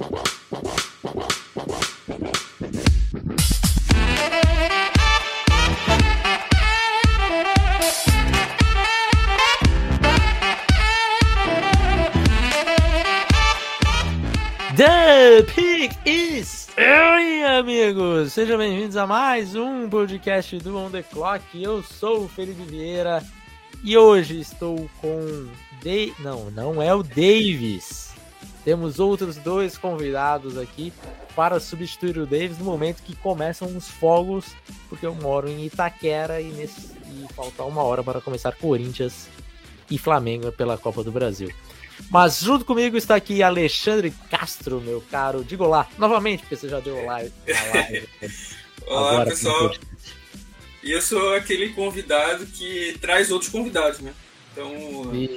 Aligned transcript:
The 0.00 0.06
Pig 15.54 15.94
is 16.06 16.68
Oi, 16.78 17.44
amigos! 17.44 18.32
Sejam 18.32 18.56
bem-vindos 18.56 18.96
a 18.96 19.06
mais 19.06 19.54
um 19.54 19.86
podcast 19.90 20.56
do 20.60 20.78
On 20.78 20.90
The 20.90 21.02
Clock. 21.02 21.62
Eu 21.62 21.82
sou 21.82 22.24
o 22.24 22.28
Felipe 22.28 22.62
Vieira 22.62 23.22
e 23.84 23.98
hoje 23.98 24.40
estou 24.40 24.88
com... 25.02 25.46
De... 25.82 26.14
Não, 26.20 26.50
não 26.50 26.82
é 26.82 26.94
o 26.94 27.02
Davis. 27.02 28.09
Temos 28.64 28.98
outros 28.98 29.36
dois 29.36 29.78
convidados 29.78 30.58
aqui 30.58 30.92
para 31.34 31.58
substituir 31.58 32.18
o 32.18 32.26
Davis 32.26 32.58
no 32.58 32.64
momento 32.64 33.02
que 33.02 33.16
começam 33.16 33.74
os 33.76 33.88
fogos, 33.88 34.46
porque 34.88 35.06
eu 35.06 35.14
moro 35.14 35.48
em 35.48 35.64
Itaquera 35.64 36.40
e, 36.40 36.50
nesse... 36.52 36.92
e 37.06 37.32
falta 37.34 37.62
uma 37.64 37.82
hora 37.82 38.02
para 38.02 38.20
começar 38.20 38.52
Corinthians 38.52 39.28
e 39.90 39.96
Flamengo 39.96 40.52
pela 40.52 40.76
Copa 40.76 41.02
do 41.02 41.10
Brasil. 41.10 41.50
Mas 42.10 42.40
junto 42.40 42.64
comigo 42.64 42.96
está 42.96 43.16
aqui 43.16 43.42
Alexandre 43.42 44.12
Castro, 44.30 44.80
meu 44.80 45.02
caro. 45.10 45.44
Diga 45.44 45.64
olá, 45.64 45.88
novamente, 45.98 46.40
porque 46.40 46.56
você 46.56 46.68
já 46.68 46.80
deu 46.80 46.96
olá. 46.96 47.20
olá, 48.86 49.10
Agora, 49.10 49.30
pessoal. 49.30 49.72
E 50.82 50.92
eu 50.92 51.02
sou 51.02 51.34
aquele 51.34 51.70
convidado 51.70 52.46
que 52.46 52.96
traz 53.00 53.30
outros 53.30 53.50
convidados, 53.50 54.00
né? 54.00 54.14
Então, 54.52 54.72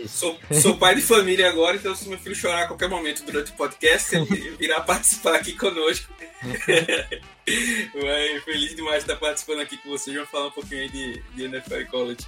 sou, 0.08 0.40
sou, 0.60 0.78
pai 0.78 0.96
de 0.96 1.02
família 1.02 1.48
agora, 1.48 1.76
então 1.76 1.96
se 1.96 2.10
meu 2.10 2.18
filho 2.18 2.36
chorar 2.36 2.64
a 2.64 2.68
qualquer 2.68 2.90
momento 2.90 3.24
durante 3.24 3.52
o 3.52 3.56
podcast, 3.56 4.16
ele 4.16 4.52
virá 4.58 4.82
participar 4.82 5.36
aqui 5.36 5.54
conosco. 5.54 6.12
Mas 7.94 8.44
feliz 8.44 8.76
demais 8.76 9.04
de 9.04 9.12
estar 9.12 9.16
participando 9.18 9.62
aqui 9.62 9.78
com 9.78 9.90
vocês. 9.90 10.16
Vamos 10.16 10.32
falar 10.32 10.48
um 10.48 10.52
pouquinho 10.52 10.82
aí 10.82 10.90
de, 10.90 11.22
de 11.36 11.44
NFL 11.44 11.76
e 11.76 11.86
College. 11.86 12.26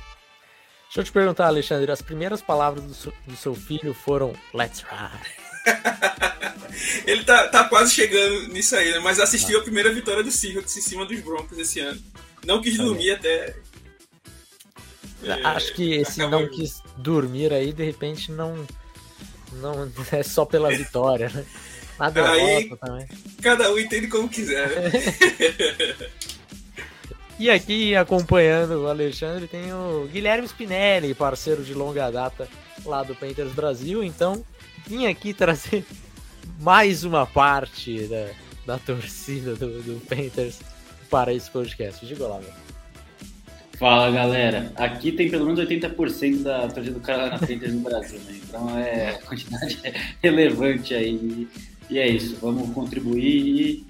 Deixa 0.85 1.01
eu 1.01 1.03
te 1.03 1.11
perguntar, 1.11 1.47
Alexandre, 1.47 1.91
as 1.91 2.01
primeiras 2.01 2.41
palavras 2.41 2.83
do 2.83 2.93
seu, 2.93 3.13
do 3.25 3.35
seu 3.35 3.55
filho 3.55 3.93
foram 3.93 4.33
Let's 4.53 4.81
ride. 4.81 5.45
Ele 7.05 7.23
tá, 7.23 7.47
tá 7.47 7.63
quase 7.65 7.93
chegando 7.93 8.47
nisso 8.49 8.75
aí, 8.75 8.91
né? 8.91 8.99
mas 8.99 9.19
assistiu 9.19 9.57
ah. 9.57 9.61
a 9.61 9.63
primeira 9.63 9.91
vitória 9.91 10.23
do 10.23 10.31
Seahawks 10.31 10.77
em 10.77 10.81
cima 10.81 11.05
dos 11.05 11.19
Broncos 11.19 11.57
esse 11.57 11.79
ano. 11.79 11.99
Não 12.45 12.61
quis 12.61 12.77
dormir 12.77 13.11
até. 13.11 13.55
É, 15.25 15.45
Acho 15.45 15.73
que 15.73 15.93
esse 15.95 16.21
acabou... 16.21 16.41
não 16.41 16.49
quis 16.49 16.81
dormir 16.97 17.53
aí, 17.53 17.73
de 17.73 17.83
repente, 17.83 18.31
não. 18.31 18.65
Não 19.53 19.91
é 20.11 20.23
só 20.23 20.45
pela 20.45 20.69
vitória, 20.69 21.29
né? 21.29 21.45
Nada 21.97 22.29
aí, 22.29 22.75
também. 22.77 23.07
Cada 23.41 23.71
um 23.71 23.79
entende 23.79 24.07
como 24.07 24.27
quiser, 24.27 24.69
né? 24.69 24.91
E 27.37 27.49
aqui 27.49 27.93
acompanhando 27.95 28.83
o 28.83 28.87
Alexandre 28.87 29.45
tem 29.45 29.73
o 29.73 30.07
Guilherme 30.11 30.47
Spinelli, 30.47 31.13
parceiro 31.13 31.63
de 31.63 31.73
longa 31.73 32.09
data 32.09 32.47
lá 32.85 33.03
do 33.03 33.13
Painters 33.13 33.51
Brasil. 33.51 34.01
Então, 34.05 34.45
vim 34.87 35.05
aqui 35.07 35.33
trazer 35.33 35.85
mais 36.61 37.03
uma 37.03 37.25
parte 37.25 38.07
da, 38.07 38.29
da 38.65 38.79
torcida 38.79 39.53
do, 39.53 39.81
do 39.81 39.99
Painters 40.07 40.59
para 41.09 41.33
esse 41.33 41.51
podcast. 41.51 42.05
Diga 42.05 42.25
lá, 42.25 42.39
meu. 42.39 42.64
Fala 43.77 44.09
galera, 44.11 44.71
aqui 44.75 45.11
tem 45.11 45.29
pelo 45.29 45.45
menos 45.45 45.59
80% 45.59 46.43
da 46.43 46.67
torcida 46.67 46.93
do 46.93 47.01
Carolina 47.01 47.37
Panthers 47.37 47.73
no 47.73 47.81
Brasil, 47.81 48.19
né? 48.19 48.39
Então 48.43 48.77
é 48.77 49.13
quantidade 49.25 49.79
é 49.83 49.93
relevante 50.21 50.93
aí. 50.93 51.47
E 51.89 51.99
é 51.99 52.07
isso, 52.07 52.37
vamos 52.41 52.73
contribuir 52.73 53.25
e 53.25 53.87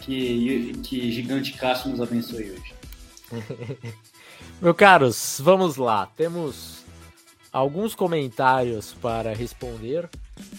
que, 0.00 0.72
que 0.82 1.12
Gigante 1.12 1.52
Cássio 1.52 1.90
nos 1.90 2.00
abençoe 2.00 2.50
hoje. 2.50 2.74
Meu 4.60 4.74
caros, 4.74 5.40
vamos 5.42 5.76
lá. 5.76 6.06
Temos 6.16 6.84
alguns 7.52 7.94
comentários 7.94 8.94
para 8.94 9.34
responder 9.34 10.08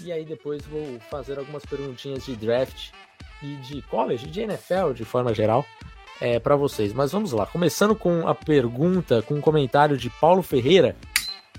e 0.03 0.12
aí 0.12 0.24
depois 0.24 0.66
vou 0.66 1.00
fazer 1.09 1.38
algumas 1.40 1.66
perguntinhas 1.66 2.25
de 2.25 2.35
draft 2.35 2.91
e 3.41 3.56
de 3.56 3.81
college, 3.84 4.28
de 4.28 4.41
NFL 4.41 4.94
de 4.94 5.06
forma 5.06 5.34
geral, 5.34 5.66
é, 6.22 6.40
para 6.40 6.56
vocês. 6.56 6.94
Mas 6.94 7.12
vamos 7.12 7.31
lá, 7.31 7.46
começando 7.46 7.96
com 7.96 8.28
a 8.28 8.35
pergunta, 8.35 9.22
com 9.22 9.35
um 9.35 9.41
comentário 9.41 9.97
de 9.97 10.09
Paulo 10.09 10.41
Ferreira. 10.41 10.96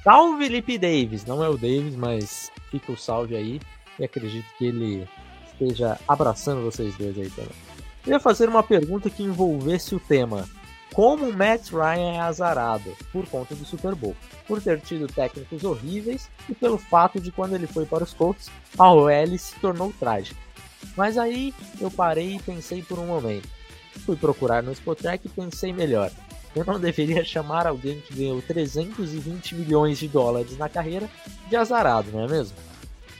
Salve 0.02 0.44
Felipe 0.44 0.78
Davis, 0.78 1.26
não 1.26 1.44
é 1.44 1.48
o 1.48 1.58
Davis, 1.58 1.94
mas 1.94 2.50
fica 2.70 2.90
o 2.92 2.96
salve 2.96 3.36
aí 3.36 3.60
e 3.98 4.04
acredito 4.04 4.46
que 4.56 4.66
ele 4.66 5.06
esteja 5.52 5.98
abraçando 6.08 6.62
vocês 6.62 6.96
dois 6.96 7.18
aí 7.18 7.28
também. 7.30 7.52
Eu 8.06 8.12
ia 8.12 8.20
fazer 8.20 8.48
uma 8.48 8.62
pergunta 8.62 9.10
que 9.10 9.22
envolvesse 9.22 9.94
o 9.94 10.00
tema 10.00 10.48
como 10.94 11.32
Matt 11.32 11.70
Ryan 11.70 12.14
é 12.14 12.20
azarado 12.20 12.96
por 13.12 13.26
conta 13.28 13.54
do 13.54 13.64
Super 13.64 13.94
Bowl, 13.94 14.16
por 14.46 14.60
ter 14.60 14.80
tido 14.80 15.06
técnicos 15.06 15.62
horríveis 15.62 16.28
e 16.48 16.54
pelo 16.54 16.78
fato 16.78 17.20
de 17.20 17.30
quando 17.30 17.54
ele 17.54 17.66
foi 17.66 17.86
para 17.86 18.02
os 18.02 18.12
Colts, 18.12 18.50
a 18.78 18.90
OL 18.90 19.38
se 19.38 19.54
tornou 19.60 19.92
trágica. 20.00 20.40
Mas 20.96 21.16
aí 21.16 21.54
eu 21.80 21.90
parei 21.90 22.36
e 22.36 22.42
pensei 22.42 22.82
por 22.82 22.98
um 22.98 23.06
momento. 23.06 23.48
Fui 24.04 24.16
procurar 24.16 24.62
no 24.62 24.72
Spotrack 24.72 25.26
e 25.26 25.30
pensei 25.30 25.72
melhor. 25.72 26.10
Eu 26.54 26.64
não 26.64 26.80
deveria 26.80 27.24
chamar 27.24 27.66
alguém 27.66 28.00
que 28.00 28.14
ganhou 28.14 28.42
320 28.42 29.54
milhões 29.54 29.98
de 29.98 30.08
dólares 30.08 30.56
na 30.58 30.68
carreira 30.68 31.08
de 31.48 31.56
azarado, 31.56 32.10
não 32.12 32.24
é 32.24 32.28
mesmo? 32.28 32.56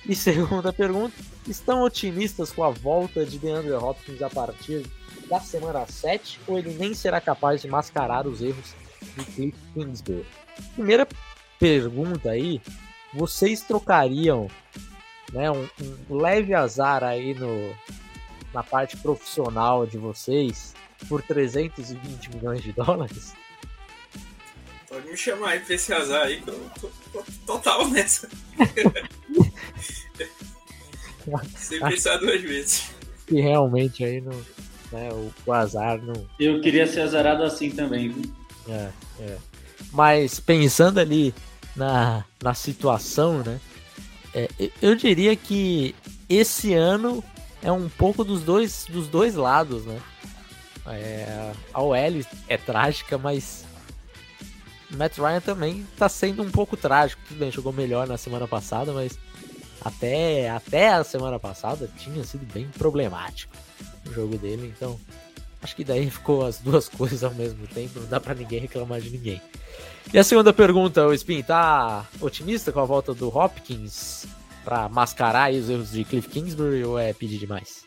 E 0.08 0.14
segunda 0.14 0.72
pergunta, 0.72 1.14
estão 1.46 1.82
otimistas 1.82 2.50
com 2.50 2.64
a 2.64 2.70
volta 2.70 3.24
de 3.24 3.38
DeAndre 3.38 3.72
Hopkins 3.72 4.22
a 4.22 4.30
partir 4.30 4.84
da 5.28 5.38
semana 5.40 5.86
7 5.86 6.40
ou 6.46 6.58
ele 6.58 6.74
nem 6.74 6.94
será 6.94 7.20
capaz 7.20 7.62
de 7.62 7.68
mascarar 7.68 8.26
os 8.26 8.40
erros 8.40 8.74
de 9.16 9.24
Cliff 9.26 9.58
Kingsbury? 9.74 10.26
Primeira 10.74 11.06
pergunta 11.58 12.30
aí, 12.30 12.60
vocês 13.14 13.60
trocariam 13.60 14.48
né, 15.32 15.50
um, 15.50 15.68
um, 16.10 16.16
leve 16.16 16.54
azar 16.54 17.04
aí 17.04 17.34
no, 17.34 17.74
na 18.52 18.62
parte 18.62 18.96
profissional 18.96 19.86
de 19.86 19.98
vocês 19.98 20.74
por 21.08 21.22
320 21.22 22.30
milhões 22.34 22.62
de 22.62 22.72
dólares? 22.72 23.34
Pode 24.88 25.08
me 25.08 25.16
chamar 25.16 25.50
aí 25.50 25.60
pra 25.60 25.74
esse 25.74 25.92
azar 25.92 26.26
aí 26.26 26.40
que 26.40 26.48
eu 26.48 26.70
tô, 26.80 26.90
tô 27.12 27.24
total 27.46 27.88
nessa. 27.88 28.28
Sem 31.56 31.78
pensar 31.80 32.16
duas 32.16 32.40
vezes. 32.40 32.90
E 33.30 33.40
realmente 33.40 34.04
aí 34.04 34.20
não 34.20 34.32
né? 34.92 35.08
O, 35.12 35.32
o 35.46 35.52
azar 35.52 36.00
não. 36.02 36.26
Eu 36.38 36.60
queria 36.60 36.86
ser 36.86 37.00
azarado 37.00 37.42
assim 37.42 37.70
também, 37.70 38.08
viu? 38.08 38.30
É, 38.68 38.90
é. 39.20 39.36
Mas 39.92 40.40
pensando 40.40 40.98
ali 40.98 41.34
na, 41.74 42.24
na 42.42 42.54
situação, 42.54 43.38
né? 43.38 43.60
É, 44.34 44.48
eu 44.80 44.94
diria 44.94 45.34
que 45.34 45.94
esse 46.28 46.74
ano 46.74 47.24
é 47.62 47.70
um 47.70 47.88
pouco 47.88 48.24
dos 48.24 48.42
dois, 48.42 48.86
dos 48.88 49.08
dois 49.08 49.34
lados, 49.34 49.84
né? 49.84 50.00
É, 50.86 51.52
a 51.72 51.82
OL 51.82 51.94
é 52.48 52.56
trágica, 52.56 53.18
mas 53.18 53.64
Matt 54.90 55.18
Ryan 55.18 55.40
também 55.40 55.86
tá 55.96 56.08
sendo 56.08 56.42
um 56.42 56.50
pouco 56.50 56.76
trágico. 56.76 57.22
Tudo 57.28 57.38
bem, 57.38 57.50
jogou 57.50 57.72
melhor 57.72 58.06
na 58.06 58.16
semana 58.16 58.48
passada, 58.48 58.92
mas 58.92 59.18
até, 59.84 60.50
até 60.50 60.88
a 60.88 61.04
semana 61.04 61.38
passada 61.38 61.88
tinha 61.98 62.24
sido 62.24 62.44
bem 62.52 62.66
problemático 62.76 63.56
o 64.06 64.12
jogo 64.12 64.38
dele, 64.38 64.72
então 64.76 64.98
acho 65.62 65.76
que 65.76 65.84
daí 65.84 66.10
ficou 66.10 66.44
as 66.44 66.58
duas 66.58 66.88
coisas 66.90 67.22
ao 67.22 67.34
mesmo 67.34 67.66
tempo, 67.66 68.00
não 68.00 68.08
dá 68.08 68.18
para 68.18 68.34
ninguém 68.34 68.60
reclamar 68.60 69.00
de 69.00 69.10
ninguém. 69.10 69.40
E 70.12 70.18
a 70.18 70.24
segunda 70.24 70.52
pergunta, 70.52 71.06
o 71.06 71.12
Spin, 71.14 71.42
tá 71.42 72.06
otimista 72.20 72.72
com 72.72 72.80
a 72.80 72.84
volta 72.84 73.14
do 73.14 73.28
Hopkins 73.28 74.26
para 74.64 74.88
mascarar 74.88 75.52
os 75.52 75.68
erros 75.68 75.92
de 75.92 76.04
Cliff 76.04 76.28
Kingsbury 76.28 76.84
ou 76.84 76.98
é 76.98 77.12
pedir 77.12 77.38
demais? 77.38 77.86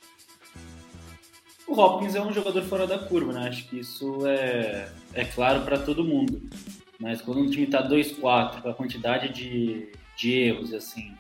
O 1.68 1.80
Hopkins 1.80 2.16
é 2.16 2.22
um 2.22 2.32
jogador 2.32 2.62
fora 2.64 2.86
da 2.86 3.00
curva, 3.00 3.34
né? 3.34 3.48
Acho 3.48 3.68
que 3.68 3.80
isso 3.80 4.28
é, 4.28 4.90
é 5.14 5.26
claro 5.26 5.62
para 5.62 5.80
todo 5.80 6.04
mundo. 6.04 6.42
Mas 7.00 7.22
quando 7.22 7.42
um 7.42 7.50
time 7.50 7.68
tá 7.68 7.88
2-4, 7.88 8.62
com 8.62 8.70
a 8.70 8.74
quantidade 8.74 9.30
de, 9.30 9.90
de 10.16 10.34
erros, 10.34 10.74
assim, 10.74 11.14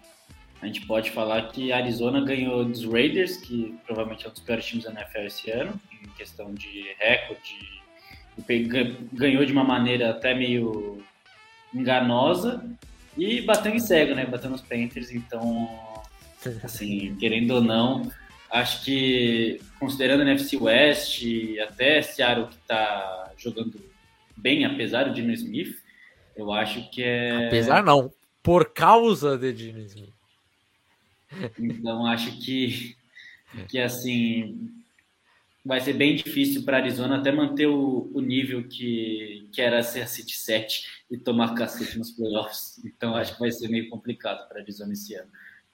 a 0.62 0.66
gente 0.68 0.86
pode 0.86 1.12
falar 1.12 1.50
que 1.50 1.72
a 1.72 1.78
Arizona 1.78 2.24
ganhou 2.24 2.64
dos 2.64 2.86
Raiders, 2.86 3.38
que 3.38 3.76
provavelmente 3.86 4.26
é 4.26 4.30
um 4.30 4.32
dos 4.32 4.42
piores 4.42 4.66
times 4.66 4.86
da 4.86 4.92
NFL 4.92 5.20
esse 5.20 5.52
ano, 5.52 5.80
em 5.92 6.08
questão 6.10 6.54
de 6.54 6.86
recorde, 7.00 7.82
ganhou 9.12 9.46
de 9.46 9.52
uma 9.52 9.64
maneira 9.64 10.12
até 10.12 10.34
meio 10.34 11.04
enganosa 11.74 12.64
e 13.18 13.42
bateu 13.42 13.74
em 13.74 13.80
cego, 13.80 14.16
né? 14.16 14.26
Bateu 14.26 14.50
nos 14.50 14.62
Panthers, 14.62 15.12
então, 15.12 15.70
assim, 16.64 17.16
querendo 17.20 17.52
ou 17.52 17.62
não, 17.62 18.12
acho 18.50 18.84
que 18.84 19.60
considerando 19.80 20.22
a 20.22 20.24
NFC 20.24 20.58
West, 20.58 21.24
até 21.62 22.02
Seattle 22.02 22.48
que 22.48 22.58
tá 22.68 23.32
jogando 23.38 23.80
bem, 24.36 24.66
apesar 24.66 25.06
do 25.06 25.14
Dino 25.14 25.34
Smith, 25.34 25.76
eu 26.36 26.52
acho 26.52 26.90
que 26.90 27.04
é. 27.04 27.48
Apesar 27.48 27.84
não, 27.84 28.12
por 28.42 28.74
causa 28.74 29.38
de 29.38 29.54
Dino 29.54 29.80
Smith. 29.80 30.14
Então 31.58 32.06
acho 32.06 32.40
que 32.40 32.96
que 33.68 33.80
assim 33.80 34.72
vai 35.66 35.80
ser 35.80 35.94
bem 35.94 36.16
difícil 36.16 36.64
para 36.64 36.78
Arizona 36.78 37.18
até 37.18 37.32
manter 37.32 37.68
o, 37.68 38.12
o, 38.14 38.20
nível 38.20 38.68
que, 38.68 39.48
que 39.52 39.62
era 39.62 39.82
ser 39.82 40.08
City 40.10 40.36
7 40.36 41.03
e 41.14 41.18
tomar 41.20 41.54
cacete 41.54 42.00
nos 42.00 42.10
playoffs. 42.10 42.84
Então 42.84 43.16
acho 43.16 43.36
que 43.36 43.40
vai 43.40 43.52
ser 43.52 43.68
meio 43.68 43.88
complicado 43.88 44.48
para 44.50 44.62
Arizona 44.62 44.94
esse 44.94 45.14
ano. 45.14 45.30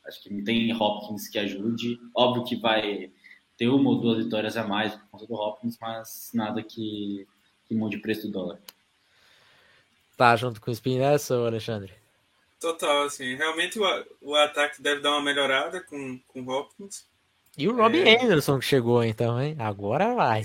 Acho 0.06 0.22
que 0.22 0.34
não 0.34 0.44
tem 0.44 0.76
Hopkins 0.76 1.30
que 1.30 1.40
ajude. 1.40 1.98
Óbvio 2.14 2.44
que 2.44 2.58
vai 2.58 3.10
ter 3.58 3.70
uma 3.70 3.90
ou 3.90 4.02
duas 4.02 4.26
vitórias 4.26 4.58
a 4.58 4.68
mais 4.68 4.94
por 4.94 5.08
conta 5.12 5.28
do 5.28 5.34
Hopkins, 5.36 5.78
mas 5.80 6.32
nada 6.34 6.62
que, 6.62 7.26
que 7.66 7.74
mude 7.74 7.96
o 7.96 8.02
preço 8.02 8.28
do 8.28 8.34
dólar. 8.34 8.60
Tá 10.18 10.36
junto 10.36 10.60
com 10.60 10.72
o 10.72 10.74
Spin 10.74 11.00
nessa, 11.00 11.36
Alexandre? 11.36 11.94
Total, 12.60 13.04
assim. 13.04 13.36
Realmente 13.36 13.80
o, 13.80 14.06
o 14.20 14.36
ataque 14.36 14.82
deve 14.82 15.00
dar 15.00 15.12
uma 15.12 15.22
melhorada 15.22 15.80
com, 15.80 16.20
com 16.28 16.42
o 16.42 16.50
Hopkins. 16.50 17.08
E 17.60 17.68
o 17.68 17.76
Robbie 17.76 18.08
é... 18.08 18.24
Anderson 18.24 18.58
que 18.58 18.66
chegou 18.66 19.04
então, 19.04 19.42
hein? 19.42 19.54
Agora 19.60 20.14
vai. 20.16 20.44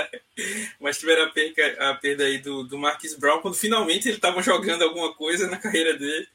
Mas 0.80 0.98
tiveram 0.98 1.24
a 1.24 1.30
perda, 1.30 1.90
a 1.90 1.94
perda 1.94 2.24
aí 2.24 2.38
do, 2.38 2.64
do 2.64 2.78
Marquis 2.78 3.14
Brown 3.14 3.42
quando 3.42 3.54
finalmente 3.54 4.08
ele 4.08 4.16
estava 4.16 4.40
jogando 4.40 4.82
alguma 4.82 5.12
coisa 5.12 5.46
na 5.46 5.58
carreira 5.58 5.92
dele. 5.98 6.26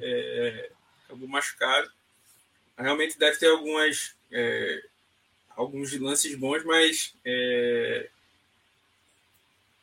É, 0.00 0.70
acabou 1.06 1.26
machucado. 1.26 1.90
Realmente 2.78 3.18
deve 3.18 3.36
ter 3.36 3.48
algumas 3.48 4.14
é, 4.30 4.80
alguns 5.56 5.92
lances 5.98 6.36
bons, 6.36 6.62
mas 6.64 7.12
é, 7.24 8.08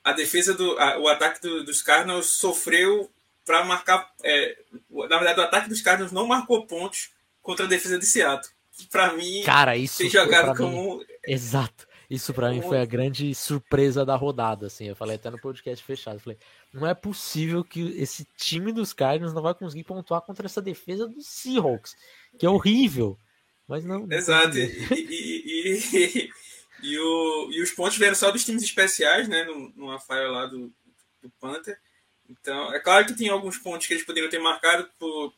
a 0.06 0.14
defesa 0.14 0.54
do 0.54 0.80
a, 0.80 1.00
o 1.00 1.08
ataque 1.10 1.42
do, 1.42 1.66
dos 1.66 1.82
Cardinals 1.82 2.28
sofreu 2.28 3.12
para 3.46 3.66
marcar. 3.66 4.10
É, 4.24 4.58
na 4.90 5.18
verdade, 5.18 5.40
o 5.42 5.44
ataque 5.44 5.68
dos 5.68 5.82
Cardinals 5.82 6.14
não 6.14 6.26
marcou 6.26 6.66
pontos 6.66 7.10
contra 7.42 7.66
a 7.66 7.70
defesa 7.70 8.00
de 8.00 8.06
Seattle. 8.06 8.58
Que 8.80 8.88
para 8.88 9.14
mim, 9.14 9.44
cara, 9.44 9.76
isso 9.76 9.98
tem 9.98 10.10
jogado 10.10 10.56
como. 10.58 11.00
Mim, 11.00 11.06
exato. 11.28 11.88
Isso 12.10 12.34
para 12.34 12.50
mim 12.50 12.62
foi 12.62 12.80
a 12.80 12.86
grande 12.86 13.36
surpresa 13.36 14.04
da 14.04 14.16
rodada, 14.16 14.66
assim. 14.66 14.88
Eu 14.88 14.96
falei 14.96 15.18
até 15.18 15.30
no 15.30 15.40
podcast 15.40 15.86
fechado. 15.86 16.20
Falei, 16.20 16.40
não 16.74 16.88
é 16.88 16.96
possível 16.96 17.64
que 17.64 17.82
esse 18.02 18.26
time 18.36 18.72
dos 18.72 18.94
Cardinals 18.94 19.34
não 19.34 19.44
vai 19.44 19.54
conseguir 19.54 19.84
pontuar 19.84 20.22
contra 20.22 20.48
essa 20.48 20.60
defesa 20.60 21.08
dos 21.08 21.28
Seahawks, 21.28 21.96
que 22.40 22.48
é 22.48 22.50
horrível. 22.50 23.16
Mas 23.68 23.86
não. 23.86 24.08
Exato. 24.12 24.58
E, 24.58 24.64
e, 24.92 25.78
e, 25.94 26.32
e, 26.82 26.98
o, 26.98 27.52
e 27.52 27.62
os 27.62 27.72
pontos 27.72 27.98
vieram 27.98 28.16
só 28.16 28.32
dos 28.32 28.44
times 28.44 28.64
especiais, 28.64 29.28
né? 29.28 29.44
Numa 29.76 30.00
falha 30.00 30.32
lá 30.32 30.46
do, 30.48 30.74
do 31.22 31.30
Panther. 31.40 31.78
Então, 32.30 32.74
é 32.74 32.80
claro 32.80 33.06
que 33.06 33.16
tem 33.16 33.30
alguns 33.30 33.58
pontos 33.58 33.88
que 33.88 33.94
eles 33.94 34.06
poderiam 34.06 34.30
ter 34.30 34.40
marcado 34.40 34.90
por, 34.98 35.34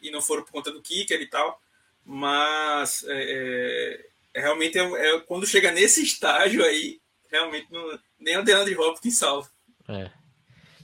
e 0.00 0.10
não 0.10 0.20
foram 0.20 0.42
por 0.42 0.50
conta 0.50 0.72
do 0.72 0.82
kicker 0.82 1.20
e 1.20 1.26
tal, 1.26 1.60
mas 2.04 3.04
é, 3.08 4.04
é, 4.34 4.40
realmente 4.40 4.78
é, 4.78 4.82
é, 4.82 5.20
quando 5.20 5.46
chega 5.46 5.70
nesse 5.70 6.02
estágio 6.02 6.64
aí, 6.64 7.00
realmente 7.30 7.66
não, 7.70 7.98
nem 8.18 8.38
o 8.38 8.44
DeAndre 8.44 8.76
Hopkins 8.76 9.18
salva. 9.18 9.48
É. 9.88 10.10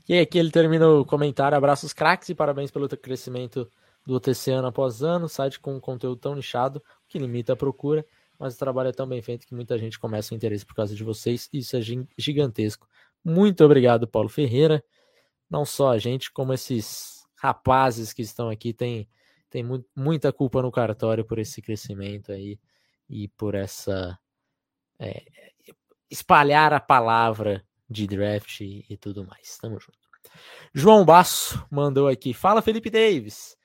E 0.08 0.18
aqui 0.18 0.38
ele 0.38 0.50
termina 0.50 0.88
o 0.88 1.04
comentário. 1.04 1.56
Abraços 1.56 1.92
craques 1.92 2.28
e 2.30 2.34
parabéns 2.34 2.70
pelo 2.70 2.88
crescimento 2.88 3.70
do 4.06 4.14
OTC 4.14 4.52
ano 4.52 4.68
após 4.68 5.02
ano. 5.02 5.28
Site 5.28 5.60
com 5.60 5.76
um 5.76 5.80
conteúdo 5.80 6.16
tão 6.16 6.34
nichado 6.34 6.82
que 7.06 7.18
limita 7.18 7.52
a 7.52 7.56
procura, 7.56 8.06
mas 8.38 8.54
o 8.54 8.58
trabalho 8.58 8.88
é 8.88 8.92
tão 8.92 9.06
bem 9.06 9.20
feito 9.20 9.46
que 9.46 9.54
muita 9.54 9.76
gente 9.76 9.98
começa 9.98 10.32
o 10.32 10.36
interesse 10.36 10.64
por 10.64 10.74
causa 10.74 10.94
de 10.94 11.04
vocês. 11.04 11.48
Isso 11.52 11.76
é 11.76 11.80
gigantesco. 12.16 12.88
Muito 13.22 13.62
obrigado, 13.62 14.08
Paulo 14.08 14.30
Ferreira 14.30 14.82
não 15.50 15.64
só 15.64 15.92
a 15.92 15.98
gente, 15.98 16.30
como 16.30 16.52
esses 16.52 17.26
rapazes 17.36 18.12
que 18.12 18.22
estão 18.22 18.48
aqui 18.48 18.72
têm, 18.72 19.08
têm 19.50 19.62
mu 19.62 19.84
muita 19.94 20.32
culpa 20.32 20.62
no 20.62 20.70
cartório 20.70 21.24
por 21.24 21.38
esse 21.38 21.60
crescimento 21.62 22.32
aí 22.32 22.58
e 23.08 23.28
por 23.28 23.54
essa 23.54 24.18
é, 24.98 25.24
espalhar 26.10 26.72
a 26.72 26.80
palavra 26.80 27.64
de 27.88 28.06
draft 28.06 28.60
e, 28.60 28.84
e 28.88 28.96
tudo 28.96 29.26
mais. 29.26 29.56
Tamo 29.58 29.78
junto. 29.80 29.98
João 30.74 31.04
Basso 31.04 31.66
mandou 31.70 32.08
aqui. 32.08 32.34
Fala, 32.34 32.62
Felipe 32.62 32.90
Davis. 32.90 33.56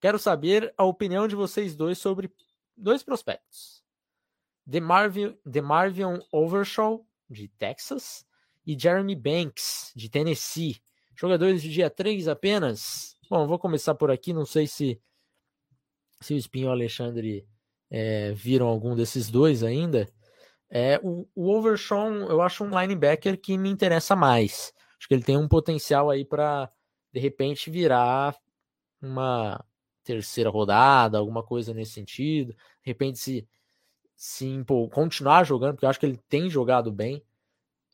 Quero 0.00 0.18
saber 0.18 0.72
a 0.76 0.84
opinião 0.84 1.26
de 1.26 1.34
vocês 1.34 1.74
dois 1.74 1.98
sobre 1.98 2.32
dois 2.76 3.02
prospectos. 3.02 3.82
DeMarvion, 4.64 5.34
DeMarvion 5.44 6.18
Overshaw, 6.32 7.06
de 7.28 7.48
Texas, 7.48 8.26
e 8.66 8.78
Jeremy 8.78 9.14
Banks, 9.14 9.92
de 9.94 10.08
Tennessee. 10.08 10.76
Jogadores 11.14 11.62
de 11.62 11.70
dia 11.70 11.88
3 11.88 12.28
apenas. 12.28 13.16
Bom, 13.30 13.46
vou 13.46 13.58
começar 13.58 13.94
por 13.94 14.10
aqui. 14.10 14.32
Não 14.32 14.44
sei 14.44 14.66
se, 14.66 15.00
se 16.20 16.34
o 16.34 16.36
Espinho 16.36 16.66
e 16.66 16.68
o 16.68 16.72
Alexandre 16.72 17.46
é, 17.90 18.32
viram 18.32 18.66
algum 18.66 18.94
desses 18.94 19.30
dois 19.30 19.62
ainda. 19.62 20.08
É, 20.68 21.00
o, 21.02 21.28
o 21.34 21.50
Overshawn, 21.50 22.28
eu 22.28 22.40
acho 22.42 22.64
um 22.64 22.80
linebacker 22.80 23.40
que 23.40 23.56
me 23.56 23.70
interessa 23.70 24.16
mais. 24.16 24.72
Acho 24.98 25.08
que 25.08 25.14
ele 25.14 25.22
tem 25.22 25.36
um 25.36 25.48
potencial 25.48 26.10
aí 26.10 26.24
para, 26.24 26.70
de 27.12 27.20
repente, 27.20 27.70
virar 27.70 28.36
uma 29.00 29.64
terceira 30.02 30.50
rodada, 30.50 31.18
alguma 31.18 31.42
coisa 31.42 31.74
nesse 31.74 31.92
sentido. 31.92 32.52
De 32.52 32.90
repente, 32.90 33.18
se, 33.18 33.48
se 34.14 34.64
continuar 34.92 35.44
jogando, 35.44 35.74
porque 35.74 35.84
eu 35.84 35.90
acho 35.90 36.00
que 36.00 36.06
ele 36.06 36.20
tem 36.28 36.48
jogado 36.48 36.90
bem, 36.90 37.22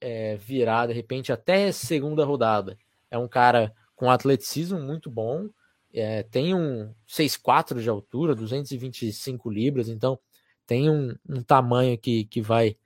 é, 0.01 0.37
virar, 0.37 0.87
de 0.87 0.93
repente, 0.93 1.33
até 1.33 1.71
segunda 1.73 2.25
rodada 2.25 2.77
é 3.11 3.19
um 3.19 3.29
cara 3.29 3.75
com 3.95 4.11
atleticismo 4.11 4.81
muito 4.81 5.11
bom, 5.11 5.49
é, 5.93 6.23
tem 6.23 6.55
um 6.55 6.95
6'4 7.07 7.81
de 7.81 7.89
altura, 7.89 8.35
225 8.35 9.51
libras, 9.51 9.89
então 9.89 10.19
tem 10.67 10.89
um, 10.89 11.15
um 11.29 11.43
tamanho 11.43 11.99
que, 11.99 12.25
que 12.25 12.41
vai 12.41 12.77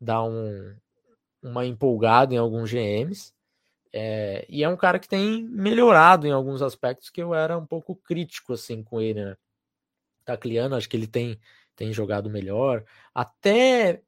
dar 0.00 0.22
um, 0.24 0.76
uma 1.42 1.66
empolgada 1.66 2.34
em 2.34 2.38
alguns 2.38 2.70
GMs. 2.70 3.32
É, 3.92 4.46
e 4.48 4.62
é 4.64 4.68
um 4.68 4.76
cara 4.76 4.98
que 4.98 5.08
tem 5.08 5.42
melhorado 5.44 6.26
em 6.26 6.30
alguns 6.30 6.62
aspectos 6.62 7.10
que 7.10 7.22
eu 7.22 7.34
era 7.34 7.58
um 7.58 7.66
pouco 7.66 7.94
crítico 7.94 8.54
assim 8.54 8.82
com 8.82 9.00
ele, 9.00 9.24
né? 9.24 9.36
Tacliano, 10.24 10.76
acho 10.76 10.88
que 10.88 10.96
ele 10.96 11.06
tem, 11.06 11.38
tem 11.76 11.92
jogado 11.92 12.30
melhor. 12.30 12.84
Até 13.14 14.02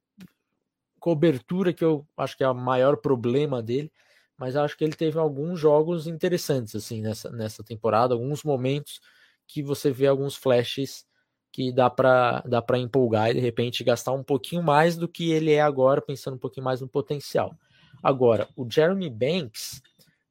cobertura, 0.98 1.72
que 1.72 1.84
eu 1.84 2.06
acho 2.16 2.36
que 2.36 2.44
é 2.44 2.48
o 2.48 2.54
maior 2.54 2.96
problema 2.96 3.62
dele, 3.62 3.92
mas 4.36 4.56
acho 4.56 4.76
que 4.76 4.84
ele 4.84 4.94
teve 4.94 5.19
alguns 5.19 5.58
jogos 5.60 6.06
interessantes 6.06 6.75
assim 6.75 7.00
nessa, 7.00 7.31
nessa 7.31 7.62
temporada, 7.62 8.14
alguns 8.14 8.42
momentos 8.42 9.00
que 9.46 9.62
você 9.62 9.90
vê 9.90 10.06
alguns 10.06 10.36
flashes 10.36 11.06
que 11.52 11.72
dá 11.72 11.88
para 11.88 12.40
dá 12.40 12.60
para 12.60 12.78
empolgar 12.78 13.31
e 13.31 13.34
de 13.34 13.40
repente 13.40 13.84
gastar 13.84 14.12
um 14.12 14.25
pouquinho 14.25 14.62
mais 14.62 14.96
do 14.96 15.06
que 15.06 15.31
ele 15.31 15.53
é 15.53 15.60
agora, 15.60 16.03
pensando 16.03 16.34
um 16.34 16.38
pouquinho 16.38 16.64
mais 16.64 16.81
no 16.81 16.88
potencial. 16.88 17.55
Agora, 18.03 18.48
o 18.56 18.69
Jeremy 18.69 19.08
Banks 19.08 19.81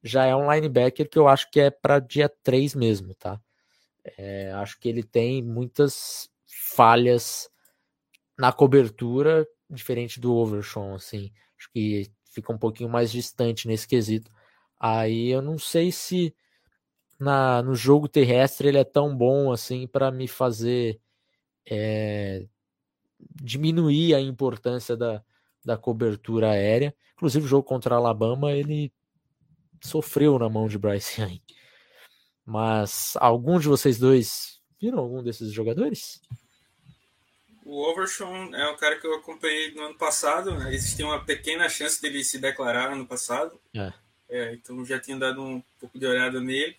já 0.03 0.25
é 0.25 0.35
um 0.35 0.51
linebacker 0.51 1.09
que 1.09 1.17
eu 1.17 1.27
acho 1.27 1.49
que 1.49 1.59
é 1.59 1.69
para 1.71 1.99
dia 1.99 2.29
3 2.43 2.75
mesmo, 2.75 3.15
tá? 3.15 3.39
É, 4.17 4.51
acho 4.51 4.77
que 4.79 4.89
ele 4.89 5.01
tem 5.01 5.41
muitas 5.41 6.29
falhas 6.45 7.49
na 8.37 8.51
cobertura, 8.51 9.47
diferente 9.69 10.19
do 10.19 10.35
Overshawn, 10.35 10.95
assim. 10.95 11.31
Acho 11.57 11.71
que 11.71 12.11
fica 12.33 12.51
um 12.51 12.57
pouquinho 12.57 12.89
mais 12.89 13.11
distante 13.11 13.67
nesse 13.67 13.87
quesito. 13.87 14.31
Aí 14.79 15.29
eu 15.29 15.41
não 15.41 15.57
sei 15.57 15.91
se 15.91 16.35
na, 17.19 17.61
no 17.61 17.75
jogo 17.75 18.07
terrestre 18.07 18.67
ele 18.67 18.77
é 18.77 18.83
tão 18.83 19.15
bom 19.15 19.51
assim 19.51 19.87
para 19.87 20.11
me 20.11 20.27
fazer 20.27 20.99
é, 21.65 22.45
diminuir 23.35 24.15
a 24.15 24.21
importância 24.21 24.97
da, 24.97 25.23
da 25.63 25.77
cobertura 25.77 26.51
aérea. 26.51 26.93
Inclusive, 27.13 27.45
o 27.45 27.47
jogo 27.47 27.63
contra 27.63 27.95
Alabama 27.95 28.51
ele 28.51 28.91
sofreu 29.81 30.37
na 30.39 30.49
mão 30.49 30.67
de 30.67 30.77
Bryce 30.77 31.21
Young. 31.21 31.41
Mas 32.45 33.13
algum 33.17 33.59
de 33.59 33.67
vocês 33.67 33.97
dois 33.97 34.59
viram 34.79 34.99
algum 34.99 35.23
desses 35.23 35.51
jogadores? 35.53 36.21
O 37.65 37.81
Overshawn 37.89 38.53
é 38.53 38.69
um 38.69 38.75
cara 38.75 38.99
que 38.99 39.07
eu 39.07 39.15
acompanhei 39.15 39.73
no 39.73 39.83
ano 39.83 39.95
passado. 39.95 40.53
Né? 40.53 40.73
Existia 40.73 41.05
uma 41.05 41.23
pequena 41.23 41.69
chance 41.69 42.01
dele 42.01 42.23
se 42.23 42.37
declarar 42.37 42.91
ano 42.91 43.05
passado. 43.05 43.59
É. 43.73 43.93
É, 44.29 44.53
então 44.53 44.83
já 44.85 44.99
tinha 44.99 45.17
dado 45.17 45.41
um 45.41 45.61
pouco 45.79 45.97
de 45.97 46.05
olhada 46.05 46.41
nele. 46.41 46.75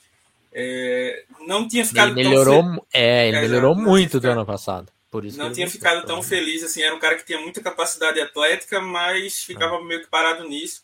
É, 0.52 1.24
não 1.46 1.66
tinha 1.66 1.84
ficado 1.84 2.12
ele 2.12 2.28
melhorou, 2.28 2.62
tão 2.62 2.86
É, 2.92 3.28
ele 3.28 3.36
é, 3.36 3.40
melhorou 3.40 3.74
muito 3.74 4.20
do 4.20 4.28
ano 4.28 4.46
passado. 4.46 4.92
Por 5.10 5.24
isso 5.24 5.38
não 5.38 5.52
tinha 5.52 5.70
ficado 5.70 6.04
tão 6.06 6.22
feliz 6.22 6.64
assim. 6.64 6.82
Era 6.82 6.94
um 6.94 6.98
cara 6.98 7.16
que 7.16 7.24
tinha 7.24 7.40
muita 7.40 7.60
capacidade 7.60 8.20
atlética, 8.20 8.80
mas 8.80 9.38
ficava 9.42 9.82
meio 9.82 10.00
que 10.00 10.08
parado 10.08 10.48
nisso. 10.48 10.82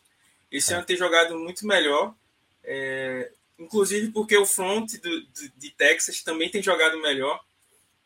Esse 0.51 0.73
é. 0.73 0.77
ano 0.77 0.87
tem 0.87 0.97
jogado 0.97 1.37
muito 1.37 1.67
melhor. 1.67 2.15
É, 2.63 3.31
inclusive 3.59 4.13
porque 4.13 4.37
o 4.37 4.47
front 4.47 4.93
do, 5.01 5.21
de, 5.27 5.53
de 5.57 5.71
Texas 5.71 6.23
também 6.23 6.49
tem 6.49 6.63
jogado 6.63 7.01
melhor. 7.01 7.41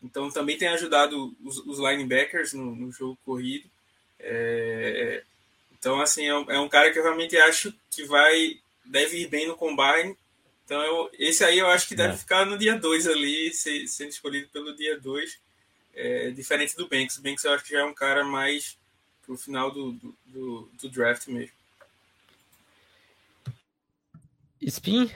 Então 0.04 0.30
também 0.30 0.58
tem 0.58 0.68
ajudado 0.68 1.34
os, 1.42 1.58
os 1.66 1.78
linebackers 1.78 2.52
no, 2.52 2.76
no, 2.76 2.92
jogo 2.92 3.18
corrido. 3.24 3.68
É, 4.20 5.22
então, 5.72 6.00
assim, 6.00 6.26
é 6.26 6.36
um, 6.36 6.50
é 6.50 6.60
um, 6.60 6.68
cara 6.68 6.92
que 6.92 6.98
eu 6.98 7.02
realmente 7.02 7.36
acho 7.36 7.74
que 7.90 8.04
vai 8.04 8.60
deve 8.84 9.22
ir 9.22 9.28
bem 9.28 9.48
no 9.48 9.56
combine. 9.56 10.16
Então, 10.64 10.82
eu, 10.82 11.10
esse 11.18 11.42
aí 11.42 11.58
eu 11.58 11.68
acho 11.68 11.88
que 11.88 11.94
deve 11.94 12.14
é. 12.14 12.16
ficar 12.16 12.44
no 12.44 12.58
dia 12.58 12.78
2 12.78 13.08
ali, 13.08 13.52
sendo 13.52 14.10
escolhido 14.10 14.48
pelo 14.48 14.76
dia 14.76 14.98
2. 15.00 15.38
é, 15.94 16.30
diferente 16.30 16.76
do 16.76 16.88
Banks. 16.88 17.16
O 17.16 17.22
Banks 17.22 17.44
eu 17.44 17.52
acho 17.52 17.64
que 17.64 17.72
já 17.72 17.80
é 17.80 17.84
um 17.84 17.94
cara 17.94 18.24
mais 18.24 18.76
pro 19.24 19.36
final 19.38 19.70
do, 19.70 19.92
do, 19.92 20.16
do, 20.26 20.70
do 20.82 20.88
draft 20.90 21.28
mesmo. 21.28 21.52
Spin? 24.60 25.10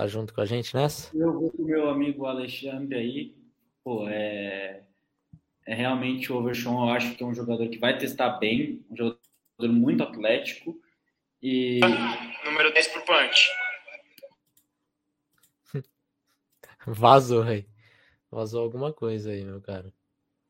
Tá 0.00 0.06
junto 0.06 0.32
com 0.32 0.40
a 0.40 0.46
gente 0.46 0.74
nessa? 0.74 1.14
Eu 1.14 1.30
vou 1.30 1.50
com 1.50 1.62
o 1.62 1.66
meu 1.66 1.90
amigo 1.90 2.24
Alexandre 2.24 2.96
aí. 2.96 3.36
Pô, 3.84 4.08
é, 4.08 4.82
é 5.66 5.74
realmente 5.74 6.32
o 6.32 6.36
Overshawn, 6.36 6.88
eu 6.88 6.94
acho 6.94 7.14
que 7.14 7.22
é 7.22 7.26
um 7.26 7.34
jogador 7.34 7.68
que 7.68 7.76
vai 7.76 7.98
testar 7.98 8.38
bem, 8.38 8.82
um 8.90 8.96
jogador 8.96 9.20
muito 9.68 10.02
atlético. 10.02 10.74
E. 11.42 11.80
Número 12.46 12.72
10 12.72 12.88
pro 12.88 13.04
punch. 13.04 13.50
Vazou 16.86 17.42
aí. 17.42 17.66
Vazou 18.30 18.62
alguma 18.62 18.94
coisa 18.94 19.32
aí, 19.32 19.44
meu 19.44 19.60
cara. 19.60 19.92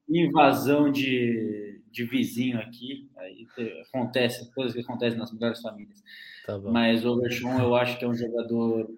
Invasão 0.09 0.93
de, 0.93 1.83
de 1.91 2.05
vizinho 2.05 2.61
aqui. 2.61 3.11
Aí 3.17 3.49
acontece, 3.93 4.49
coisas 4.55 4.75
que 4.75 4.81
acontecem 4.81 5.19
nas 5.19 5.33
melhores 5.33 5.61
famílias. 5.61 6.01
Tá 6.47 6.57
Mas 6.57 7.05
o 7.05 7.15
Overshawn 7.15 7.61
eu 7.61 7.75
acho 7.75 7.99
que 7.99 8.05
é 8.05 8.09
um 8.09 8.15
jogador 8.15 8.89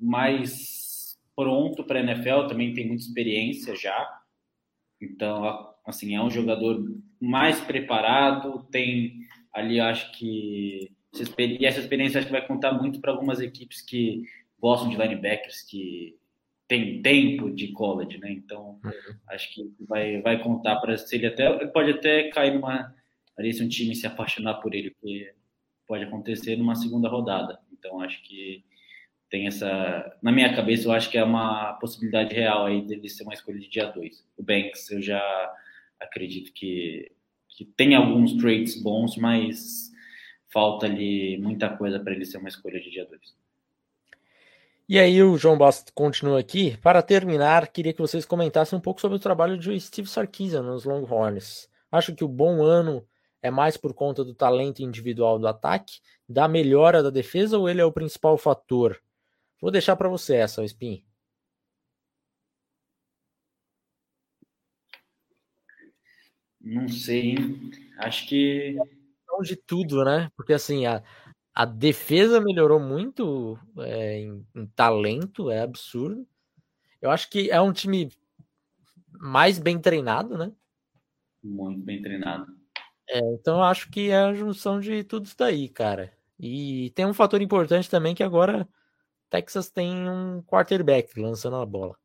mais 0.00 1.18
pronto 1.36 1.84
para 1.84 2.00
a 2.00 2.02
NFL, 2.02 2.46
também 2.48 2.74
tem 2.74 2.86
muita 2.86 3.02
experiência 3.02 3.76
já. 3.76 4.20
Então, 5.00 5.74
assim, 5.86 6.14
é 6.14 6.22
um 6.22 6.30
jogador 6.30 6.84
mais 7.20 7.60
preparado, 7.60 8.64
tem 8.70 9.26
ali, 9.52 9.80
acho 9.80 10.12
que. 10.12 10.92
E 11.38 11.66
essa 11.66 11.80
experiência 11.80 12.18
acho 12.18 12.28
que 12.28 12.32
vai 12.32 12.46
contar 12.46 12.72
muito 12.72 13.00
para 13.00 13.10
algumas 13.10 13.40
equipes 13.40 13.80
que 13.82 14.22
gostam 14.60 14.88
de 14.88 14.96
linebackers, 14.96 15.62
que 15.62 16.16
tem 16.68 17.02
tempo 17.02 17.50
de 17.50 17.72
college, 17.72 18.18
né? 18.18 18.30
Então, 18.30 18.78
uhum. 18.84 19.16
acho 19.28 19.52
que 19.52 19.74
vai, 19.80 20.20
vai 20.22 20.40
contar 20.40 20.76
para 20.76 20.96
se 20.96 21.16
ele 21.16 21.26
até 21.26 21.52
ele 21.52 21.66
pode 21.68 21.90
até 21.90 22.28
cair 22.30 22.54
numa 22.54 22.94
ali 23.36 23.52
se 23.52 23.64
um 23.64 23.68
time 23.68 23.96
se 23.96 24.06
apaixonar 24.06 24.54
por 24.60 24.72
ele, 24.72 24.94
que 25.00 25.32
pode 25.86 26.04
acontecer 26.04 26.56
numa 26.56 26.76
segunda 26.76 27.08
rodada. 27.08 27.58
Então, 27.72 28.00
acho 28.00 28.22
que 28.22 28.62
tem 29.30 29.46
essa 29.46 30.16
na 30.20 30.32
minha 30.32 30.54
cabeça, 30.54 30.88
eu 30.88 30.92
acho 30.92 31.08
que 31.10 31.16
é 31.16 31.24
uma 31.24 31.74
possibilidade 31.74 32.34
real 32.34 32.66
aí 32.66 32.82
dele 32.82 33.08
ser 33.08 33.22
uma 33.22 33.34
escolha 33.34 33.58
de 33.58 33.68
dia 33.68 33.86
2. 33.86 34.26
O 34.36 34.42
Banks, 34.42 34.90
eu 34.90 35.00
já 35.00 35.22
acredito 35.98 36.52
que 36.52 37.12
que 37.48 37.64
tem 37.64 37.94
alguns 37.94 38.34
traits 38.34 38.80
bons, 38.82 39.16
mas 39.16 39.90
falta 40.50 40.86
ali 40.86 41.36
muita 41.38 41.68
coisa 41.68 42.00
para 42.00 42.12
ele 42.14 42.24
ser 42.24 42.38
uma 42.38 42.48
escolha 42.48 42.80
de 42.80 42.90
dia 42.90 43.04
2. 43.04 43.20
E 44.88 44.98
aí 44.98 45.22
o 45.22 45.36
João 45.36 45.58
Bastos 45.58 45.92
continua 45.94 46.40
aqui. 46.40 46.76
Para 46.78 47.02
terminar, 47.02 47.68
queria 47.68 47.92
que 47.92 48.00
vocês 48.00 48.24
comentassem 48.24 48.76
um 48.76 48.80
pouco 48.80 49.00
sobre 49.00 49.16
o 49.16 49.20
trabalho 49.20 49.56
de 49.58 49.78
Steve 49.78 50.08
Sarkisian 50.08 50.62
nos 50.62 50.84
Longhorns. 50.84 51.68
Acho 51.92 52.14
que 52.14 52.24
o 52.24 52.28
bom 52.28 52.62
ano 52.62 53.06
é 53.42 53.50
mais 53.50 53.76
por 53.76 53.94
conta 53.94 54.24
do 54.24 54.34
talento 54.34 54.82
individual 54.82 55.38
do 55.38 55.46
ataque, 55.46 56.00
da 56.28 56.48
melhora 56.48 57.02
da 57.02 57.10
defesa 57.10 57.58
ou 57.58 57.68
ele 57.68 57.80
é 57.80 57.84
o 57.84 57.92
principal 57.92 58.36
fator? 58.36 59.00
Vou 59.60 59.70
deixar 59.70 59.94
para 59.96 60.08
você 60.08 60.36
essa, 60.36 60.64
Spin. 60.64 61.04
Não 66.60 66.88
sei, 66.88 67.30
hein? 67.30 67.70
Acho 67.98 68.26
que. 68.26 68.76
De 69.42 69.56
tudo, 69.56 70.04
né? 70.04 70.30
Porque 70.36 70.52
assim, 70.52 70.84
a, 70.84 71.02
a 71.54 71.64
defesa 71.64 72.40
melhorou 72.40 72.78
muito 72.78 73.58
é, 73.78 74.18
em, 74.18 74.46
em, 74.54 74.66
talento, 74.66 75.50
é 75.50 75.62
absurdo. 75.62 76.26
Eu 77.00 77.10
acho 77.10 77.30
que 77.30 77.50
é 77.50 77.58
um 77.58 77.72
time 77.72 78.10
mais 79.12 79.58
bem 79.58 79.80
treinado, 79.80 80.36
né? 80.36 80.52
Muito 81.42 81.80
bem 81.80 82.02
treinado. 82.02 82.54
É, 83.08 83.18
então 83.34 83.58
eu 83.58 83.62
acho 83.62 83.90
que 83.90 84.10
é 84.10 84.16
a 84.16 84.34
junção 84.34 84.78
de 84.78 85.02
tudo 85.04 85.24
isso 85.24 85.36
daí, 85.38 85.68
cara. 85.68 86.12
E 86.38 86.90
tem 86.94 87.06
um 87.06 87.14
fator 87.14 87.40
importante 87.40 87.88
também 87.88 88.14
que 88.14 88.22
agora 88.22 88.68
Texas 89.30 89.70
tem 89.70 90.08
um 90.08 90.42
quarterback 90.42 91.18
lançando 91.18 91.56
a 91.56 91.64
bola. 91.64 91.96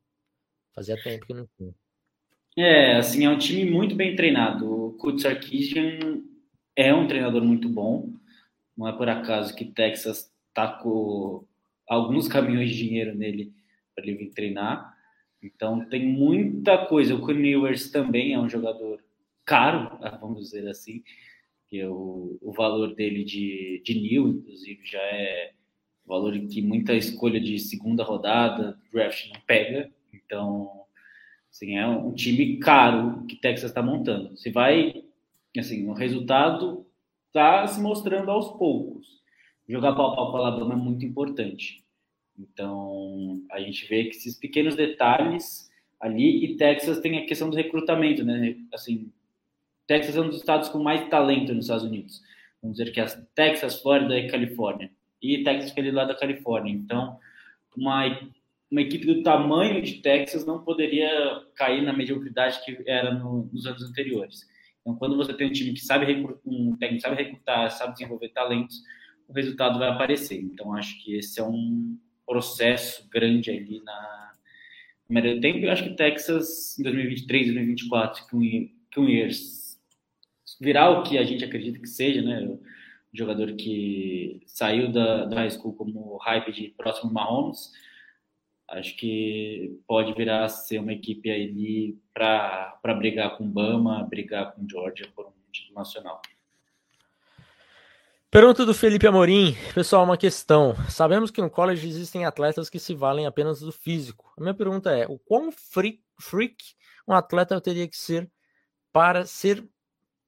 Fazia 0.74 0.96
tempo 1.02 1.26
que 1.26 1.34
não 1.34 1.48
tinha. 1.56 1.74
É, 2.56 2.96
assim, 2.96 3.24
é 3.24 3.28
um 3.28 3.36
time 3.36 3.68
muito 3.70 3.94
bem 3.94 4.14
treinado. 4.14 4.70
O 4.70 4.92
Coach 4.92 5.22
Sarkisian 5.22 6.22
é 6.74 6.94
um 6.94 7.06
treinador 7.06 7.44
muito 7.44 7.68
bom. 7.68 8.14
Não 8.76 8.88
é 8.88 8.92
por 8.92 9.08
acaso 9.08 9.54
que 9.54 9.64
Texas 9.64 10.32
tacou 10.54 11.46
alguns 11.86 12.28
caminhões 12.28 12.70
de 12.70 12.76
dinheiro 12.76 13.14
nele 13.14 13.52
para 13.94 14.06
ele 14.06 14.16
vir 14.16 14.30
treinar. 14.30 14.94
Então 15.42 15.86
tem 15.88 16.06
muita 16.06 16.86
coisa. 16.86 17.14
O 17.14 17.26
Quinn 17.26 17.44
Ewers 17.44 17.90
também 17.90 18.32
é 18.32 18.38
um 18.38 18.48
jogador 18.48 19.02
caro, 19.44 19.98
vamos 20.20 20.40
dizer 20.44 20.68
assim, 20.68 21.02
que 21.68 21.84
o, 21.84 22.38
o 22.40 22.52
valor 22.52 22.94
dele 22.94 23.24
de, 23.24 23.82
de 23.84 24.00
New, 24.00 24.28
inclusive, 24.28 24.80
já 24.84 25.00
é 25.00 25.52
valor 26.06 26.38
que 26.48 26.62
muita 26.62 26.94
escolha 26.94 27.40
de 27.40 27.58
segunda 27.58 28.04
rodada, 28.04 28.78
draft 28.92 29.28
não 29.32 29.40
pega. 29.46 29.90
Então, 30.12 30.84
assim, 31.50 31.76
é 31.76 31.86
um 31.86 32.12
time 32.14 32.58
caro 32.58 33.24
que 33.26 33.36
Texas 33.36 33.70
está 33.70 33.82
montando. 33.82 34.36
Se 34.36 34.50
vai, 34.50 35.02
assim, 35.58 35.86
o 35.88 35.92
resultado 35.92 36.86
está 37.26 37.66
se 37.66 37.80
mostrando 37.80 38.30
aos 38.30 38.56
poucos. 38.56 39.20
Jogar 39.68 39.94
pau 39.94 40.12
a 40.12 40.16
pau 40.16 40.30
com 40.30 40.36
Alabama 40.38 40.74
é 40.74 40.76
muito 40.76 41.04
importante. 41.04 41.84
Então, 42.38 43.42
a 43.50 43.60
gente 43.60 43.86
vê 43.88 44.04
que 44.04 44.16
esses 44.16 44.36
pequenos 44.36 44.76
detalhes 44.76 45.70
ali, 46.00 46.44
e 46.44 46.56
Texas 46.56 47.00
tem 47.00 47.18
a 47.18 47.26
questão 47.26 47.50
do 47.50 47.56
recrutamento, 47.56 48.24
né? 48.24 48.56
Assim, 48.72 49.10
Texas 49.86 50.16
é 50.16 50.20
um 50.20 50.28
dos 50.28 50.38
estados 50.38 50.68
com 50.68 50.78
mais 50.78 51.08
talento 51.08 51.54
nos 51.54 51.64
Estados 51.64 51.84
Unidos. 51.84 52.22
Vamos 52.62 52.76
dizer 52.76 52.92
que 52.92 53.00
as 53.00 53.14
Texas, 53.34 53.80
Flórida 53.80 54.18
e 54.18 54.28
Califórnia. 54.28 54.90
E 55.22 55.42
Texas 55.42 55.70
fica 55.70 55.80
ali 55.82 55.90
lá 55.90 56.04
da 56.04 56.14
Califórnia. 56.14 56.72
Então, 56.72 57.18
uma, 57.76 58.04
uma 58.70 58.80
equipe 58.80 59.06
do 59.06 59.22
tamanho 59.22 59.82
de 59.82 60.00
Texas 60.00 60.46
não 60.46 60.62
poderia 60.62 61.10
cair 61.54 61.82
na 61.82 61.92
mediocridade 61.92 62.64
que 62.64 62.82
era 62.86 63.12
no, 63.14 63.48
nos 63.52 63.66
anos 63.66 63.82
anteriores. 63.82 64.46
Então, 64.80 64.96
quando 64.96 65.16
você 65.16 65.34
tem 65.34 65.48
um 65.48 65.52
time 65.52 65.72
que 65.72 65.80
sabe 65.80 66.06
um 66.44 66.76
técnico 66.76 67.02
sabe 67.02 67.22
recrutar, 67.22 67.70
sabe 67.70 67.94
desenvolver 67.94 68.28
talentos, 68.28 68.82
o 69.28 69.32
resultado 69.32 69.78
vai 69.78 69.88
aparecer. 69.88 70.40
Então, 70.40 70.74
acho 70.74 71.02
que 71.02 71.16
esse 71.16 71.40
é 71.40 71.44
um 71.44 71.98
processo 72.26 73.08
grande 73.08 73.50
ali 73.50 73.82
na 73.84 74.32
primeiro 75.06 75.40
tempo. 75.40 75.58
Eu 75.58 75.70
acho 75.70 75.84
que 75.84 75.94
Texas 75.94 76.78
em 76.78 76.82
2023, 76.82 77.46
2024, 77.46 78.26
com 78.28 79.04
years 79.08 79.66
virar 80.60 80.90
o 80.90 81.02
que 81.02 81.18
a 81.18 81.24
gente 81.24 81.44
acredita 81.44 81.78
que 81.78 81.88
seja, 81.88 82.22
né? 82.22 82.48
Jogador 83.12 83.54
que 83.54 84.42
saiu 84.46 84.92
da, 84.92 85.24
da 85.24 85.36
high 85.36 85.50
school 85.50 85.74
como 85.74 86.16
hype 86.18 86.52
de 86.52 86.68
próximo 86.76 87.12
Mahomes 87.12 87.72
acho 88.68 88.96
que 88.96 89.80
pode 89.86 90.12
virar 90.14 90.44
a 90.44 90.48
ser 90.48 90.78
uma 90.78 90.92
equipe 90.92 91.30
ali 91.30 91.98
para 92.12 92.94
brigar 92.98 93.36
com 93.36 93.48
Bama, 93.48 94.04
brigar 94.04 94.52
com 94.52 94.68
Georgia 94.68 95.08
por 95.14 95.26
um 95.26 95.32
título 95.52 95.78
nacional. 95.78 96.20
Pergunta 98.30 98.66
do 98.66 98.74
Felipe 98.74 99.06
Amorim. 99.06 99.56
Pessoal, 99.72 100.04
uma 100.04 100.16
questão. 100.16 100.74
Sabemos 100.90 101.30
que 101.30 101.40
no 101.40 101.48
college 101.48 101.88
existem 101.88 102.24
atletas 102.24 102.68
que 102.68 102.78
se 102.78 102.94
valem 102.94 103.24
apenas 103.24 103.60
do 103.60 103.72
físico. 103.72 104.32
A 104.36 104.40
minha 104.40 104.54
pergunta 104.54 104.90
é: 104.90 105.06
o 105.06 105.18
quão 105.18 105.50
freak, 105.52 106.02
freak 106.20 106.56
um 107.08 107.14
atleta 107.14 107.60
teria 107.60 107.88
que 107.88 107.96
ser 107.96 108.30
para 108.92 109.24
ser 109.24 109.66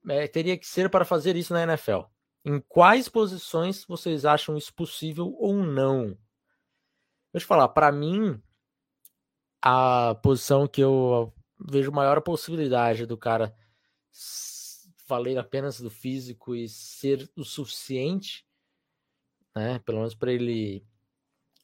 é, 0.08 0.26
teria 0.28 0.56
que 0.56 0.66
ser 0.66 0.88
para 0.88 1.04
fazer 1.04 1.37
isso 1.37 1.52
na 1.52 1.64
NFL? 1.64 2.02
Em 2.45 2.61
quais 2.61 3.09
posições 3.09 3.85
vocês 3.85 4.25
acham 4.25 4.57
isso 4.57 4.73
possível 4.75 5.35
ou 5.38 5.54
não? 5.54 6.16
Deixa 7.33 7.45
eu 7.45 7.49
falar, 7.49 7.68
para 7.68 7.92
mim, 7.92 8.40
a 9.61 10.14
posição 10.23 10.66
que 10.66 10.80
eu 10.80 11.33
vejo 11.59 11.92
maior 11.92 12.21
possibilidade 12.23 13.04
do 13.04 13.16
cara 13.16 13.54
valer 15.07 15.38
apenas 15.38 15.80
do 15.80 15.90
físico 15.90 16.54
e 16.54 16.68
ser 16.68 17.30
o 17.35 17.45
suficiente, 17.45 18.47
né, 19.54 19.78
pelo 19.80 19.99
menos 19.99 20.14
para 20.14 20.33
ele 20.33 20.87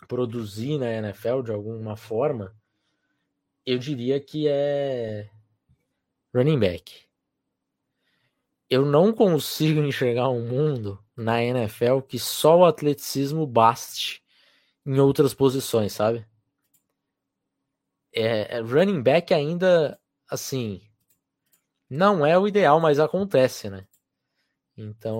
produzir 0.08 0.78
na 0.78 0.90
NFL 0.90 1.42
de 1.42 1.52
alguma 1.52 1.96
forma, 1.96 2.56
eu 3.64 3.78
diria 3.78 4.20
que 4.20 4.48
é 4.48 5.30
running 6.34 6.58
back. 6.58 7.03
Eu 8.68 8.84
não 8.84 9.12
consigo 9.12 9.80
enxergar 9.84 10.28
um 10.28 10.46
mundo 10.46 11.02
na 11.16 11.42
NFL 11.42 12.00
que 12.00 12.18
só 12.18 12.58
o 12.58 12.64
atleticismo 12.64 13.46
baste 13.46 14.22
em 14.86 14.98
outras 15.00 15.34
posições, 15.34 15.92
sabe? 15.92 16.26
É, 18.12 18.58
é, 18.58 18.60
running 18.60 19.02
back 19.02 19.34
ainda, 19.34 19.98
assim, 20.28 20.80
não 21.88 22.24
é 22.24 22.38
o 22.38 22.46
ideal, 22.46 22.80
mas 22.80 23.00
acontece, 23.00 23.68
né? 23.68 23.86
Então 24.76 25.18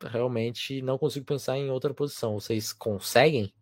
eu 0.00 0.08
realmente 0.08 0.82
não 0.82 0.98
consigo 0.98 1.24
pensar 1.26 1.56
em 1.58 1.70
outra 1.70 1.94
posição. 1.94 2.34
Vocês 2.34 2.72
conseguem? 2.72 3.52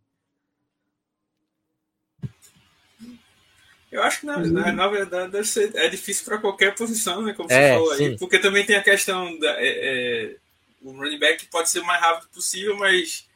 Eu 3.91 4.03
acho 4.03 4.21
que 4.21 4.27
na, 4.27 4.39
uhum. 4.39 4.53
na, 4.53 4.73
na 4.73 4.87
verdade 4.87 5.45
ser, 5.45 5.75
é 5.75 5.89
difícil 5.89 6.25
para 6.25 6.39
qualquer 6.39 6.75
posição, 6.75 7.23
né? 7.23 7.33
Como 7.33 7.49
você 7.49 7.55
é, 7.55 7.75
falou 7.75 7.95
sim. 7.97 8.07
aí. 8.07 8.19
Porque 8.19 8.39
também 8.39 8.65
tem 8.65 8.77
a 8.77 8.83
questão 8.83 9.37
da. 9.39 9.51
É, 9.61 9.69
é, 9.69 10.37
o 10.83 10.93
running 10.93 11.19
back 11.19 11.45
pode 11.47 11.69
ser 11.69 11.81
o 11.81 11.85
mais 11.85 12.01
rápido 12.01 12.29
possível, 12.29 12.77
mas 12.77 13.29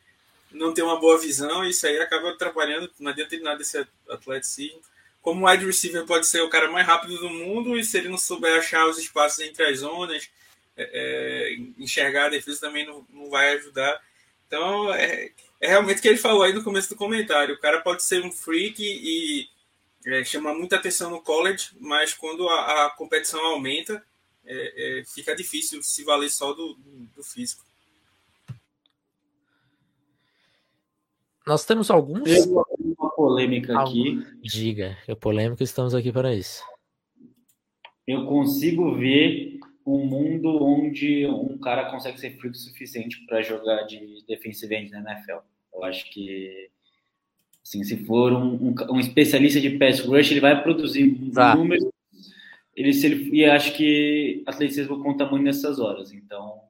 não 0.53 0.73
tem 0.73 0.85
uma 0.85 0.99
boa 0.99 1.19
visão, 1.19 1.65
e 1.65 1.71
isso 1.71 1.87
aí 1.87 1.99
acaba 1.99 2.31
atrapalhando. 2.31 2.89
Não 3.01 3.11
adianta 3.11 3.37
nada 3.41 3.61
esse 3.61 3.85
atleticismo. 4.09 4.81
Como 5.21 5.45
o 5.45 5.51
wide 5.51 5.67
receiver 5.67 6.05
pode 6.05 6.27
ser 6.27 6.43
o 6.43 6.49
cara 6.49 6.71
mais 6.71 6.87
rápido 6.87 7.19
do 7.19 7.31
mundo, 7.31 7.77
e 7.77 7.85
se 7.85 7.99
ele 7.99 8.09
não 8.09 8.19
souber 8.19 8.59
achar 8.59 8.87
os 8.87 8.99
espaços 8.99 9.41
entre 9.41 9.65
as 9.65 9.79
zonas, 9.79 10.31
é, 10.77 10.91
é 10.93 11.57
enxergar 11.79 12.27
a 12.27 12.31
defesa 12.31 12.61
também 12.61 12.87
não, 12.87 13.05
não 13.13 13.29
vai 13.29 13.55
ajudar. 13.55 14.01
Então, 14.47 14.95
é, 14.95 15.31
é 15.61 15.69
realmente 15.69 15.99
o 15.99 16.03
que 16.03 16.09
ele 16.09 16.19
falou 16.19 16.43
aí 16.43 16.53
no 16.53 16.63
começo 16.63 16.91
do 16.91 16.97
comentário. 16.97 17.55
O 17.57 17.61
cara 17.61 17.81
pode 17.81 18.05
ser 18.05 18.25
um 18.25 18.31
freak 18.31 18.81
e 18.81 19.49
é, 20.07 20.25
chama 20.25 20.55
muita 20.55 20.77
atenção 20.77 21.11
no 21.11 21.23
college, 21.23 21.71
mas 21.81 22.13
quando 22.13 22.49
a, 22.49 22.87
a 22.87 22.91
competição 22.91 23.41
aumenta, 23.47 24.05
é, 24.45 25.01
é, 25.01 25.05
fica 25.05 25.35
difícil 25.35 25.83
se 25.83 26.05
valer 26.05 26.31
só 26.31 26.53
do, 26.53 26.75
do 27.17 27.23
físico. 27.23 27.65
Nós 31.47 31.65
temos 31.65 31.91
alguns. 31.91 32.23
Tem 32.23 32.43
uma 32.43 33.11
polêmica 33.11 33.79
aqui. 33.79 34.23
Diga, 34.43 34.97
é 35.07 35.15
polêmica, 35.15 35.63
estamos 35.63 35.95
aqui 35.95 36.11
para 36.11 36.35
isso. 36.35 36.63
Eu 38.07 38.27
consigo 38.27 38.95
ver 38.95 39.59
um 39.87 40.07
mundo 40.07 40.63
onde 40.63 41.27
um 41.27 41.59
cara 41.59 41.91
consegue 41.91 42.19
ser 42.19 42.39
freak 42.39 42.57
o 42.57 42.59
suficiente 42.59 43.25
para 43.27 43.43
jogar 43.43 43.83
de 43.83 44.25
defensive 44.27 44.75
end 44.75 44.91
na 44.91 45.13
NFL. 45.13 45.39
Eu 45.73 45.85
acho 45.85 46.11
que 46.11 46.71
Assim, 47.65 47.83
se 47.83 48.05
for 48.05 48.31
um, 48.33 48.55
um, 48.55 48.75
um, 48.91 49.01
especialista 49.01 49.59
de 49.59 49.71
pass 49.79 50.01
rush, 50.01 50.31
ele 50.31 50.41
vai 50.41 50.63
produzir 50.63 51.19
tá. 51.33 51.57
números. 51.57 51.89
Ele, 52.77 52.93
se 52.93 53.07
ele, 53.07 53.31
e 53.35 53.45
acho 53.47 53.73
que 53.75 54.43
atleticismo 54.47 55.03
conta 55.03 55.25
muito 55.25 55.45
nessas 55.45 55.79
horas. 55.79 56.13
Então, 56.13 56.61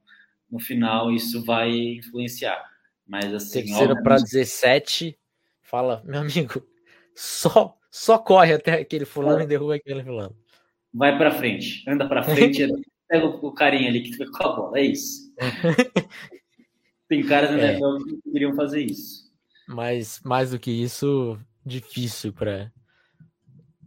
no 0.49 0.57
final, 0.57 1.11
isso 1.11 1.43
vai 1.43 1.69
influenciar. 1.69 2.63
Mas 3.05 3.33
assim. 3.33 3.65
Terceiro 3.65 4.01
para 4.01 4.15
17, 4.15 5.17
fala, 5.61 6.01
meu 6.05 6.21
amigo, 6.21 6.65
só, 7.13 7.77
só 7.91 8.17
corre 8.17 8.53
até 8.53 8.79
aquele 8.79 9.03
fulano 9.05 9.41
e 9.41 9.47
derruba 9.47 9.75
aquele 9.75 10.01
fulano. 10.01 10.35
Vai 10.93 11.17
para 11.17 11.31
frente, 11.31 11.83
anda 11.89 12.07
para 12.07 12.23
frente, 12.23 12.65
pega 13.09 13.25
o 13.25 13.51
carinha 13.51 13.89
ali 13.89 14.01
que 14.01 14.13
fica 14.13 14.31
com 14.31 14.43
a 14.47 14.55
bola. 14.55 14.79
É 14.79 14.83
isso. 14.83 15.29
Tem 17.09 17.21
caras 17.23 17.51
na 17.51 17.63
é. 17.63 17.77
que 17.79 18.31
queriam 18.31 18.55
fazer 18.55 18.81
isso. 18.81 19.24
Mas 19.67 20.19
mais 20.23 20.51
do 20.51 20.59
que 20.59 20.71
isso, 20.71 21.39
difícil 21.65 22.31
para 22.33 22.71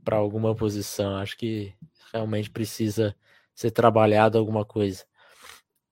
para 0.05 0.17
alguma 0.17 0.55
posição. 0.55 1.17
Acho 1.17 1.37
que 1.37 1.75
realmente 2.13 2.49
precisa 2.49 3.15
ser 3.55 3.71
trabalhado 3.71 4.39
alguma 4.39 4.65
coisa. 4.65 5.05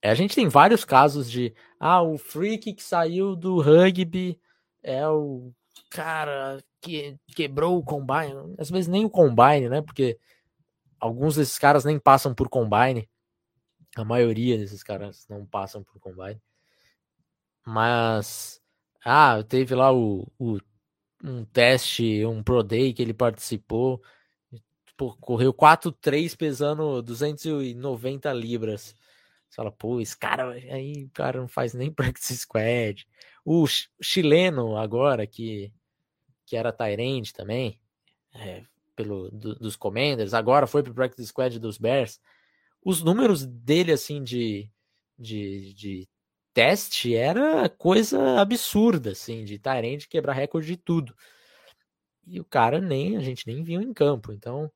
É, 0.00 0.11
a 0.11 0.14
gente 0.14 0.35
tem 0.35 0.49
vários 0.49 0.85
casos 0.85 1.31
de 1.31 1.55
ah, 1.78 2.02
o 2.02 2.16
freak 2.16 2.73
que 2.73 2.83
saiu 2.83 3.37
do 3.37 3.61
rugby 3.61 4.40
é 4.83 5.07
o 5.07 5.52
cara 5.90 6.62
que 6.81 7.19
quebrou 7.35 7.78
o 7.78 7.85
combine. 7.85 8.55
Às 8.59 8.71
vezes 8.71 8.88
nem 8.88 9.05
o 9.05 9.11
combine, 9.11 9.69
né? 9.69 9.83
Porque 9.83 10.19
alguns 10.99 11.37
desses 11.37 11.59
caras 11.59 11.85
nem 11.85 11.99
passam 11.99 12.35
por 12.35 12.49
combine. 12.49 13.09
A 13.97 14.05
maioria 14.05 14.57
desses 14.57 14.83
caras 14.83 15.26
não 15.28 15.45
passam 15.45 15.83
por 15.85 15.99
combine. 16.00 16.40
Mas 17.66 18.62
ah, 19.05 19.43
teve 19.43 19.75
lá 19.75 19.93
o, 19.93 20.26
o 20.38 20.59
um 21.23 21.45
teste, 21.45 22.25
um 22.25 22.43
Pro 22.43 22.62
Day 22.62 22.93
que 22.93 23.03
ele 23.03 23.15
participou. 23.15 24.03
Pô, 24.97 25.15
correu 25.17 25.53
4-3 25.53 26.37
pesando 26.37 27.03
290 27.03 28.33
libras. 28.33 28.94
Você 29.49 29.57
fala, 29.57 29.70
pô, 29.73 30.01
esse 30.01 30.16
cara 30.16 30.51
aí, 30.53 31.09
cara 31.11 31.40
não 31.40 31.49
faz 31.49 31.75
nem 31.75 31.90
practice 31.92 32.37
squad. 32.38 33.07
O 33.44 33.66
chileno 34.01 34.77
agora, 34.77 35.27
que, 35.27 35.73
que 36.47 36.57
era 36.57 36.73
Tyrande 36.73 37.33
também, 37.33 37.81
é, 38.35 38.62
pelo, 38.94 39.31
do, 39.31 39.55
dos 39.57 39.77
Commanders, 39.77 40.35
agora 40.35 40.66
foi 40.66 40.83
pro 40.83 40.94
practice 40.94 41.29
squad 41.29 41.59
dos 41.59 41.79
Bears. 41.79 42.20
Os 42.85 43.03
números 43.03 43.44
dele, 43.44 43.92
assim, 43.92 44.23
de, 44.23 44.70
de, 45.18 45.75
de 45.75 46.09
teste 46.57 47.14
era 47.14 47.69
coisa 47.69 48.40
absurda, 48.40 49.11
assim, 49.11 49.45
de 49.45 49.59
Tyrande 49.59 50.09
quebrar 50.09 50.33
recorde 50.33 50.66
de 50.66 50.79
tudo. 50.79 51.14
E 52.27 52.40
o 52.40 52.45
cara 52.47 52.81
nem, 52.81 53.19
a 53.19 53.21
gente 53.21 53.47
nem 53.47 53.62
viu 53.62 53.83
em 53.83 53.92
campo, 53.92 54.33
então 54.33 54.73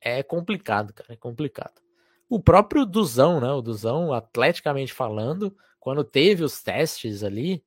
é 0.00 0.22
complicado, 0.22 0.94
cara, 0.94 1.12
é 1.12 1.16
complicado. 1.16 1.82
O 2.30 2.40
próprio 2.40 2.86
Duzão, 2.86 3.42
né, 3.42 3.52
o 3.52 3.60
Duzão, 3.60 4.10
atleticamente 4.10 4.90
falando, 4.90 5.54
quando 5.78 6.02
teve 6.02 6.42
os 6.42 6.62
testes 6.62 7.22
ali, 7.22 7.62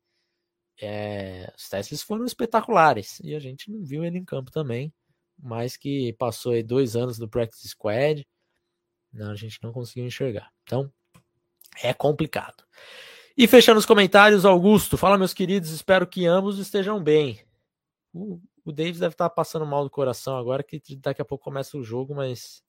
é, 0.81 1.53
os 1.55 1.69
testes 1.69 2.01
foram 2.01 2.25
espetaculares, 2.25 3.19
e 3.23 3.35
a 3.35 3.39
gente 3.39 3.69
não 3.69 3.85
viu 3.85 4.03
ele 4.03 4.17
em 4.17 4.25
campo 4.25 4.49
também, 4.49 4.91
mas 5.37 5.77
que 5.77 6.13
passou 6.13 6.53
aí 6.53 6.63
dois 6.63 6.95
anos 6.95 7.19
no 7.19 7.29
practice 7.29 7.69
squad, 7.69 8.27
não, 9.13 9.29
a 9.29 9.35
gente 9.35 9.59
não 9.61 9.71
conseguiu 9.71 10.07
enxergar. 10.07 10.51
Então, 10.63 10.91
é 11.83 11.93
complicado. 11.93 12.63
E 13.37 13.47
fechando 13.47 13.79
os 13.79 13.85
comentários, 13.85 14.45
Augusto, 14.45 14.97
fala 14.97 15.17
meus 15.17 15.33
queridos, 15.33 15.71
espero 15.71 16.05
que 16.05 16.25
ambos 16.25 16.59
estejam 16.59 17.01
bem. 17.01 17.39
O, 18.13 18.39
Davis 18.71 18.99
deve 18.99 19.13
estar 19.13 19.29
passando 19.29 19.65
mal 19.65 19.83
do 19.83 19.89
coração 19.89 20.37
agora, 20.37 20.63
que 20.63 20.81
daqui 20.97 21.21
a 21.21 21.25
pouco 21.25 21.43
começa 21.43 21.77
o 21.77 21.83
jogo, 21.83 22.13
mas 22.13 22.63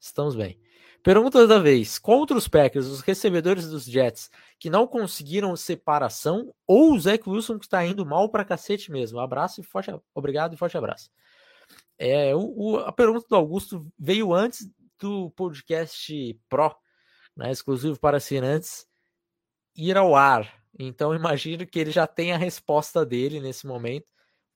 estamos 0.00 0.34
bem. 0.34 0.58
Pergunta 1.02 1.46
da 1.46 1.58
vez: 1.58 1.98
contra 1.98 2.36
os 2.36 2.48
Packers, 2.48 2.86
os 2.86 3.00
recebedores 3.00 3.68
dos 3.68 3.84
Jets 3.84 4.30
que 4.58 4.68
não 4.68 4.86
conseguiram 4.86 5.54
separação 5.56 6.52
ou 6.66 6.92
o 6.92 7.00
Zach 7.00 7.28
Wilson 7.28 7.58
que 7.58 7.66
está 7.66 7.84
indo 7.84 8.04
mal 8.04 8.28
para 8.28 8.44
cacete 8.44 8.90
mesmo? 8.90 9.20
Abraço 9.20 9.60
e 9.60 9.64
forte, 9.64 9.94
obrigado 10.14 10.54
e 10.54 10.56
forte 10.56 10.76
abraço. 10.76 11.10
É, 11.96 12.34
o, 12.34 12.52
o, 12.56 12.76
a 12.78 12.92
pergunta 12.92 13.26
do 13.28 13.36
Augusto 13.36 13.86
veio 13.98 14.32
antes 14.32 14.68
do 14.98 15.30
podcast 15.30 16.38
Pro, 16.48 16.74
né, 17.36 17.50
exclusivo 17.50 17.98
para 17.98 18.16
assinantes 18.16 18.87
ir 19.78 19.96
ao 19.96 20.16
ar. 20.16 20.52
Então 20.78 21.14
imagino 21.14 21.66
que 21.66 21.78
ele 21.78 21.92
já 21.92 22.06
tem 22.06 22.32
a 22.32 22.36
resposta 22.36 23.06
dele 23.06 23.40
nesse 23.40 23.66
momento, 23.66 24.06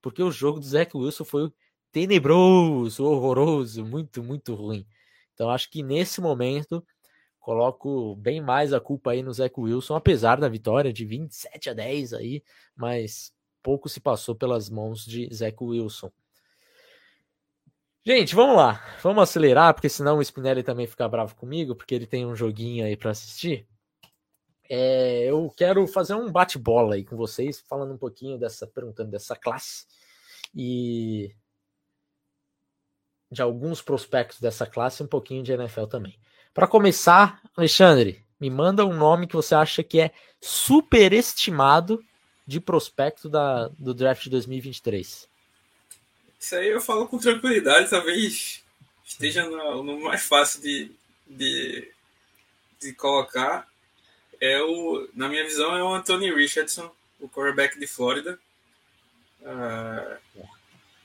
porque 0.03 0.23
o 0.23 0.33
jogo 0.33 0.59
do 0.59 0.67
Zach 0.67 0.97
Wilson 0.97 1.25
foi 1.25 1.53
tenebroso, 1.93 3.05
horroroso, 3.05 3.85
muito, 3.85 4.23
muito 4.23 4.55
ruim. 4.55 4.85
Então 5.33 5.49
acho 5.49 5.71
que 5.71 5.83
nesse 5.83 6.21
momento 6.21 6.85
coloco 7.39 8.17
bem 8.17 8.41
mais 8.41 8.73
a 8.73 8.81
culpa 8.81 9.13
aí 9.13 9.23
no 9.23 9.33
Zach 9.33 9.55
Wilson, 9.59 9.95
apesar 9.95 10.41
da 10.41 10.49
vitória 10.49 10.93
de 10.93 11.05
27 11.05 11.71
a 11.71 11.75
10 11.75 12.15
aí, 12.15 12.43
mas 12.75 13.33
pouco 13.63 13.89
se 13.89 14.01
passou 14.01 14.35
pelas 14.35 14.69
mãos 14.69 15.05
de 15.05 15.33
Zach 15.33 15.57
Wilson. 15.61 16.11
Gente, 18.05 18.35
vamos 18.35 18.57
lá. 18.57 18.85
Vamos 19.01 19.23
acelerar, 19.23 19.75
porque 19.75 19.89
senão 19.89 20.19
o 20.19 20.23
Spinelli 20.23 20.65
também 20.65 20.89
fica 20.89 21.09
bravo 21.09 21.37
comigo, 21.37 21.77
porque 21.77 21.95
ele 21.95 22.07
tem 22.07 22.27
um 22.27 22.35
joguinho 22.35 22.85
aí 22.85 22.97
para 22.97 23.13
assistir. 23.13 23.69
É, 24.75 25.25
eu 25.29 25.53
quero 25.55 25.87
fazer 25.87 26.15
um 26.15 26.33
bate-bola 26.33 26.95
aí 26.95 27.05
com 27.05 27.15
vocês, 27.15 27.63
falando 27.69 27.93
um 27.93 27.99
pouquinho 27.99 28.39
dessa, 28.39 28.67
perguntando 28.67 29.11
dessa 29.11 29.37
classe 29.37 29.85
e 30.55 31.31
de 33.31 33.43
alguns 33.43 33.83
prospectos 33.83 34.41
dessa 34.41 34.65
classe, 34.67 35.03
um 35.03 35.07
pouquinho 35.07 35.43
de 35.43 35.53
NFL 35.53 35.85
também. 35.85 36.19
Para 36.55 36.67
começar, 36.67 37.43
Alexandre, 37.55 38.25
me 38.41 38.49
manda 38.49 38.87
um 38.87 38.97
nome 38.97 39.27
que 39.27 39.37
você 39.37 39.55
acha 39.55 39.83
que 39.83 40.01
é 40.01 40.11
superestimado 40.41 42.03
de 42.47 42.59
prospecto 42.59 43.29
da, 43.29 43.69
do 43.79 43.93
draft 43.93 44.25
de 44.25 44.31
2023. 44.31 45.29
Isso 46.41 46.57
aí 46.57 46.71
eu 46.71 46.81
falo 46.81 47.07
com 47.07 47.19
tranquilidade, 47.19 47.91
talvez 47.91 48.65
esteja 49.05 49.45
no, 49.45 49.83
no 49.83 50.01
mais 50.01 50.23
fácil 50.23 50.63
de, 50.63 50.91
de, 51.29 51.93
de 52.81 52.95
colocar 52.95 53.71
é 54.42 54.61
o, 54.61 55.09
na 55.14 55.28
minha 55.28 55.44
visão, 55.44 55.76
é 55.76 55.85
o 55.85 55.94
Anthony 55.94 56.35
Richardson, 56.35 56.92
o 57.20 57.28
quarterback 57.28 57.78
de 57.78 57.87
Flórida. 57.87 58.37
Uh, 59.40 60.44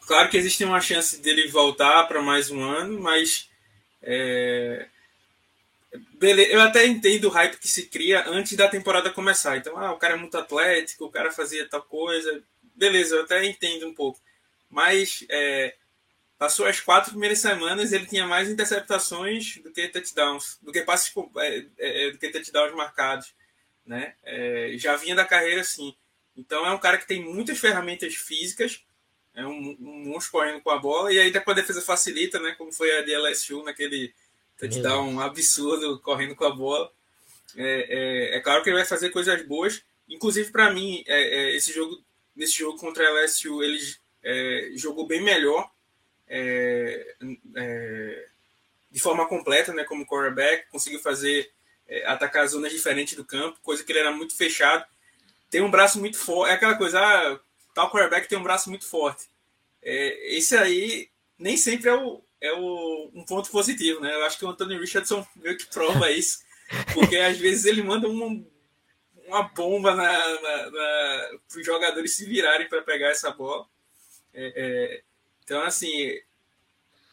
claro 0.07 0.27
que 0.27 0.37
existe 0.37 0.63
uma 0.63 0.81
chance 0.81 1.21
dele 1.21 1.47
voltar 1.47 2.07
para 2.07 2.19
mais 2.19 2.49
um 2.49 2.63
ano, 2.63 2.99
mas 2.99 3.47
é, 4.01 4.87
beleza, 6.13 6.51
eu 6.51 6.61
até 6.61 6.87
entendo 6.87 7.25
o 7.25 7.29
hype 7.29 7.59
que 7.59 7.67
se 7.67 7.85
cria 7.85 8.27
antes 8.27 8.57
da 8.57 8.67
temporada 8.67 9.11
começar. 9.11 9.55
Então, 9.55 9.77
ah, 9.77 9.91
o 9.91 9.97
cara 9.97 10.15
é 10.15 10.17
muito 10.17 10.35
atlético, 10.35 11.05
o 11.05 11.11
cara 11.11 11.31
fazia 11.31 11.69
tal 11.69 11.83
coisa. 11.83 12.41
Beleza, 12.73 13.17
eu 13.17 13.23
até 13.23 13.45
entendo 13.45 13.87
um 13.87 13.93
pouco. 13.93 14.19
Mas 14.67 15.23
é, 15.29 15.75
passou 16.37 16.65
as 16.65 16.79
quatro 16.79 17.11
primeiras 17.11 17.39
semanas, 17.39 17.91
ele 17.91 18.05
tinha 18.05 18.27
mais 18.27 18.49
interceptações 18.49 19.57
do 19.57 19.71
que 19.71 19.87
touchdowns, 19.87 20.57
do 20.61 20.71
que 20.71 20.81
passes 20.81 21.11
é, 21.37 21.65
é, 21.77 22.11
do 22.11 22.17
que 22.17 22.29
touchdowns 22.29 22.75
marcados, 22.75 23.33
né? 23.85 24.13
É, 24.23 24.73
já 24.77 24.95
vinha 24.95 25.15
da 25.15 25.25
carreira 25.25 25.61
assim. 25.61 25.95
Então 26.35 26.65
é 26.65 26.71
um 26.71 26.77
cara 26.77 26.97
que 26.97 27.07
tem 27.07 27.23
muitas 27.23 27.57
ferramentas 27.57 28.13
físicas, 28.13 28.83
é 29.33 29.45
um, 29.45 29.75
um 29.79 30.05
monstro 30.05 30.33
correndo 30.33 30.61
com 30.61 30.69
a 30.69 30.77
bola, 30.77 31.11
e 31.11 31.19
aí 31.19 31.31
depois 31.31 31.57
a 31.57 31.61
defesa 31.61 31.81
facilita, 31.81 32.39
né? 32.39 32.53
Como 32.57 32.71
foi 32.71 32.95
a 32.97 33.01
de 33.01 33.15
LSU 33.15 33.63
naquele 33.63 34.13
touchdown 34.59 35.19
absurdo 35.19 35.99
correndo 35.99 36.35
com 36.35 36.45
a 36.45 36.51
bola. 36.51 36.91
É, 37.55 38.33
é, 38.33 38.37
é, 38.37 38.39
claro 38.41 38.61
que 38.63 38.69
ele 38.69 38.77
vai 38.77 38.85
fazer 38.85 39.09
coisas 39.09 39.41
boas. 39.43 39.81
Inclusive, 40.07 40.51
para 40.51 40.71
mim, 40.71 41.03
é, 41.07 41.21
é, 41.21 41.55
esse 41.55 41.73
jogo, 41.73 42.03
nesse 42.35 42.57
jogo 42.57 42.77
contra 42.77 43.03
a 43.03 43.23
LSU, 43.23 43.63
ele 43.63 43.79
é, 44.23 44.71
jogou 44.75 45.07
bem 45.07 45.21
melhor 45.21 45.69
é, 46.27 48.27
de 48.91 48.99
forma 48.99 49.27
completa, 49.27 49.73
né? 49.73 49.83
Como 49.83 50.05
quarterback, 50.05 50.69
conseguiu 50.69 50.99
fazer 50.99 51.51
atacar 52.05 52.45
zonas 52.47 52.71
diferentes 52.71 53.15
do 53.15 53.23
campo, 53.23 53.59
coisa 53.61 53.83
que 53.83 53.91
ele 53.91 53.99
era 53.99 54.11
muito 54.11 54.35
fechado. 54.35 54.85
Tem 55.49 55.61
um 55.61 55.71
braço 55.71 55.99
muito 55.99 56.17
forte. 56.17 56.51
É 56.51 56.55
aquela 56.55 56.75
coisa, 56.75 56.99
ah, 56.99 57.39
tal 57.73 57.89
quarterback 57.89 58.27
tem 58.27 58.37
um 58.37 58.43
braço 58.43 58.69
muito 58.69 58.85
forte. 58.85 59.29
É, 59.81 60.35
esse 60.35 60.57
aí 60.57 61.09
nem 61.37 61.55
sempre 61.55 61.89
é, 61.89 61.93
o, 61.93 62.21
é 62.41 62.51
o, 62.53 63.11
um 63.13 63.23
ponto 63.23 63.49
positivo, 63.49 64.01
né? 64.01 64.13
Eu 64.13 64.25
acho 64.25 64.37
que 64.37 64.45
o 64.45 64.49
Anthony 64.49 64.77
Richardson 64.77 65.25
meio 65.35 65.57
que 65.57 65.67
prova 65.67 66.09
isso, 66.11 66.39
porque 66.93 67.17
às 67.17 67.37
vezes 67.37 67.65
ele 67.65 67.81
manda 67.81 68.07
uma, 68.07 68.43
uma 69.27 69.43
bomba 69.43 69.95
na, 69.95 70.41
na, 70.41 70.71
na 70.71 71.39
para 71.47 71.59
os 71.59 71.65
jogadores 71.65 72.15
se 72.15 72.25
virarem 72.25 72.67
para 72.67 72.81
pegar 72.81 73.09
essa 73.09 73.31
bola. 73.31 73.65
É, 74.33 74.53
é, 74.55 75.03
então, 75.47 75.63
assim, 75.63 76.19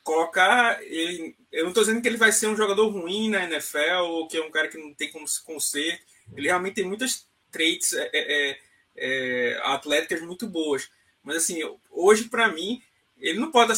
colocar 0.02 0.82
ele. 0.82 1.36
Eu 1.52 1.62
não 1.62 1.68
estou 1.68 1.84
dizendo 1.84 2.02
que 2.02 2.08
ele 2.08 2.16
vai 2.16 2.32
ser 2.32 2.48
um 2.48 2.56
jogador 2.56 2.88
ruim 2.88 3.30
na 3.30 3.44
NFL 3.44 4.02
ou 4.02 4.26
que 4.26 4.36
é 4.36 4.44
um 4.44 4.50
cara 4.50 4.66
que 4.66 4.76
não 4.76 4.92
tem 4.92 5.08
como 5.12 5.28
se 5.28 5.40
consertar. 5.44 6.00
Ele 6.36 6.48
realmente 6.48 6.74
tem 6.74 6.84
muitas 6.84 7.28
traits 7.52 7.92
é, 7.92 8.10
é, 8.12 8.50
é 8.50 8.58
é, 8.96 9.60
atléticas 9.62 10.20
muito 10.22 10.48
boas. 10.48 10.90
Mas 11.22 11.36
assim, 11.36 11.60
hoje 11.90 12.24
para 12.24 12.48
mim, 12.48 12.82
ele 13.18 13.38
não 13.38 13.50
pode 13.50 13.72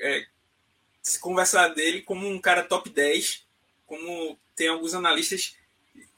é, 0.00 0.26
se 1.00 1.18
conversar 1.18 1.68
dele 1.68 2.02
como 2.02 2.28
um 2.28 2.40
cara 2.40 2.62
top 2.62 2.90
10, 2.90 3.46
como 3.86 4.38
tem 4.54 4.68
alguns 4.68 4.94
analistas 4.94 5.56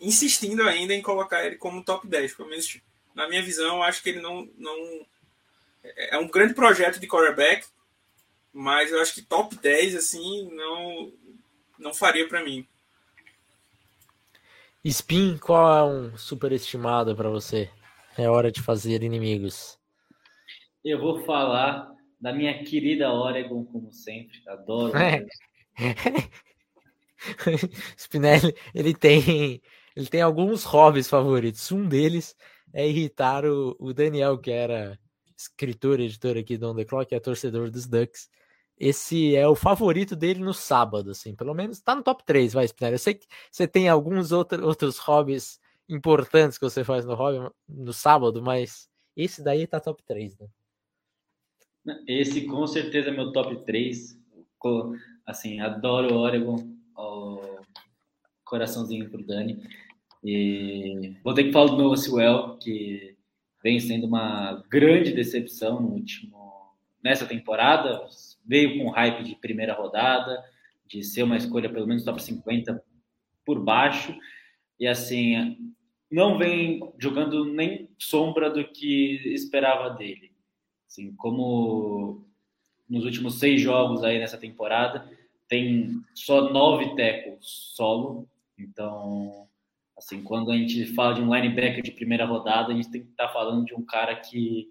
insistindo 0.01 0.63
ainda 0.63 0.95
em 0.95 1.03
colocar 1.03 1.45
ele 1.45 1.57
como 1.57 1.85
top 1.85 2.07
10. 2.07 2.35
Pelo 2.35 2.49
menos 2.49 2.81
na 3.15 3.29
minha 3.29 3.43
visão, 3.43 3.77
eu 3.77 3.83
acho 3.83 4.03
que 4.03 4.09
ele 4.09 4.21
não, 4.21 4.49
não 4.57 5.07
é, 5.83 6.17
é 6.17 6.19
um 6.19 6.29
grande 6.29 6.55
projeto 6.55 6.99
de 6.99 7.07
quarterback, 7.07 7.67
mas 8.55 8.93
eu 8.93 9.03
acho 9.03 9.15
que 9.15 9.23
top 9.23 9.57
10 9.57 9.97
assim 9.97 10.49
não 10.55 11.13
não 11.79 11.93
faria 11.93 12.29
para 12.29 12.45
mim. 12.45 12.67
Spin, 14.85 15.39
qual 15.39 15.77
é 15.77 15.83
um 15.83 16.17
superestimado 16.17 17.17
para 17.17 17.29
você? 17.29 17.69
É 18.17 18.29
hora 18.29 18.53
de 18.53 18.63
fazer 18.63 19.03
inimigos. 19.03 19.79
Eu 20.85 21.01
vou 21.01 21.25
falar 21.25 21.91
da 22.21 22.33
minha 22.33 22.63
querida 22.63 23.11
Oregon, 23.11 23.65
como 23.65 23.93
sempre. 23.93 24.41
Adoro. 24.47 24.97
É. 24.97 25.27
Spinelli, 27.97 28.55
ele 28.75 28.95
tem, 28.95 29.61
ele 29.97 30.07
tem 30.07 30.21
alguns 30.21 30.65
hobbies 30.65 31.09
favoritos. 31.09 31.73
Um 31.73 31.89
deles 31.89 32.37
é 32.73 32.87
irritar 32.87 33.45
o, 33.45 33.75
o 33.81 33.93
Daniel, 33.93 34.39
que 34.39 34.51
era 34.51 34.99
escritor, 35.37 35.99
editor 35.99 36.37
aqui 36.37 36.57
do 36.57 36.71
On 36.71 36.75
The 36.75 36.85
Clock, 36.85 37.15
é 37.15 37.21
torcedor 37.21 37.71
dos 37.71 37.87
Ducks. 37.87 38.29
Esse 38.79 39.37
é 39.37 39.47
o 39.47 39.55
favorito 39.55 40.17
dele 40.17 40.41
no 40.41 40.53
sábado, 40.53 41.11
assim, 41.11 41.35
pelo 41.35 41.55
menos 41.55 41.81
tá 41.81 41.95
no 41.95 42.03
top 42.03 42.25
3, 42.25 42.53
vai, 42.53 42.67
Spinelli. 42.67 42.95
Eu 42.95 42.99
sei 42.99 43.15
que 43.15 43.27
você 43.51 43.69
tem 43.69 43.89
alguns 43.89 44.33
outro, 44.33 44.67
outros 44.67 44.99
hobbies 44.99 45.61
importantes 45.89 46.59
que 46.59 46.65
você 46.65 46.83
faz 46.83 47.05
no 47.05 47.15
hobby 47.15 47.53
no 47.69 47.93
sábado, 47.93 48.43
mas 48.43 48.89
esse 49.17 49.43
daí 49.45 49.67
tá 49.67 49.79
top 49.79 50.03
3, 50.03 50.37
né? 50.39 50.49
Esse 52.09 52.47
com 52.47 52.67
certeza 52.67 53.11
é 53.11 53.13
meu 53.13 53.31
top 53.33 53.65
3. 53.65 54.19
Assim, 55.27 55.61
adoro 55.61 56.15
o 56.15 56.19
Oregon, 56.19 56.57
o 56.97 57.41
coraçãozinho 58.45 59.09
pro 59.11 59.25
Dani. 59.25 59.63
E 60.23 61.15
vou 61.23 61.35
ter 61.35 61.45
que 61.45 61.53
falar 61.53 61.71
do 61.71 61.77
Noah 61.77 61.97
Sewell, 61.97 62.57
que 62.57 63.15
vem 63.63 63.79
sendo 63.79 64.07
uma 64.07 64.65
grande 64.71 65.13
decepção 65.13 65.81
no 65.81 65.91
último 65.91 66.44
nessa 67.05 67.27
temporada. 67.27 68.07
Veio 68.47 68.79
com 68.79 68.91
hype 68.91 69.23
de 69.23 69.37
primeira 69.37 69.75
rodada, 69.75 70.43
de 70.87 71.05
ser 71.05 71.23
uma 71.23 71.37
escolha 71.37 71.71
pelo 71.71 71.87
menos 71.87 72.03
top 72.03 72.23
50 72.23 72.83
por 73.45 73.63
baixo. 73.63 74.17
E 74.81 74.87
assim, 74.87 75.75
não 76.11 76.39
vem 76.39 76.81
jogando 76.99 77.45
nem 77.45 77.91
sombra 77.99 78.51
do 78.51 78.65
que 78.65 79.21
esperava 79.35 79.91
dele. 79.91 80.33
Assim, 80.89 81.15
como 81.17 82.27
nos 82.89 83.05
últimos 83.05 83.39
seis 83.39 83.61
jogos 83.61 84.03
aí 84.03 84.19
nessa 84.19 84.39
temporada, 84.39 85.09
tem 85.49 86.03
só 86.15 86.53
nove 86.53 86.97
tackles 86.97 87.39
solo. 87.75 88.29
Então, 88.59 89.49
assim, 89.97 90.23
quando 90.23 90.51
a 90.51 90.57
gente 90.57 90.87
fala 90.95 91.15
de 91.15 91.21
um 91.21 91.35
linebacker 91.35 91.83
de 91.83 91.91
primeira 91.91 92.25
rodada, 92.25 92.73
a 92.73 92.77
gente 92.77 92.91
tem 92.91 93.03
que 93.03 93.11
estar 93.11 93.27
tá 93.27 93.33
falando 93.33 93.65
de 93.65 93.75
um 93.75 93.85
cara 93.85 94.15
que 94.17 94.71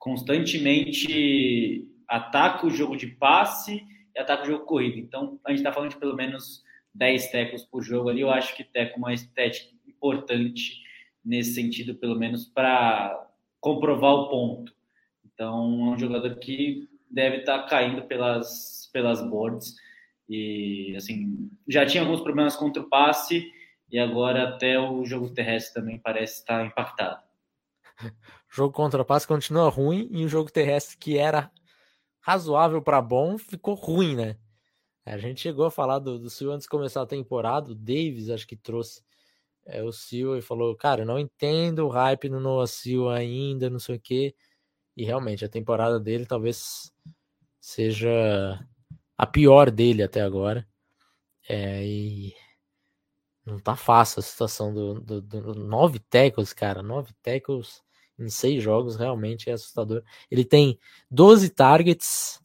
constantemente 0.00 1.86
ataca 2.08 2.66
o 2.66 2.70
jogo 2.70 2.96
de 2.96 3.06
passe 3.06 3.86
e 4.16 4.18
ataca 4.18 4.42
o 4.42 4.46
jogo 4.46 4.64
corrido. 4.64 4.98
Então, 4.98 5.38
a 5.44 5.50
gente 5.50 5.60
está 5.60 5.72
falando 5.72 5.90
de 5.90 5.98
pelo 5.98 6.16
menos 6.16 6.64
10 6.94 7.30
tackles 7.30 7.64
por 7.64 7.82
jogo 7.82 8.08
ali. 8.08 8.22
Eu 8.22 8.30
acho 8.30 8.56
que 8.56 8.64
tackle 8.64 8.94
é 8.94 8.96
uma 8.96 9.12
estética 9.12 9.70
importante 9.86 10.82
nesse 11.22 11.52
sentido, 11.54 11.94
pelo 11.94 12.18
menos 12.18 12.46
para 12.46 13.28
comprovar 13.60 14.12
o 14.12 14.28
ponto. 14.30 14.74
Então, 15.22 15.90
é 15.90 15.94
um 15.94 15.98
jogador 15.98 16.34
que 16.36 16.88
deve 17.08 17.38
estar 17.38 17.58
tá 17.60 17.68
caindo 17.68 18.02
pelas, 18.02 18.88
pelas 18.94 19.20
boards. 19.28 19.76
E, 20.26 20.94
assim, 20.96 21.50
já 21.68 21.84
tinha 21.84 22.02
alguns 22.02 22.22
problemas 22.22 22.56
contra 22.56 22.82
o 22.82 22.88
passe 22.88 23.52
e 23.92 23.98
agora 23.98 24.48
até 24.48 24.78
o 24.78 25.04
jogo 25.04 25.28
terrestre 25.28 25.74
também 25.74 25.98
parece 25.98 26.40
estar 26.40 26.64
impactado. 26.64 27.22
Jogo 28.50 28.74
contra 28.74 29.00
o 29.00 29.04
passe 29.04 29.28
continua 29.28 29.68
ruim 29.68 30.08
e 30.10 30.24
o 30.24 30.28
jogo 30.28 30.50
terrestre 30.50 30.96
que 30.96 31.16
era 31.16 31.50
razoável 32.18 32.82
para 32.82 33.00
bom 33.00 33.38
ficou 33.38 33.74
ruim, 33.74 34.16
né? 34.16 34.36
A 35.06 35.16
gente 35.16 35.40
chegou 35.40 35.64
a 35.66 35.70
falar 35.70 36.00
do, 36.00 36.18
do 36.18 36.28
Sil 36.28 36.50
antes 36.52 36.64
de 36.64 36.68
começar 36.68 37.02
a 37.02 37.06
temporada, 37.06 37.70
o 37.70 37.74
Davis 37.74 38.28
acho 38.28 38.46
que 38.46 38.56
trouxe 38.56 39.02
é, 39.64 39.82
o 39.82 39.92
Sil 39.94 40.36
e 40.36 40.42
falou, 40.42 40.76
cara, 40.76 41.02
eu 41.02 41.06
não 41.06 41.18
entendo 41.18 41.86
o 41.86 41.88
hype 41.88 42.28
no 42.28 42.40
Noah 42.40 42.66
Sil 42.66 43.08
ainda, 43.08 43.70
não 43.70 43.78
sei 43.78 43.96
o 43.96 44.00
quê. 44.00 44.34
E 44.96 45.04
realmente, 45.04 45.44
a 45.44 45.48
temporada 45.48 45.98
dele 46.00 46.26
talvez 46.26 46.92
seja 47.60 48.10
a 49.16 49.26
pior 49.26 49.70
dele 49.70 50.02
até 50.02 50.20
agora. 50.20 50.66
É, 51.48 51.84
e 51.86 52.34
não 53.44 53.58
tá 53.58 53.76
fácil 53.76 54.20
a 54.20 54.22
situação 54.22 54.74
do, 54.74 55.00
do, 55.00 55.22
do 55.22 55.54
nove 55.54 55.98
tackles, 55.98 56.52
cara, 56.52 56.82
nove 56.82 57.12
tackles 57.22 57.82
em 58.20 58.28
seis 58.28 58.62
jogos 58.62 58.96
realmente 58.96 59.50
é 59.50 59.52
assustador. 59.52 60.02
Ele 60.30 60.44
tem 60.44 60.78
12 61.10 61.48
targets 61.50 62.40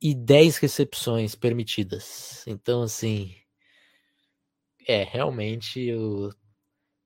e 0.00 0.14
10 0.14 0.58
recepções 0.58 1.34
permitidas. 1.34 2.44
Então, 2.46 2.82
assim, 2.82 3.34
é 4.86 5.04
realmente 5.04 5.92
o 5.94 6.30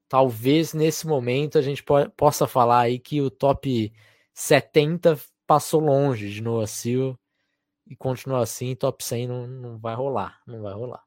talvez 0.09 0.73
nesse 0.73 1.07
momento 1.07 1.59
a 1.59 1.63
gente 1.63 1.83
po 1.83 1.95
possa 2.17 2.47
falar 2.47 2.81
aí 2.81 2.99
que 2.99 3.21
o 3.21 3.31
top 3.31 3.93
70 4.33 5.19
passou 5.47 5.81
longe 5.81 6.31
de 6.31 6.41
Noah 6.41 6.67
Seal 6.67 7.19
e 7.87 7.95
continua 7.97 8.43
assim, 8.43 8.75
top 8.75 9.05
100 9.05 9.29
não, 9.29 9.47
não 9.47 9.79
vai 9.79 9.95
rolar, 9.95 10.41
não 10.47 10.63
vai 10.63 10.75
rolar. 10.75 11.03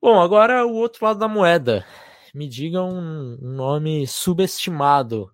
Bom, 0.00 0.20
agora 0.20 0.66
o 0.66 0.74
outro 0.74 1.04
lado 1.04 1.18
da 1.18 1.28
moeda. 1.28 1.84
Me 2.34 2.48
diga 2.48 2.82
um, 2.82 3.38
um 3.40 3.52
nome 3.52 4.06
subestimado 4.06 5.32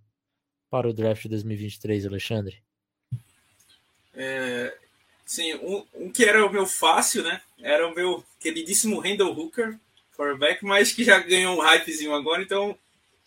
para 0.70 0.88
o 0.88 0.92
draft 0.92 1.22
de 1.22 1.28
2023, 1.30 2.07
Alexandre. 2.07 2.62
É, 4.14 4.76
sim, 5.24 5.54
um, 5.54 5.85
um, 5.94 6.11
que 6.11 6.24
era 6.24 6.44
o 6.44 6.52
meu 6.52 6.66
fácil, 6.66 7.22
né? 7.22 7.40
Era 7.61 7.87
o 7.87 7.94
meu 7.94 8.24
queridíssimo 8.40 9.00
Randall 9.00 9.37
Hooker, 9.37 9.78
quarterback, 10.16 10.64
mas 10.64 10.92
que 10.92 11.04
já 11.04 11.18
ganhou 11.18 11.57
um 11.57 11.61
hypezinho 11.61 12.14
agora, 12.14 12.42
então 12.42 12.76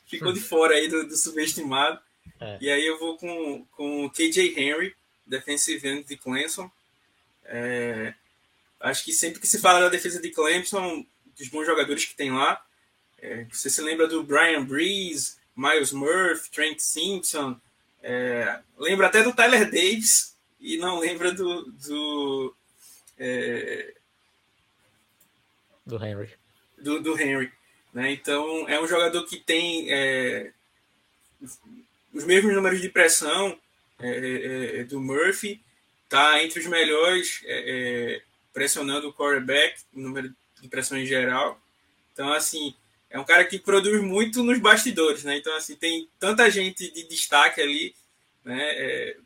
ficou 0.06 0.32
de 0.32 0.40
fora 0.40 0.76
aí 0.76 0.88
do, 0.88 1.08
do 1.08 1.18
subestimado. 1.18 2.00
É. 2.40 2.58
E 2.62 2.70
aí 2.70 2.86
eu 2.86 3.00
vou 3.00 3.18
com, 3.18 3.66
com 3.72 4.06
o 4.06 4.10
KJ 4.10 4.54
Henry, 4.58 4.96
defensive 5.26 5.88
end 5.88 6.04
de 6.04 6.18
Clemson. 6.18 6.70
É, 7.46 8.14
acho 8.80 9.04
que 9.04 9.14
sempre 9.14 9.40
que 9.40 9.48
se 9.48 9.60
fala 9.60 9.80
da 9.80 9.90
defesa 9.90 10.22
de 10.22 10.32
Clemson, 10.32 11.06
dos 11.38 11.48
bons 11.50 11.66
jogadores 11.66 12.06
que 12.06 12.16
tem 12.16 12.32
lá, 12.32 12.64
é, 13.20 13.46
você 13.46 13.70
se 13.70 13.82
lembra 13.82 14.08
do 14.08 14.24
Brian 14.24 14.64
Breeze, 14.64 15.38
Miles 15.56 15.92
Murphy, 15.92 16.52
Trent 16.52 16.80
Simpson, 16.80 17.60
é, 18.02 18.60
lembra 18.78 19.08
até 19.08 19.24
do 19.24 19.34
Tyler 19.34 19.66
Davis 19.66 20.36
e 20.60 20.78
não 20.78 21.00
lembra 21.00 21.32
do, 21.32 21.64
do 21.72 22.56
é, 23.18 23.94
do 25.86 26.04
Henry 26.04 26.34
do, 26.78 27.02
do 27.02 27.20
Henry. 27.20 27.52
Né? 27.94 28.12
Então, 28.12 28.68
é 28.70 28.80
um 28.80 28.88
jogador 28.88 29.26
que 29.26 29.38
tem 29.38 29.92
é, 29.92 30.52
os 32.14 32.26
mesmos 32.26 32.54
números 32.54 32.82
de 32.82 32.90
pressão 32.90 33.58
é, 34.00 34.80
é, 34.80 34.84
do 34.84 35.02
Murphy, 35.02 35.62
tá 36.08 36.42
entre 36.44 36.60
os 36.60 36.68
melhores 36.68 37.44
pressionando 38.54 39.10
o 39.10 39.14
quarterback, 39.14 39.82
número 39.94 40.34
de 40.62 40.68
pressão 40.68 40.98
em 40.98 41.06
geral. 41.06 41.60
Então, 42.14 42.32
assim, 42.32 42.74
é 43.10 43.20
um 43.20 43.24
cara 43.24 43.46
que 43.46 43.58
produz 43.58 44.02
muito 44.02 44.44
nos 44.44 44.60
bastidores, 44.60 45.24
né? 45.24 45.38
Então, 45.38 45.56
assim, 45.56 45.76
tem 45.76 46.10
tanta 46.20 46.50
gente 46.50 46.92
de 46.92 47.04
destaque 47.04 47.62
ali, 47.62 47.96
né? 48.44 48.60
É, 48.62 49.18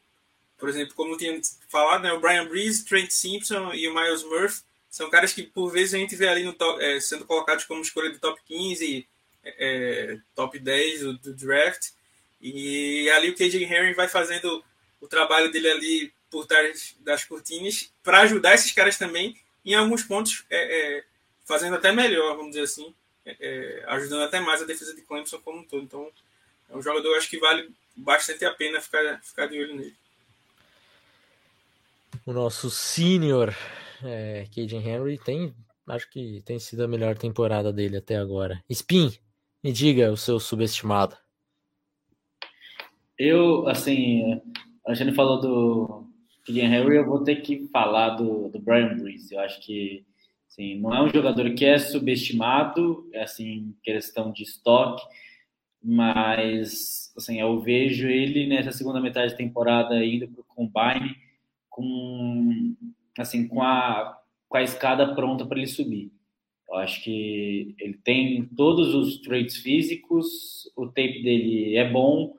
por 0.58 0.70
exemplo, 0.70 0.94
como 0.94 1.18
tinha 1.18 1.40
falado, 1.68 2.04
né? 2.04 2.14
O 2.14 2.20
Brian 2.20 2.48
Breeze, 2.48 2.86
Trent 2.86 3.10
Simpson 3.10 3.74
e 3.74 3.88
o 3.88 3.94
Miles 3.94 4.24
Murphy 4.24 4.62
são 4.90 5.10
caras 5.10 5.34
que, 5.34 5.44
por 5.44 5.72
vezes, 5.72 5.96
a 5.96 5.98
gente 5.98 6.16
vê 6.16 6.28
ali 6.28 6.52
top, 6.54 6.84
é, 6.84 7.00
sendo 7.00 7.26
colocados 7.26 7.66
como 7.66 7.82
escolha 7.82 8.12
do 8.12 8.20
top 8.20 8.40
15, 8.46 9.08
é, 9.44 10.18
top 10.36 10.60
10 10.60 11.00
do, 11.00 11.18
do, 11.18 11.34
draft. 11.34 11.90
E 12.40 13.10
ali 13.12 13.30
o 13.30 13.36
KJ 13.36 13.64
Henry 13.64 13.94
vai 13.94 14.08
fazendo 14.08 14.64
o 15.00 15.08
trabalho 15.08 15.52
dele 15.52 15.70
ali 15.70 16.14
por 16.30 16.46
trás 16.46 16.96
das 17.00 17.24
cortinas 17.24 17.92
para 18.04 18.22
ajudar 18.22 18.54
esses 18.54 18.72
caras 18.72 18.98
também, 18.98 19.36
em 19.66 19.74
alguns 19.74 20.04
pontos, 20.04 20.46
é, 20.50 20.98
é 20.98 21.04
fazendo 21.46 21.76
até 21.76 21.92
melhor, 21.92 22.36
vamos 22.36 22.52
dizer 22.52 22.64
assim, 22.64 22.94
é, 23.26 23.84
ajudando 23.88 24.24
até 24.24 24.40
mais 24.40 24.62
a 24.62 24.66
defesa 24.66 24.96
de 24.96 25.02
Clemson 25.02 25.40
como 25.40 25.60
um 25.60 25.64
todo. 25.64 25.84
Então, 25.84 26.10
é 26.70 26.76
um 26.76 26.82
jogador 26.82 27.16
acho 27.18 27.30
que 27.30 27.40
vale 27.40 27.70
bastante 27.96 28.46
a 28.46 28.54
pena 28.54 28.82
ficar, 28.82 29.20
ficar 29.22 29.48
de 29.48 29.60
olho 29.60 29.76
nele. 29.76 29.96
O 32.26 32.34
nosso 32.34 32.70
senior 32.70 33.56
é, 34.04 34.46
Caden 34.54 34.88
Henry 34.88 35.18
tem, 35.18 35.54
acho 35.88 36.10
que 36.10 36.42
tem 36.46 36.60
sido 36.60 36.84
a 36.84 36.88
melhor 36.88 37.18
temporada 37.18 37.72
dele 37.72 37.98
até 37.98 38.18
agora. 38.18 38.64
Spin, 38.70 39.12
me 39.64 39.72
diga 39.72 40.12
o 40.12 40.18
seu 40.18 40.40
subestimado. 40.40 41.18
Eu, 43.18 43.68
assim, 43.68 44.42
a 44.88 44.94
gente 44.94 45.14
falou 45.14 45.40
do 45.40 46.08
Caden 46.46 46.74
Henry, 46.74 46.98
eu 46.98 47.06
vou 47.06 47.24
ter 47.24 47.38
que 47.38 47.68
falar 47.68 48.12
do, 48.12 48.50
do 48.50 48.60
Brian 48.60 48.96
Breeze. 48.98 49.34
Eu 49.34 49.40
acho 49.42 49.62
que 49.62 50.06
assim, 50.52 50.80
não 50.80 50.94
é 50.94 51.02
um 51.02 51.10
jogador 51.10 51.50
que 51.54 51.64
é 51.64 51.80
subestimado, 51.80 53.10
é 53.14 53.24
assim, 53.24 53.74
questão 53.82 54.32
de 54.32 54.44
estoque, 54.44 55.02
mas 55.82 57.14
assim, 57.18 57.40
eu 57.40 57.60
vejo 57.62 58.08
ele 58.08 58.46
nessa 58.48 58.72
segunda 58.72 59.00
metade 59.00 59.32
da 59.32 59.38
temporada 59.38 60.04
indo 60.06 60.28
para 60.28 60.42
o 60.42 60.44
Combine 60.44 61.16
com 61.70 62.76
assim, 63.18 63.48
com 63.48 63.62
a, 63.62 64.22
com 64.48 64.58
a 64.58 64.62
escada 64.62 65.16
pronta 65.16 65.46
para 65.46 65.58
ele 65.58 65.68
subir. 65.68 66.12
Eu 66.70 66.76
acho 66.76 67.04
que 67.04 67.76
ele 67.80 67.96
tem 68.04 68.46
todos 68.46 68.94
os 68.94 69.22
traits 69.22 69.58
físicos, 69.58 70.72
o 70.76 70.88
tape 70.88 71.24
dele 71.24 71.76
é 71.76 71.90
bom 71.90 72.36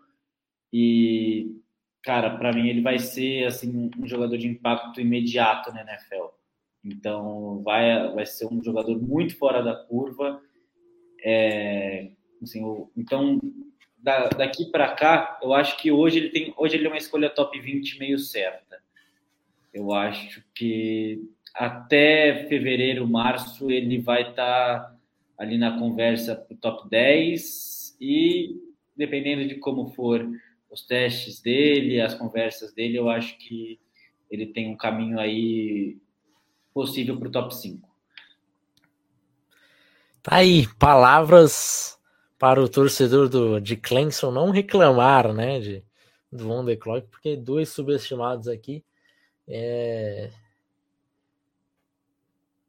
e, 0.73 1.61
cara, 2.03 2.37
para 2.39 2.53
mim 2.53 2.69
ele 2.69 2.81
vai 2.81 2.99
ser 2.99 3.47
assim 3.47 3.91
um 3.99 4.07
jogador 4.07 4.39
de 4.39 4.49
impacto 4.49 5.01
imediato 5.01 5.73
na 5.73 5.83
NFL. 5.83 6.42
Então 6.85 7.63
vai, 7.63 8.13
vai 8.13 8.27
ser 8.27 8.47
um 8.47 8.63
jogador 8.63 9.01
muito 9.01 9.37
fora 9.37 9.63
da 9.63 9.75
curva. 9.75 10.43
É, 11.25 12.11
assim, 12.43 12.63
então 12.97 13.41
da, 13.99 14.29
daqui 14.31 14.67
para 14.67 14.93
cá, 14.95 15.39
eu 15.43 15.55
acho 15.55 15.77
que 15.79 15.93
hoje 15.93 16.19
ele 16.19 16.31
tem, 16.31 16.53
hoje 16.57 16.77
ele 16.77 16.87
é 16.87 16.89
uma 16.89 16.99
escolha 16.99 17.31
top 17.31 17.59
20 17.61 17.99
meio 17.99 18.19
certa. 18.19 18.83
Eu 19.73 19.93
acho 19.93 20.43
que 20.55 21.23
até 21.55 22.47
fevereiro, 22.49 23.07
março, 23.07 23.71
ele 23.71 23.99
vai 23.99 24.31
estar 24.31 24.81
tá 24.81 24.97
ali 25.39 25.57
na 25.57 25.79
conversa 25.79 26.35
para 26.35 26.55
o 26.55 26.59
top 26.59 26.89
10 26.91 27.97
e 28.01 28.61
dependendo 28.97 29.47
de 29.47 29.57
como 29.57 29.89
for 29.89 30.29
os 30.71 30.85
testes 30.87 31.41
dele, 31.41 32.01
as 32.01 32.15
conversas 32.15 32.73
dele, 32.73 32.99
eu 32.99 33.09
acho 33.09 33.37
que 33.39 33.79
ele 34.31 34.47
tem 34.47 34.69
um 34.69 34.77
caminho 34.77 35.19
aí 35.19 35.99
possível 36.73 37.19
para 37.19 37.29
o 37.29 37.33
top 37.33 37.55
5. 37.55 37.89
Tá 40.23 40.37
aí, 40.37 40.69
palavras 40.79 41.99
para 42.39 42.63
o 42.63 42.69
torcedor 42.69 43.29
do, 43.29 43.61
de 43.61 43.77
Clemson 43.77 44.31
não 44.31 44.51
reclamar, 44.51 45.33
né, 45.33 45.61
de, 45.61 45.85
do 46.31 46.51
On 46.51 46.65
The 46.65 46.77
Clock, 46.77 47.07
porque 47.09 47.37
dois 47.37 47.69
subestimados 47.69 48.49
aqui 48.49 48.85
é... 49.47 50.31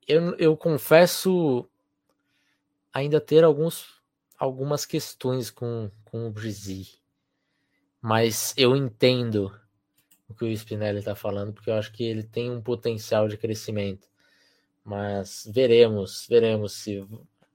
Eu, 0.08 0.36
eu 0.36 0.58
confesso 0.58 1.68
ainda 2.92 3.22
ter 3.22 3.44
alguns, 3.44 4.02
algumas 4.38 4.86
questões 4.86 5.50
com, 5.50 5.90
com 6.04 6.28
o 6.28 6.32
Brizzy, 6.32 7.00
mas 8.02 8.54
eu 8.58 8.76
entendo 8.76 9.58
o 10.34 10.36
que 10.36 10.46
o 10.46 10.52
Spinelli 10.58 11.00
está 11.00 11.16
falando, 11.16 11.54
porque 11.54 11.70
eu 11.70 11.76
acho 11.76 11.92
que 11.92 12.04
ele 12.04 12.24
tem 12.24 12.52
um 12.52 12.62
potencial 12.62 13.28
de 13.28 13.38
crescimento. 13.38 14.08
Mas 14.84 15.50
veremos, 15.54 16.28
veremos 16.28 16.74
se 16.74 17.08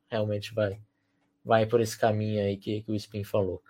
realmente 0.08 0.54
vai, 0.54 0.80
vai 1.44 1.66
por 1.66 1.80
esse 1.80 1.98
caminho 1.98 2.42
aí 2.42 2.56
que, 2.56 2.82
que 2.82 2.90
o 2.90 2.94
Spin 2.94 3.24
falou. 3.24 3.62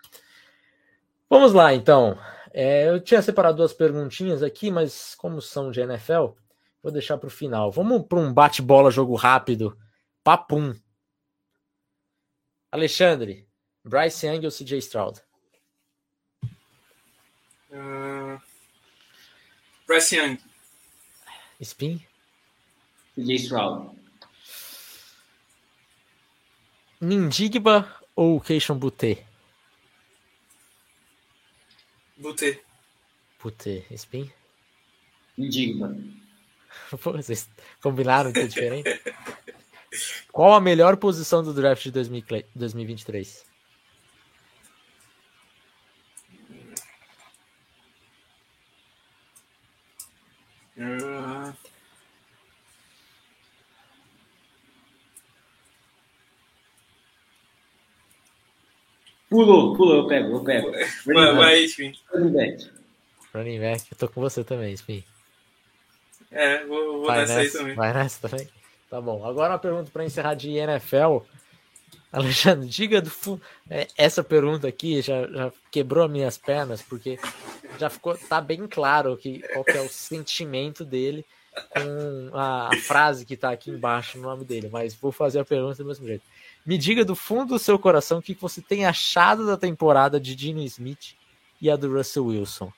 Vamos 1.29 1.53
lá, 1.53 1.75
então. 1.75 2.19
É, 2.53 2.89
eu 2.89 3.01
tinha 3.01 3.21
separado 3.21 3.59
duas 3.59 3.73
perguntinhas 3.73 4.43
aqui, 4.43 4.71
mas 4.71 5.15
como 5.15 5.43
são 5.43 5.71
de 5.71 5.81
NFL, 5.81 6.29
vou 6.83 6.93
deixar 6.93 7.19
para 7.19 7.27
o 7.27 7.31
final. 7.31 7.71
Vamos 7.71 8.07
para 8.07 8.19
um 8.19 8.33
bate-bola, 8.33 8.91
jogo 8.91 9.15
rápido. 9.15 9.77
Papum. 10.23 10.75
Alexandre, 12.71 13.49
Bryce 13.85 14.27
Young 14.27 14.45
ou 14.45 14.51
CJ 14.51 14.79
Stroud? 14.79 15.21
Uh, 17.71 18.41
Bryce 19.89 20.17
Young. 20.17 20.39
Spin? 21.63 21.99
CJ 23.15 23.39
Stroud. 23.39 23.97
Nindigba 27.01 27.91
ou 28.15 28.39
Keishon 28.39 28.77
Butte? 28.77 29.25
Butê. 32.19 32.61
Butê. 33.43 33.85
Spin? 33.93 34.31
Indigma. 35.39 35.97
Pô, 37.03 37.13
vocês 37.13 37.49
combinaram 37.81 38.31
que 38.31 38.41
é 38.41 38.47
diferente? 38.47 39.01
Qual 40.31 40.53
a 40.53 40.61
melhor 40.61 40.99
posição 40.99 41.43
do 41.43 41.55
draft 41.55 41.83
de 41.85 41.91
2023? 41.91 43.48
Uh... 50.79 51.53
Pulou, 59.29 59.77
pulou, 59.77 59.97
eu 59.97 60.07
pego, 60.07 60.37
eu 60.37 60.45
pego. 60.45 60.71
Vai, 61.05 61.35
vai, 61.35 61.59
Spin. 61.65 61.93
Running 62.15 62.33
back. 62.33 62.71
Running 63.35 63.61
back, 63.61 63.87
eu 63.93 63.99
tô 63.99 64.09
com 64.09 64.21
você 64.23 64.43
também, 64.43 64.73
Spin. 64.73 65.05
É, 66.31 66.65
vou, 66.65 66.99
vou 66.99 67.07
vai 67.07 67.21
nessa, 67.21 67.35
nessa 67.35 67.41
aí 67.41 67.51
também. 67.61 67.75
Vai 67.75 67.93
nessa 67.93 68.29
também? 68.29 68.49
Tá 68.89 69.01
bom. 69.01 69.25
Agora 69.25 69.53
uma 69.53 69.59
pergunta 69.59 69.91
para 69.91 70.05
encerrar 70.05 70.35
de 70.35 70.53
NFL. 70.53 71.19
Alexandre, 72.13 72.67
diga 72.69 73.01
do 73.01 73.11
fundo. 73.11 73.43
É, 73.69 73.87
essa 73.97 74.25
pergunta 74.25 74.67
aqui 74.67 75.01
já, 75.03 75.27
já 75.27 75.53
quebrou 75.71 76.09
minhas 76.09 76.39
pernas, 76.39 76.83
porque 76.83 77.19
já 77.79 77.91
ficou. 77.91 78.17
tá 78.17 78.41
bem 78.41 78.67
claro 78.67 79.17
que, 79.17 79.41
qual 79.53 79.65
que 79.65 79.73
é 79.73 79.81
o 79.81 79.89
sentimento 79.89 80.85
dele 80.85 81.25
com 81.71 82.37
a, 82.37 82.69
a 82.69 82.77
frase 82.77 83.25
que 83.25 83.37
tá 83.37 83.51
aqui 83.51 83.71
embaixo 83.71 84.19
no 84.19 84.25
nome 84.25 84.45
dele. 84.45 84.69
Mas 84.71 84.95
vou 84.95 85.13
fazer 85.13 85.41
a 85.41 85.45
pergunta 85.45 85.83
do 85.83 85.89
mesmo 85.89 86.07
jeito. 86.07 86.25
Me 86.65 86.79
diga 86.79 87.05
do 87.05 87.17
fundo 87.17 87.55
do 87.55 87.59
seu 87.59 87.79
coração 87.79 88.19
o 88.19 88.23
que 88.23 88.35
você 88.35 88.61
tem 88.61 88.87
achado 88.87 89.47
da 89.47 89.57
temporada 89.57 90.21
de 90.21 90.35
Dino 90.35 90.63
Smith 90.63 91.17
e 91.61 91.71
a 91.71 91.77
do 91.77 91.93
Russell 91.93 92.27
Wilson. 92.27 92.73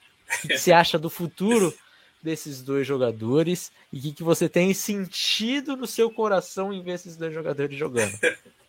O 0.44 0.48
que 0.48 0.58
você 0.58 0.72
acha 0.72 0.98
do 0.98 1.10
futuro 1.10 1.74
desses 2.22 2.62
dois 2.62 2.86
jogadores 2.86 3.72
e 3.92 4.10
o 4.10 4.14
que 4.14 4.22
você 4.22 4.48
tem 4.48 4.72
sentido 4.72 5.76
no 5.76 5.86
seu 5.86 6.10
coração 6.10 6.72
em 6.72 6.82
ver 6.82 6.92
esses 6.92 7.16
dois 7.16 7.34
jogadores 7.34 7.76
jogando? 7.76 8.16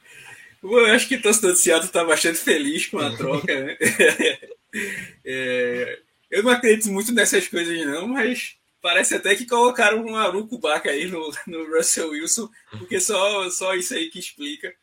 Eu 0.63 0.85
acho 0.87 1.07
que 1.07 1.15
o 1.15 1.21
torcedor 1.21 1.51
do 1.51 1.57
Seattle 1.57 1.87
está 1.87 2.03
bastante 2.03 2.37
feliz 2.37 2.85
com 2.85 2.99
a 2.99 3.15
troca, 3.15 3.63
né? 3.63 3.77
é, 5.25 5.99
eu 6.29 6.43
não 6.43 6.51
acredito 6.51 6.91
muito 6.91 7.11
nessas 7.11 7.47
coisas, 7.47 7.85
não, 7.85 8.07
mas 8.07 8.57
parece 8.81 9.15
até 9.15 9.35
que 9.35 9.45
colocaram 9.45 10.05
um 10.05 10.15
Aruco 10.15 10.57
Baca 10.57 10.89
aí 10.89 11.05
no, 11.07 11.31
no 11.47 11.75
Russell 11.75 12.09
Wilson, 12.09 12.49
porque 12.77 12.99
só, 12.99 13.49
só 13.49 13.73
isso 13.75 13.93
aí 13.93 14.09
que 14.09 14.19
explica. 14.19 14.73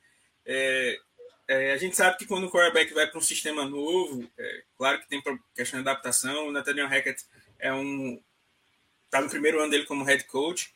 É, 0.44 0.98
é, 1.46 1.72
a 1.72 1.76
gente 1.78 1.96
sabe 1.96 2.18
que 2.18 2.26
quando 2.26 2.46
o 2.46 2.50
quarterback 2.50 2.92
vai 2.92 3.06
para 3.06 3.18
um 3.18 3.22
sistema 3.22 3.64
novo, 3.64 4.28
é, 4.36 4.62
claro 4.76 5.00
que 5.00 5.08
tem 5.08 5.22
questão 5.54 5.82
de 5.82 5.88
adaptação. 5.88 6.48
O 6.48 6.52
Nathaniel 6.52 6.88
Hackett 6.88 7.24
é 7.58 7.72
um 7.72 8.20
está 9.06 9.22
no 9.22 9.30
primeiro 9.30 9.58
ano 9.58 9.70
dele 9.70 9.86
como 9.86 10.04
head 10.04 10.24
coach, 10.24 10.74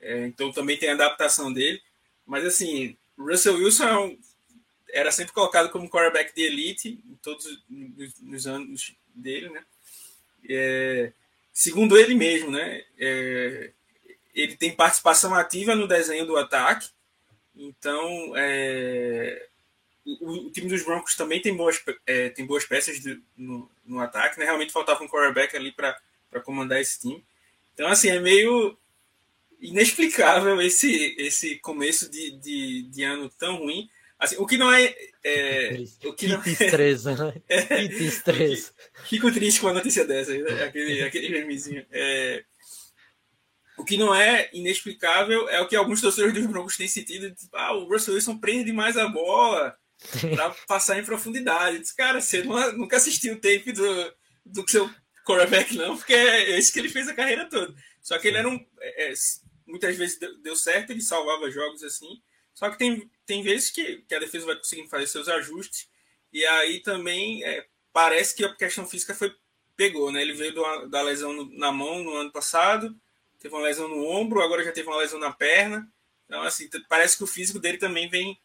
é, 0.00 0.26
então 0.26 0.50
também 0.50 0.78
tem 0.78 0.88
a 0.88 0.94
adaptação 0.94 1.52
dele. 1.52 1.82
Mas 2.26 2.44
assim, 2.44 2.96
Russell 3.18 3.56
Wilson 3.56 3.84
é 3.84 3.98
um, 3.98 4.18
era 4.94 5.10
sempre 5.10 5.32
colocado 5.32 5.70
como 5.70 5.90
quarterback 5.90 6.34
de 6.34 6.42
elite 6.42 7.02
em 7.04 7.16
todos 7.16 7.44
os, 7.44 8.20
nos 8.20 8.46
anos 8.46 8.94
dele, 9.14 9.50
né? 9.50 9.64
É, 10.48 11.12
segundo 11.52 11.98
ele 11.98 12.14
mesmo, 12.14 12.50
né? 12.50 12.84
É, 12.96 13.72
ele 14.32 14.56
tem 14.56 14.74
participação 14.74 15.34
ativa 15.34 15.74
no 15.74 15.88
desenho 15.88 16.24
do 16.24 16.36
ataque. 16.36 16.88
Então, 17.56 18.32
é, 18.36 19.46
o, 20.04 20.46
o, 20.46 20.50
time 20.50 20.68
dos 20.68 20.84
Broncos 20.84 21.16
também 21.16 21.42
tem 21.42 21.56
boas, 21.56 21.82
é, 22.06 22.28
tem 22.28 22.46
boas 22.46 22.64
peças 22.64 23.00
de, 23.00 23.20
no, 23.36 23.70
no, 23.84 24.00
ataque. 24.00 24.38
Né? 24.38 24.44
Realmente 24.44 24.72
faltava 24.72 25.02
um 25.02 25.08
quarterback 25.08 25.56
ali 25.56 25.72
para 25.72 25.96
comandar 26.44 26.80
esse 26.80 27.00
time. 27.00 27.24
Então, 27.72 27.88
assim, 27.88 28.08
é 28.08 28.20
meio 28.20 28.76
inexplicável 29.60 30.60
esse, 30.60 31.16
esse 31.18 31.56
começo 31.56 32.08
de, 32.08 32.32
de, 32.32 32.82
de 32.82 33.02
ano 33.02 33.28
tão 33.30 33.56
ruim. 33.56 33.88
Assim, 34.24 34.36
o 34.38 34.46
que 34.46 34.56
não 34.56 34.72
é. 34.72 34.94
é 35.22 35.84
o 36.04 36.12
que 36.12 36.28
não 36.28 36.40
é, 36.40 36.70
treza, 36.70 37.14
né? 37.14 37.42
É, 37.48 37.88
três. 38.24 38.72
Fico 39.04 39.30
triste 39.32 39.60
com 39.60 39.68
a 39.68 39.72
notícia 39.72 40.04
dessa, 40.04 40.32
né? 40.36 40.64
aquele, 40.64 41.02
aquele 41.02 41.28
memezinho. 41.28 41.84
É, 41.92 42.44
o 43.76 43.84
que 43.84 43.96
não 43.96 44.14
é 44.14 44.48
inexplicável 44.52 45.48
é 45.48 45.60
o 45.60 45.68
que 45.68 45.76
alguns 45.76 46.00
torcedores 46.00 46.34
dos 46.34 46.46
Broncos 46.46 46.76
têm 46.76 46.88
sentido. 46.88 47.34
Tipo, 47.34 47.56
ah, 47.56 47.72
o 47.72 47.88
Russell 47.88 48.14
Wilson 48.14 48.38
prende 48.38 48.64
demais 48.64 48.96
a 48.96 49.08
bola 49.08 49.76
para 50.34 50.50
passar 50.66 50.98
em 50.98 51.04
profundidade. 51.04 51.82
Cara, 51.96 52.20
você 52.20 52.42
nunca 52.42 52.96
assistiu 52.96 53.34
o 53.34 53.40
tape 53.40 53.72
do, 53.72 54.14
do 54.46 54.70
seu 54.70 54.88
quarterback, 55.26 55.76
não, 55.76 55.96
porque 55.96 56.14
é 56.14 56.58
isso 56.58 56.72
que 56.72 56.78
ele 56.78 56.88
fez 56.88 57.08
a 57.08 57.14
carreira 57.14 57.48
toda. 57.48 57.74
Só 58.00 58.18
que 58.18 58.28
ele 58.28 58.36
era 58.36 58.48
um. 58.48 58.58
É, 58.80 59.10
é 59.10 59.14
muitas 59.66 59.96
vezes 59.96 60.18
deu 60.42 60.54
certo, 60.54 60.90
ele 60.90 61.00
salvava 61.00 61.50
jogos 61.50 61.82
assim. 61.82 62.22
Só 62.54 62.70
que 62.70 62.78
tem, 62.78 63.10
tem 63.26 63.42
vezes 63.42 63.70
que, 63.70 63.98
que 64.08 64.14
a 64.14 64.20
defesa 64.20 64.46
vai 64.46 64.56
conseguindo 64.56 64.88
fazer 64.88 65.06
seus 65.06 65.28
ajustes. 65.28 65.88
E 66.32 66.44
aí 66.46 66.80
também 66.80 67.44
é, 67.44 67.66
parece 67.92 68.34
que 68.34 68.44
a 68.44 68.54
questão 68.54 68.86
física 68.86 69.14
foi 69.14 69.34
pegou, 69.76 70.10
né? 70.10 70.22
Ele 70.22 70.32
veio 70.32 70.54
do, 70.54 70.86
da 70.86 71.02
lesão 71.02 71.32
no, 71.32 71.58
na 71.58 71.72
mão 71.72 72.02
no 72.02 72.14
ano 72.14 72.30
passado, 72.30 72.94
teve 73.38 73.54
uma 73.54 73.64
lesão 73.64 73.88
no 73.88 74.04
ombro, 74.06 74.40
agora 74.40 74.64
já 74.64 74.72
teve 74.72 74.88
uma 74.88 74.98
lesão 74.98 75.18
na 75.18 75.32
perna. 75.32 75.88
Então, 76.26 76.42
assim, 76.42 76.68
parece 76.88 77.16
que 77.16 77.24
o 77.24 77.28
físico 77.28 77.58
dele 77.58 77.76
também 77.78 78.08
vem, 78.08 78.38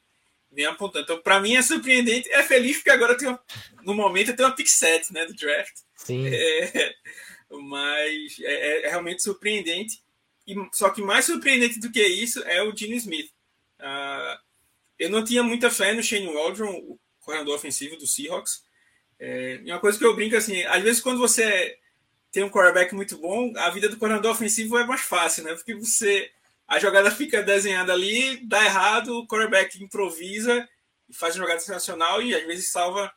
vem 0.51 0.65
apontando. 0.65 1.03
Então, 1.03 1.21
para 1.21 1.39
mim 1.39 1.55
é 1.55 1.61
surpreendente. 1.61 2.29
É 2.31 2.43
feliz 2.43 2.77
porque 2.77 2.89
agora 2.89 3.17
tem 3.17 3.27
uma, 3.27 3.41
no 3.83 3.93
momento 3.93 4.35
tem 4.35 4.45
uma 4.45 4.55
pick 4.55 4.67
set, 4.67 5.11
né, 5.13 5.25
do 5.25 5.33
draft. 5.33 5.75
Sim. 5.95 6.27
É, 6.27 6.95
mas 7.49 8.37
é, 8.41 8.85
é, 8.85 8.89
realmente 8.89 9.23
surpreendente. 9.23 10.01
E, 10.45 10.55
só 10.73 10.89
que 10.89 11.01
mais 11.01 11.25
surpreendente 11.25 11.79
do 11.79 11.91
que 11.91 12.03
isso 12.03 12.43
é 12.43 12.61
o 12.63 12.75
Gene 12.75 12.97
Smith. 12.97 13.31
Uh, 13.79 14.39
eu 14.97 15.09
não 15.09 15.23
tinha 15.23 15.41
muita 15.41 15.69
fé 15.69 15.93
no 15.93 16.03
Shane 16.03 16.33
Waldron, 16.33 16.71
o 16.71 16.99
corredor 17.21 17.55
ofensivo 17.55 17.95
do 17.95 18.05
Seahawks. 18.05 18.63
É, 19.19 19.59
uma 19.65 19.79
coisa 19.79 19.97
que 19.97 20.05
eu 20.05 20.15
brinco 20.15 20.35
assim, 20.35 20.63
às 20.63 20.81
vezes 20.81 21.01
quando 21.01 21.19
você 21.19 21.77
tem 22.31 22.43
um 22.43 22.49
quarterback 22.49 22.93
muito 22.93 23.17
bom, 23.17 23.53
a 23.57 23.69
vida 23.69 23.89
do 23.89 23.97
corredor 23.97 24.31
ofensivo 24.31 24.77
é 24.77 24.85
mais 24.85 25.01
fácil, 25.01 25.43
né? 25.43 25.53
Porque 25.55 25.73
você 25.75 26.31
a 26.67 26.77
jogada 26.77 27.09
fica 27.09 27.41
desenhada 27.41 27.91
ali, 27.93 28.37
dá 28.45 28.63
errado, 28.63 29.17
o 29.17 29.27
quarterback 29.27 29.83
improvisa 29.83 30.67
e 31.09 31.13
faz 31.13 31.35
uma 31.35 31.41
jogada 31.43 31.59
sensacional 31.59 32.21
e 32.21 32.35
às 32.35 32.45
vezes 32.45 32.69
salva 32.69 33.11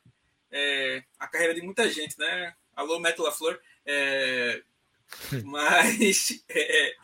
é, 0.51 1.03
a 1.18 1.27
carreira 1.27 1.55
de 1.55 1.61
muita 1.61 1.88
gente, 1.90 2.18
né? 2.18 2.55
Alô, 2.75 2.98
Matt 2.98 3.18
LaFleur. 3.18 3.61
É, 3.85 4.62
mas 5.44 6.42
é, 6.48 6.94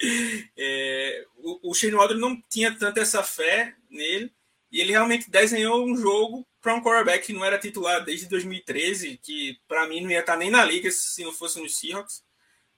é, 0.56 1.26
o, 1.36 1.70
o 1.70 1.74
Shane 1.74 1.94
Waldron 1.94 2.18
não 2.18 2.42
tinha 2.48 2.76
tanta 2.76 3.00
essa 3.00 3.22
fé 3.22 3.74
nele 3.90 4.32
e 4.70 4.80
ele 4.80 4.92
realmente 4.92 5.30
desenhou 5.30 5.86
um 5.86 5.96
jogo 5.96 6.46
para 6.60 6.74
um 6.74 6.82
quarterback 6.82 7.26
que 7.26 7.32
não 7.32 7.44
era 7.44 7.58
titular 7.58 8.04
desde 8.04 8.26
2013, 8.26 9.18
que 9.22 9.58
para 9.66 9.86
mim 9.86 10.02
não 10.02 10.10
ia 10.10 10.20
estar 10.20 10.36
nem 10.36 10.50
na 10.50 10.64
liga 10.64 10.90
se 10.90 11.24
não 11.24 11.32
fosse 11.32 11.60
no 11.60 11.68
Seahawks. 11.68 12.22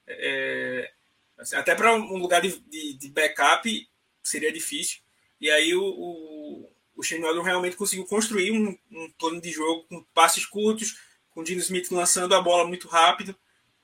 É, 0.07 0.91
assim, 1.37 1.55
até 1.55 1.75
para 1.75 1.93
um 1.93 2.17
lugar 2.17 2.41
de, 2.41 2.59
de, 2.59 2.93
de, 2.93 3.09
backup 3.09 3.89
seria 4.23 4.51
difícil. 4.51 4.99
E 5.39 5.49
aí 5.49 5.75
o, 5.75 5.83
o, 5.83 6.71
o 6.95 7.03
Shane 7.03 7.23
Waldron 7.23 7.43
realmente 7.43 7.75
conseguiu 7.75 8.05
construir 8.05 8.51
um, 8.51 8.77
um 8.91 9.11
plano 9.17 9.41
de 9.41 9.51
jogo 9.51 9.85
com 9.89 10.03
passes 10.13 10.45
curtos, 10.45 10.97
com 11.31 11.41
o 11.41 11.43
Dino 11.43 11.61
Smith 11.61 11.91
lançando 11.91 12.35
a 12.35 12.41
bola 12.41 12.65
muito 12.67 12.87
rápido. 12.87 13.35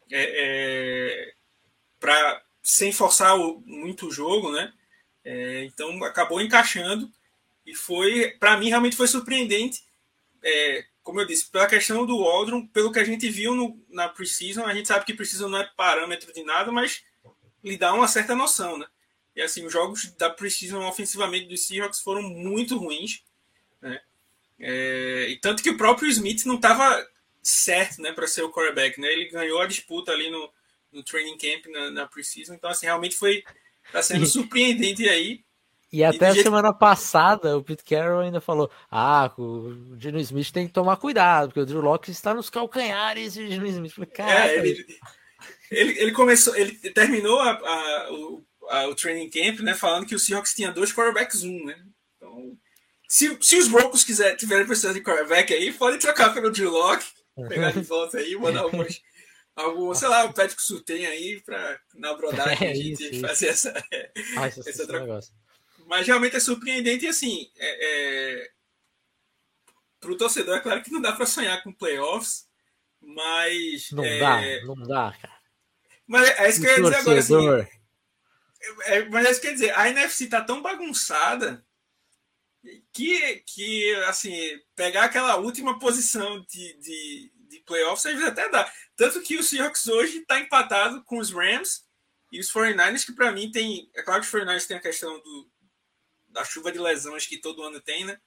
É, 0.10 0.22
é, 0.22 1.34
para 2.00 2.44
sem 2.62 2.92
forçar 2.92 3.38
o, 3.40 3.62
muito 3.66 4.08
o 4.08 4.12
jogo, 4.12 4.52
né? 4.52 4.74
É, 5.24 5.64
então 5.66 6.04
acabou 6.04 6.42
encaixando 6.42 7.12
e 7.66 7.76
foi, 7.76 8.32
para 8.40 8.58
mim, 8.58 8.70
realmente 8.70 8.96
foi 8.96 9.08
surpreendente. 9.08 9.84
É, 10.42 10.86
como 11.04 11.22
eu 11.22 11.26
disse, 11.26 11.50
pela 11.50 11.68
questão 11.68 12.06
do 12.06 12.24
Waldron, 12.24 12.68
pelo 12.68 12.92
que 12.92 13.00
a 13.00 13.04
gente 13.04 13.30
viu 13.30 13.56
no, 13.56 13.82
na 13.90 14.10
Precision, 14.10 14.66
a 14.66 14.74
gente 14.74 14.88
sabe 14.88 15.06
que 15.06 15.14
Precision 15.14 15.50
não 15.50 15.60
é 15.60 15.72
parâmetro 15.76 16.34
de 16.34 16.44
nada, 16.44 16.72
mas 16.72 17.04
lhe 17.64 17.78
dá 17.78 17.94
uma 17.94 18.08
certa 18.08 18.36
noção, 18.36 18.78
né? 18.78 18.86
E 19.36 19.42
assim, 19.42 19.66
os 19.66 19.72
jogos 19.72 20.12
da 20.18 20.30
Precision 20.30 20.86
ofensivamente 20.88 21.48
dos 21.48 21.66
Seahawks 21.66 22.02
foram 22.02 22.22
muito 22.22 22.78
ruins, 22.78 23.24
né? 23.82 24.02
É, 24.60 25.28
e 25.30 25.38
tanto 25.38 25.62
que 25.62 25.70
o 25.70 25.78
próprio 25.78 26.10
Smith 26.10 26.46
não 26.46 26.56
estava 26.56 27.08
certo, 27.42 28.02
né, 28.02 28.12
para 28.12 28.28
ser 28.28 28.42
o 28.44 28.52
quarterback, 28.52 29.00
né? 29.00 29.08
Ele 29.08 29.30
ganhou 29.30 29.62
a 29.62 29.68
disputa 29.68 30.12
ali 30.12 30.30
no, 30.30 30.50
no 30.98 31.04
training 31.04 31.38
camp, 31.38 31.68
na, 31.68 31.92
na 31.92 32.08
preseason. 32.08 32.56
Então, 32.56 32.70
assim, 32.70 32.88
realmente 32.88 33.16
foi 33.16 33.44
tá 33.92 34.02
sendo 34.02 34.26
surpreendente 34.26 35.08
aí. 35.08 35.42
E 35.92 36.04
até 36.04 36.28
a 36.28 36.34
jeito... 36.34 36.44
semana 36.44 36.74
passada 36.74 37.58
o 37.58 37.64
Pete 37.64 37.84
Carroll 37.84 38.20
ainda 38.20 38.42
falou: 38.42 38.70
ah, 38.92 39.32
o 39.38 39.96
Geno 39.98 40.20
Smith 40.20 40.52
tem 40.52 40.68
que 40.68 40.74
tomar 40.74 40.98
cuidado, 40.98 41.48
porque 41.48 41.62
o 41.62 41.66
Drew 41.66 41.82
Locke 41.82 42.12
está 42.12 42.34
nos 42.34 42.50
calcanhares 42.50 43.34
de 43.34 43.50
Geno 43.50 43.68
Smith. 43.68 43.94
Falei, 43.94 44.12
é, 44.18 44.58
ele, 44.58 44.86
ele, 45.72 46.00
ele, 46.00 46.12
começou, 46.12 46.56
ele 46.56 46.74
terminou 46.92 47.40
a, 47.40 47.52
a, 47.52 48.12
o, 48.12 48.44
a, 48.70 48.88
o 48.88 48.96
training 48.96 49.30
camp, 49.30 49.60
né, 49.62 49.74
falando 49.74 50.06
que 50.06 50.16
o 50.16 50.20
Seahawks 50.20 50.54
tinha 50.54 50.72
dois 50.72 50.92
quarterbacks, 50.92 51.44
um, 51.44 51.66
né? 51.66 51.78
Então, 52.18 52.58
se, 53.08 53.38
se 53.40 53.56
os 53.56 53.70
Broncos 53.70 54.04
quiser, 54.04 54.36
tiverem 54.36 54.66
precisando 54.66 54.96
de 54.96 55.04
quarterback 55.04 55.54
aí, 55.54 55.72
podem 55.72 56.00
trocar 56.00 56.34
pelo 56.34 56.52
Drew 56.52 56.70
Locke, 56.70 57.06
pegar 57.48 57.72
de 57.72 57.82
volta 57.82 58.18
aí, 58.18 58.36
mandar 58.36 58.62
algumas 58.62 59.02
algum, 59.58 59.94
sei 59.94 60.08
lá, 60.08 60.26
o 60.26 60.34
Patrick 60.34 60.62
Surtem 60.62 61.06
aí 61.06 61.42
para 61.42 61.80
na 61.96 62.14
brodagem 62.14 62.58
é, 62.68 62.72
a 62.72 62.76
gente 62.76 63.04
isso, 63.04 63.22
fazer 63.22 63.52
isso. 63.52 63.68
essa, 63.68 63.84
ah, 64.38 64.48
essa, 64.48 64.70
essa 64.70 64.88
troca. 64.88 65.20
Mas 65.88 66.06
realmente 66.06 66.36
é 66.36 66.40
surpreendente 66.40 67.06
e 67.06 67.08
assim, 67.08 67.52
é, 67.58 68.42
é... 68.42 68.50
para 70.00 70.12
o 70.12 70.18
torcedor 70.18 70.58
é 70.58 70.62
claro 70.62 70.84
que 70.84 70.92
não 70.92 71.02
dá 71.02 71.14
para 71.14 71.26
sonhar 71.26 71.64
com 71.64 71.74
playoffs, 71.74 72.46
mas 73.02 73.90
não 73.92 74.04
é... 74.04 74.20
dá, 74.20 74.66
não 74.66 74.76
dá, 74.76 75.18
cara. 75.20 75.38
Mas 76.06 76.30
é 76.30 76.50
isso 76.50 76.62
que 76.62 76.68
eu 76.68 76.72
ia 76.72 76.84
dizer 76.84 76.96
agora 76.96 77.20
assim. 77.20 77.78
É, 78.86 79.06
mas 79.06 79.26
é 79.26 79.32
isso 79.32 79.42
que 79.42 79.48
eu 79.48 79.52
ia 79.52 79.56
dizer, 79.56 79.78
a 79.78 79.90
NFC 79.90 80.28
tá 80.28 80.42
tão 80.42 80.62
bagunçada 80.62 81.66
que, 82.92 83.44
que 83.46 83.96
assim, 84.08 84.34
pegar 84.76 85.06
aquela 85.06 85.38
última 85.38 85.80
posição 85.80 86.42
de, 86.50 86.78
de 86.80 87.32
playoffs 87.68 88.06
às 88.06 88.14
vezes 88.14 88.28
até 88.28 88.50
dá. 88.50 88.72
Tanto 88.96 89.22
que 89.22 89.38
o 89.38 89.44
Seahawks 89.44 89.88
hoje 89.88 90.20
está 90.20 90.40
empatado 90.40 91.04
com 91.04 91.20
os 91.20 91.32
Rams 91.32 91.86
e 92.32 92.40
os 92.40 92.52
49ers, 92.52 93.06
que 93.06 93.14
para 93.14 93.32
mim 93.32 93.52
tem. 93.52 93.92
É 93.94 94.02
claro 94.02 94.22
que 94.22 94.28
os 94.28 94.34
49ers 94.34 94.66
tem 94.66 94.78
a 94.78 94.82
questão 94.82 95.20
do, 95.20 95.50
da 96.30 96.44
chuva 96.44 96.72
de 96.72 96.80
lesões 96.80 97.28
que 97.28 97.38
todo 97.38 97.62
ano 97.64 97.80
tem, 97.80 98.06
né? 98.06 98.20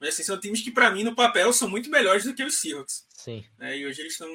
Mas 0.00 0.10
assim, 0.10 0.22
são 0.22 0.40
times 0.40 0.62
que, 0.62 0.70
para 0.70 0.90
mim, 0.90 1.04
no 1.04 1.14
papel, 1.14 1.52
são 1.52 1.68
muito 1.68 1.90
melhores 1.90 2.24
do 2.24 2.34
que 2.34 2.42
os 2.42 2.56
Seahawks. 2.56 3.06
Sim. 3.10 3.44
Né? 3.58 3.78
E 3.78 3.86
hoje 3.86 4.00
eles 4.00 4.12
estão 4.12 4.28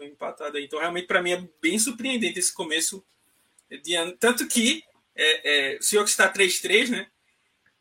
empatados 0.00 0.54
aí. 0.56 0.64
Então, 0.64 0.78
realmente, 0.78 1.06
para 1.06 1.22
mim, 1.22 1.32
é 1.32 1.48
bem 1.60 1.78
surpreendente 1.78 2.38
esse 2.38 2.52
começo 2.52 3.04
de 3.82 3.94
ano. 3.94 4.16
Tanto 4.18 4.46
que 4.48 4.82
é, 5.14 5.74
é, 5.74 5.78
o 5.78 5.82
Seahawks 5.82 6.12
está 6.12 6.32
3-3, 6.32 6.88
né? 6.88 7.10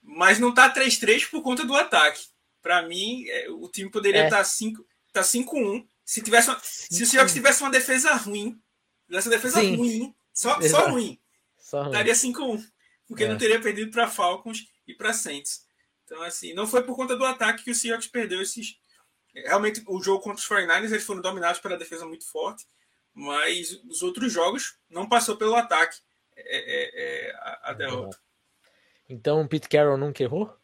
Mas 0.01 0.39
não 0.39 0.49
está 0.49 0.73
3-3 0.73 1.29
por 1.29 1.41
conta 1.41 1.65
do 1.65 1.75
ataque. 1.75 2.27
Para 2.61 2.81
mim, 2.83 3.25
é, 3.27 3.49
o 3.49 3.67
time 3.69 3.89
poderia 3.89 4.25
estar 4.25 4.39
é. 4.39 4.73
tá 5.13 5.21
5-1 5.21 5.87
se, 6.03 6.21
tivesse 6.21 6.49
uma, 6.49 6.59
se 6.63 7.03
o 7.03 7.05
Seahawks 7.05 7.33
tivesse 7.33 7.61
uma 7.61 7.71
defesa 7.71 8.13
ruim, 8.15 8.61
tivesse 9.07 9.27
uma 9.27 9.35
defesa 9.35 9.61
Sim. 9.61 9.75
ruim, 9.75 10.15
só, 10.33 10.61
só 10.61 10.89
ruim, 10.89 11.19
só 11.57 11.83
ruim, 11.83 11.91
daria 11.91 12.13
5-1. 12.13 12.63
Porque 13.07 13.25
é. 13.25 13.27
não 13.27 13.37
teria 13.37 13.59
perdido 13.59 13.91
para 13.91 14.07
Falcons 14.07 14.67
e 14.87 14.93
para 14.93 15.13
Saints. 15.13 15.65
Então, 16.05 16.21
assim, 16.23 16.53
não 16.53 16.67
foi 16.67 16.83
por 16.83 16.95
conta 16.95 17.15
do 17.15 17.25
ataque 17.25 17.63
que 17.63 17.71
o 17.71 17.75
Seahawks 17.75 18.07
perdeu 18.07 18.41
esses. 18.41 18.79
Realmente, 19.33 19.83
o 19.87 20.01
jogo 20.01 20.21
contra 20.21 20.41
os 20.41 20.47
49ers 20.47 20.91
eles 20.91 21.03
foram 21.03 21.21
dominados 21.21 21.61
pela 21.61 21.77
defesa 21.77 22.05
muito 22.05 22.25
forte, 22.29 22.65
mas 23.13 23.81
os 23.89 24.01
outros 24.01 24.31
jogos 24.31 24.77
não 24.89 25.07
passou 25.07 25.37
pelo 25.37 25.55
ataque 25.55 25.97
é, 26.35 26.41
é, 26.57 27.29
é 27.29 27.35
a, 27.35 27.71
a 27.71 27.73
derrota. 27.73 28.17
Então, 29.09 29.41
o 29.41 29.47
Pete 29.47 29.67
Carroll 29.67 29.97
nunca 29.97 30.23
errou? 30.23 30.57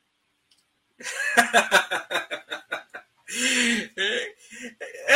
É, 3.97 4.36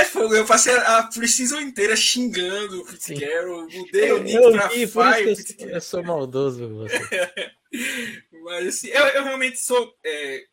é 0.02 0.06
fogo, 0.06 0.36
eu 0.36 0.46
passei 0.46 0.74
a 0.76 1.04
precisão 1.04 1.62
inteira 1.62 1.96
xingando 1.96 2.82
o 2.82 2.86
Carroll, 3.20 3.70
mudei 3.70 4.12
o 4.12 4.22
nick 4.22 4.88
pra 4.92 5.14
Fire. 5.14 5.36
Eu, 5.60 5.70
eu 5.70 5.82
sou 5.82 6.04
maldoso 6.04 6.68
com 6.68 6.76
você. 6.76 7.54
Mas 8.44 8.68
assim, 8.68 8.90
eu, 8.90 9.06
eu 9.08 9.24
realmente 9.24 9.60
sou. 9.60 9.98
É, 10.04 10.46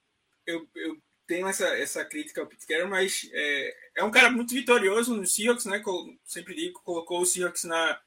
eu, 0.47 0.69
eu 0.77 0.97
tenho 1.27 1.47
essa, 1.47 1.67
essa 1.77 2.05
crítica 2.05 2.41
ao 2.41 2.49
Carroll, 2.67 2.89
mas 2.89 3.29
é, 3.33 3.77
é 3.97 4.05
um 4.05 4.11
cara 4.11 4.31
muito 4.31 4.55
vitorioso 4.55 5.15
no 5.15 5.27
Seahawks, 5.27 5.67
né? 5.67 5.83
Sempre 6.25 6.55
digo, 6.55 6.81
colocou 6.83 7.21
o 7.21 7.27
Seahawks 7.27 7.65
na, 7.65 8.01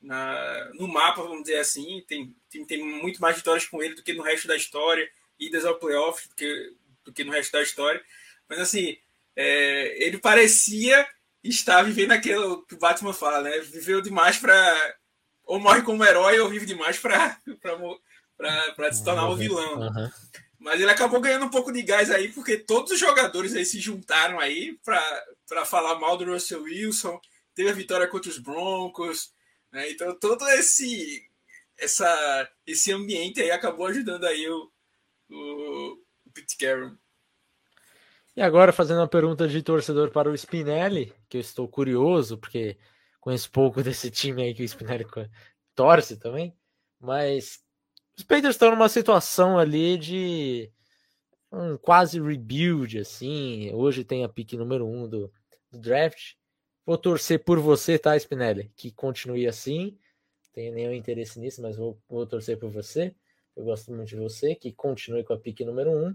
na, 0.00 0.70
no 0.74 0.88
mapa, 0.88 1.22
vamos 1.22 1.42
dizer 1.42 1.58
assim. 1.58 2.02
Tem, 2.08 2.34
tem, 2.50 2.64
tem 2.64 2.82
muito 2.82 3.20
mais 3.20 3.36
vitórias 3.36 3.66
com 3.66 3.80
ele 3.82 3.94
do 3.94 4.02
que 4.02 4.12
no 4.12 4.22
resto 4.22 4.48
da 4.48 4.56
história, 4.56 5.08
idas 5.38 5.64
ao 5.64 5.78
playoff 5.78 6.28
do 6.28 6.34
que, 6.34 6.74
do 7.04 7.12
que 7.12 7.24
no 7.24 7.32
resto 7.32 7.52
da 7.52 7.62
história. 7.62 8.02
Mas 8.48 8.60
assim, 8.60 8.96
é, 9.34 10.04
ele 10.04 10.18
parecia 10.18 11.06
estar 11.42 11.82
vivendo 11.82 12.12
aquilo 12.12 12.64
que 12.66 12.74
o 12.74 12.78
Batman 12.78 13.12
fala, 13.12 13.42
né? 13.42 13.58
Viveu 13.60 14.00
demais 14.00 14.38
para 14.38 14.96
ou 15.44 15.60
morre 15.60 15.82
como 15.82 16.04
herói 16.04 16.38
ou 16.40 16.48
vive 16.48 16.66
demais 16.66 16.98
para 16.98 17.40
se 18.92 19.04
tornar 19.04 19.28
um 19.28 19.36
vilão. 19.36 19.80
Uhum. 19.80 20.10
Mas 20.58 20.80
ele 20.80 20.90
acabou 20.90 21.20
ganhando 21.20 21.46
um 21.46 21.50
pouco 21.50 21.72
de 21.72 21.82
gás 21.82 22.10
aí, 22.10 22.32
porque 22.32 22.56
todos 22.56 22.90
os 22.90 22.98
jogadores 22.98 23.54
aí 23.54 23.64
se 23.64 23.78
juntaram 23.78 24.40
aí 24.40 24.76
para 24.84 25.64
falar 25.64 26.00
mal 26.00 26.16
do 26.16 26.24
Russell 26.24 26.62
Wilson. 26.62 27.20
Teve 27.54 27.70
a 27.70 27.74
vitória 27.74 28.08
contra 28.08 28.28
os 28.28 28.38
Broncos. 28.38 29.32
Né? 29.70 29.90
Então 29.90 30.18
todo 30.18 30.46
esse, 30.48 31.30
essa, 31.78 32.50
esse 32.66 32.92
ambiente 32.92 33.40
aí 33.40 33.50
acabou 33.50 33.86
ajudando 33.86 34.24
aí 34.24 34.48
o, 34.48 34.70
o, 35.30 35.98
o 36.26 36.30
Pete 36.32 36.56
Carroll. 36.56 36.98
E 38.36 38.42
agora 38.42 38.70
fazendo 38.70 38.98
uma 38.98 39.08
pergunta 39.08 39.48
de 39.48 39.62
torcedor 39.62 40.10
para 40.10 40.28
o 40.28 40.36
Spinelli, 40.36 41.10
que 41.26 41.38
eu 41.38 41.40
estou 41.40 41.66
curioso, 41.66 42.36
porque 42.36 42.76
conheço 43.18 43.50
pouco 43.50 43.80
desse 43.82 44.10
time 44.10 44.42
aí 44.42 44.54
que 44.54 44.62
o 44.62 44.68
Spinelli 44.68 45.06
torce 45.74 46.18
também, 46.18 46.54
mas 47.00 47.64
os 48.14 48.24
Panthers 48.24 48.54
estão 48.54 48.70
numa 48.70 48.90
situação 48.90 49.58
ali 49.58 49.96
de 49.96 50.70
um 51.50 51.78
quase 51.78 52.20
rebuild, 52.20 52.98
assim. 52.98 53.72
Hoje 53.72 54.04
tem 54.04 54.22
a 54.22 54.28
pick 54.28 54.52
número 54.52 54.86
um 54.86 55.08
do, 55.08 55.32
do 55.70 55.78
draft. 55.78 56.34
Vou 56.84 56.98
torcer 56.98 57.42
por 57.42 57.58
você, 57.58 57.98
tá, 57.98 58.18
Spinelli? 58.18 58.70
Que 58.76 58.90
continue 58.92 59.46
assim. 59.46 59.98
Tenho 60.52 60.74
nenhum 60.74 60.92
interesse 60.92 61.40
nisso, 61.40 61.62
mas 61.62 61.76
vou, 61.76 61.98
vou 62.06 62.26
torcer 62.26 62.58
por 62.58 62.70
você. 62.70 63.14
Eu 63.56 63.64
gosto 63.64 63.90
muito 63.92 64.08
de 64.08 64.16
você, 64.16 64.54
que 64.54 64.72
continue 64.72 65.24
com 65.24 65.32
a 65.32 65.38
pick 65.38 65.60
número 65.60 65.90
um. 65.90 66.14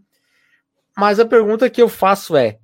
Mas 0.97 1.19
a 1.19 1.25
pergunta 1.25 1.69
que 1.69 1.81
eu 1.81 1.89
faço 1.89 2.35
é: 2.35 2.59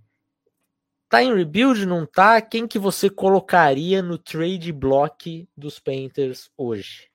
tá 1.09 1.23
em 1.23 1.33
rebuild, 1.33 1.85
não 1.85 2.05
tá? 2.05 2.41
Quem 2.41 2.67
que 2.67 2.79
você 2.79 3.09
colocaria 3.09 4.01
no 4.01 4.17
trade 4.17 4.71
block 4.71 5.47
dos 5.55 5.79
Panthers 5.79 6.49
hoje? 6.57 7.09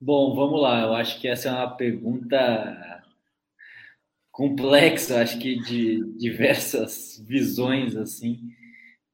Bom, 0.00 0.34
vamos 0.34 0.60
lá. 0.60 0.82
Eu 0.82 0.94
acho 0.94 1.20
que 1.20 1.28
essa 1.28 1.48
é 1.48 1.52
uma 1.52 1.76
pergunta 1.76 3.02
complexa, 4.30 5.22
acho 5.22 5.38
que 5.38 5.56
de 5.60 6.04
diversas 6.18 7.24
visões 7.26 7.96
assim. 7.96 8.52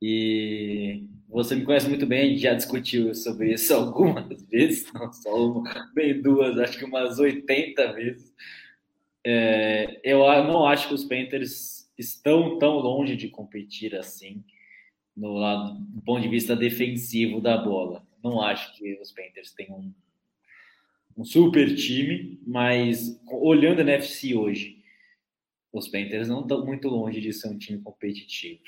E 0.02 1.06
você 1.28 1.54
me 1.54 1.64
conhece 1.64 1.88
muito 1.88 2.06
bem, 2.06 2.22
a 2.22 2.24
gente 2.24 2.40
já 2.40 2.54
discutiu 2.54 3.14
sobre 3.14 3.52
isso 3.52 3.72
algumas 3.74 4.42
vezes, 4.44 4.90
não 4.92 5.12
só 5.12 5.52
uma, 5.52 5.90
bem 5.94 6.20
duas, 6.20 6.58
acho 6.58 6.78
que 6.78 6.84
umas 6.84 7.18
80 7.18 7.92
vezes. 7.92 8.34
É, 9.24 10.00
eu 10.04 10.24
não 10.44 10.66
acho 10.66 10.88
que 10.88 10.94
os 10.94 11.04
Panthers 11.04 11.90
estão 11.98 12.58
tão 12.58 12.78
longe 12.78 13.16
de 13.16 13.28
competir 13.28 13.94
assim, 13.94 14.42
no 15.16 15.34
lado 15.34 15.78
do 15.78 16.00
ponto 16.02 16.22
de 16.22 16.28
vista 16.28 16.56
defensivo 16.56 17.40
da 17.40 17.58
bola. 17.58 18.06
Não 18.22 18.40
acho 18.40 18.74
que 18.76 18.98
os 19.00 19.12
Panthers 19.12 19.52
tenham 19.52 19.78
um 19.78 19.94
um 21.20 21.24
super 21.24 21.74
time, 21.76 22.40
mas 22.46 23.20
olhando 23.30 23.80
a 23.80 23.82
NFC 23.82 24.34
hoje, 24.34 24.82
os 25.72 25.86
Panthers 25.86 26.28
não 26.28 26.40
estão 26.40 26.64
muito 26.64 26.88
longe 26.88 27.20
de 27.20 27.32
ser 27.32 27.48
um 27.48 27.58
time 27.58 27.80
competitivo. 27.80 28.62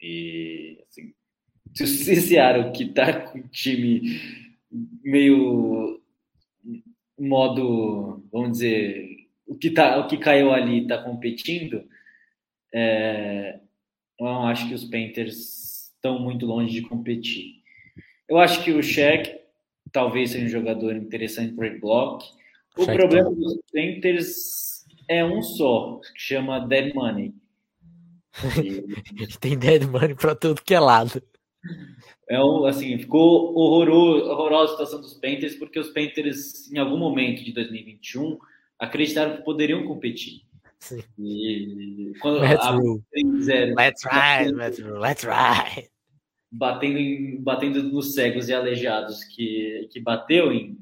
E 0.00 0.78
assim, 0.86 1.12
se 1.74 2.38
o 2.60 2.72
que 2.72 2.84
está 2.84 3.20
com 3.20 3.38
um 3.38 3.48
time 3.48 4.20
meio 5.02 6.00
modo, 7.18 8.22
vamos 8.30 8.52
dizer, 8.52 9.17
o 9.48 9.54
que 9.56 9.70
tá, 9.70 9.98
o 9.98 10.06
que 10.06 10.18
caiu 10.18 10.52
ali 10.52 10.82
está 10.82 10.98
competindo, 10.98 11.84
é, 12.72 13.58
eu 14.20 14.26
não 14.26 14.46
acho 14.46 14.68
que 14.68 14.74
os 14.74 14.84
Panthers 14.84 15.90
estão 15.94 16.18
muito 16.18 16.44
longe 16.44 16.72
de 16.74 16.82
competir. 16.82 17.62
Eu 18.28 18.38
acho 18.38 18.62
que 18.62 18.70
o 18.72 18.82
Shaq 18.82 19.38
talvez 19.90 20.30
seja 20.30 20.46
um 20.46 20.50
jogador 20.50 20.94
interessante 20.94 21.54
para 21.54 21.74
o 21.74 21.80
block. 21.80 22.26
O 22.76 22.84
problema 22.84 23.30
dos 23.34 23.58
Panthers 23.72 24.84
é 25.08 25.24
um 25.24 25.42
só, 25.42 25.98
que 26.14 26.20
chama 26.20 26.60
Dead 26.60 26.94
Money. 26.94 27.34
Tem 29.40 29.58
Dead 29.58 29.84
Money 29.84 30.14
para 30.14 30.34
tudo 30.34 30.62
que 30.62 30.74
é 30.74 30.80
lado. 30.80 31.22
É 32.28 32.42
um, 32.42 32.66
assim, 32.66 32.98
ficou 32.98 33.56
horroroso, 33.56 34.30
horrorosa 34.30 34.64
a 34.64 34.76
situação 34.76 35.00
dos 35.00 35.14
Panthers, 35.14 35.56
porque 35.56 35.78
os 35.78 35.88
Panthers, 35.88 36.70
em 36.70 36.78
algum 36.78 36.98
momento 36.98 37.42
de 37.42 37.52
2021, 37.52 38.38
acreditaram 38.78 39.36
que 39.36 39.42
poderiam 39.42 39.86
competir. 39.86 40.42
Sim. 40.78 41.02
E 41.18 42.12
quando 42.20 42.38
let's 42.38 42.64
a, 42.64 42.72
let's 43.74 44.04
ride, 44.04 44.54
let's, 44.54 44.78
let's 44.78 45.24
ride 45.24 45.90
batendo, 46.50 46.98
em, 46.98 47.40
batendo 47.40 47.82
nos 47.82 48.14
cegos 48.14 48.48
e 48.48 48.54
aleijados 48.54 49.22
que, 49.24 49.88
que 49.92 50.00
bateu 50.00 50.52
em, 50.52 50.78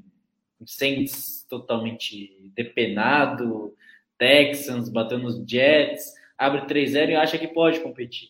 em 0.59 0.65
Saints 0.65 1.45
totalmente 1.49 2.51
depenado, 2.55 3.75
Texans 4.17 4.89
batendo 4.89 5.23
nos 5.23 5.49
Jets, 5.49 6.13
abre 6.37 6.61
3-0 6.61 7.09
e 7.09 7.15
acha 7.15 7.37
que 7.37 7.47
pode 7.47 7.79
competir. 7.81 8.29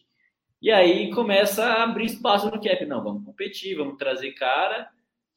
E 0.61 0.71
aí 0.71 1.11
começa 1.11 1.63
a 1.63 1.83
abrir 1.83 2.05
espaço 2.05 2.47
no 2.49 2.59
cap. 2.59 2.83
Não, 2.85 3.03
vamos 3.03 3.23
competir, 3.23 3.75
vamos 3.75 3.97
trazer 3.97 4.31
cara. 4.31 4.89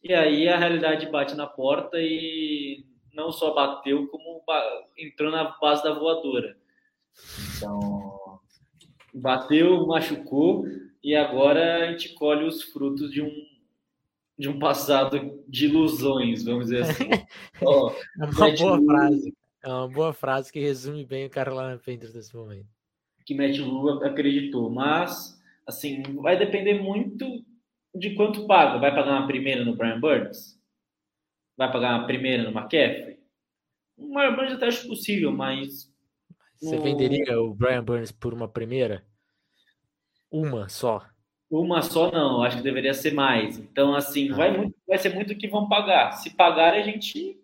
E 0.02 0.14
aí 0.14 0.48
a 0.48 0.56
realidade 0.56 1.10
bate 1.10 1.36
na 1.36 1.46
porta 1.46 1.98
e 2.00 2.84
não 3.12 3.30
só 3.32 3.54
bateu, 3.54 4.06
como 4.08 4.42
entrou 4.96 5.30
na 5.30 5.44
base 5.58 5.82
da 5.82 5.92
voadora. 5.92 6.56
Então, 7.56 8.40
bateu, 9.12 9.86
machucou, 9.86 10.64
e 11.02 11.14
agora 11.14 11.84
a 11.84 11.90
gente 11.92 12.14
colhe 12.14 12.44
os 12.44 12.62
frutos 12.62 13.10
de 13.10 13.22
um 13.22 13.50
de 14.38 14.48
um 14.48 14.58
passado 14.58 15.44
de 15.46 15.66
ilusões, 15.66 16.42
vamos 16.44 16.70
dizer 16.70 16.84
assim. 16.84 17.08
oh, 17.60 17.90
é 17.90 18.24
uma 18.24 18.56
boa 18.56 18.76
Lu, 18.76 18.86
frase. 18.86 19.36
É 19.62 19.68
uma 19.68 19.88
boa 19.88 20.12
frase 20.14 20.50
que 20.50 20.58
resume 20.58 21.04
bem 21.04 21.26
o 21.26 21.30
Carolina 21.30 21.76
Panthers 21.76 22.14
nesse 22.14 22.34
momento. 22.34 22.66
Que 23.26 23.34
Matt 23.34 23.58
Lu 23.58 24.02
acreditou, 24.02 24.70
mas 24.70 25.38
assim, 25.66 26.02
vai 26.22 26.38
depender 26.38 26.82
muito 26.82 27.44
de 27.94 28.14
quanto 28.14 28.46
paga. 28.46 28.78
Vai 28.78 28.94
pagar 28.94 29.18
uma 29.18 29.26
primeira 29.26 29.62
no 29.62 29.76
Brian 29.76 30.00
Burns? 30.00 30.59
Vai 31.56 31.70
pagar 31.70 31.98
uma 31.98 32.06
primeira 32.06 32.42
no 32.42 32.50
McCaffrey? 32.50 33.18
O 33.96 34.14
Brian 34.14 34.34
Burns 34.34 34.52
até 34.52 34.66
acho 34.66 34.88
possível, 34.88 35.30
mas 35.30 35.92
você 36.60 36.76
no... 36.76 36.82
venderia 36.82 37.40
o 37.40 37.54
Brian 37.54 37.84
Burns 37.84 38.12
por 38.12 38.34
uma 38.34 38.48
primeira? 38.48 39.04
Uma 40.30 40.68
só. 40.68 41.06
Uma 41.50 41.82
só 41.82 42.10
não, 42.12 42.42
acho 42.42 42.58
que 42.58 42.62
deveria 42.62 42.94
ser 42.94 43.12
mais. 43.12 43.58
Então, 43.58 43.94
assim, 43.94 44.30
ah. 44.30 44.36
vai, 44.36 44.56
muito, 44.56 44.76
vai 44.86 44.98
ser 44.98 45.14
muito 45.14 45.36
que 45.36 45.48
vão 45.48 45.68
pagar. 45.68 46.12
Se 46.12 46.30
pagar, 46.30 46.74
a 46.74 46.82
gente 46.82 47.36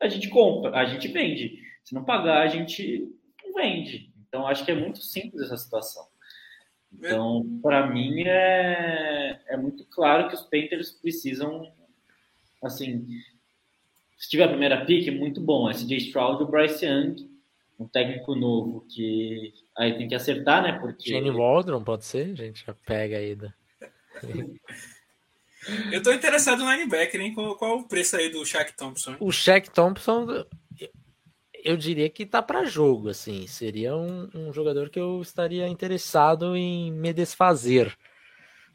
a 0.00 0.08
gente 0.08 0.28
compra, 0.28 0.76
a 0.78 0.84
gente 0.84 1.08
vende. 1.08 1.58
Se 1.84 1.94
não 1.94 2.04
pagar, 2.04 2.42
a 2.42 2.48
gente 2.48 3.06
não 3.44 3.52
vende. 3.54 4.12
Então, 4.26 4.46
acho 4.46 4.64
que 4.64 4.70
é 4.70 4.74
muito 4.74 5.00
simples 5.02 5.42
essa 5.42 5.56
situação. 5.56 6.06
Então, 6.92 7.60
para 7.62 7.86
mim, 7.86 8.22
é, 8.26 9.40
é 9.46 9.56
muito 9.56 9.84
claro 9.86 10.28
que 10.28 10.34
os 10.34 10.42
Panthers 10.42 10.90
precisam, 10.90 11.70
assim, 12.62 13.06
se 14.18 14.28
tiver 14.28 14.44
a 14.44 14.48
primeira 14.48 14.84
pick, 14.84 15.10
muito 15.12 15.40
bom. 15.40 15.70
SJ 15.70 15.96
Stroud 15.96 16.42
e 16.42 16.44
o 16.44 16.48
Bryce 16.48 16.84
Young 16.84 17.30
um 17.80 17.88
técnico 17.88 18.34
novo 18.34 18.84
que 18.90 19.54
aí 19.76 19.96
tem 19.96 20.06
que 20.06 20.14
acertar, 20.14 20.62
né? 20.62 20.78
Porque. 20.78 21.08
Jenny 21.08 21.30
Waldron, 21.30 21.82
pode 21.82 22.04
ser? 22.04 22.32
A 22.32 22.34
gente 22.34 22.62
já 22.64 22.74
pega 22.74 23.16
aí. 23.16 23.34
Da... 23.34 23.52
Eu 25.90 26.02
tô 26.02 26.12
interessado 26.12 26.64
no 26.64 26.70
linebacker, 26.70 27.20
hein? 27.20 27.34
Qual, 27.34 27.54
qual 27.56 27.78
o 27.78 27.88
preço 27.88 28.16
aí 28.16 28.30
do 28.30 28.44
Shaq 28.46 28.74
Thompson? 28.76 29.16
O 29.20 29.30
Shaq 29.30 29.70
Thompson, 29.70 30.46
eu 31.62 31.76
diria 31.76 32.08
que 32.08 32.24
tá 32.24 32.40
para 32.40 32.64
jogo, 32.64 33.10
assim. 33.10 33.46
Seria 33.46 33.94
um, 33.94 34.30
um, 34.34 34.52
jogador 34.54 34.88
que 34.88 34.98
eu 34.98 35.20
estaria 35.20 35.68
interessado 35.68 36.56
em 36.56 36.90
me 36.90 37.12
desfazer, 37.12 37.94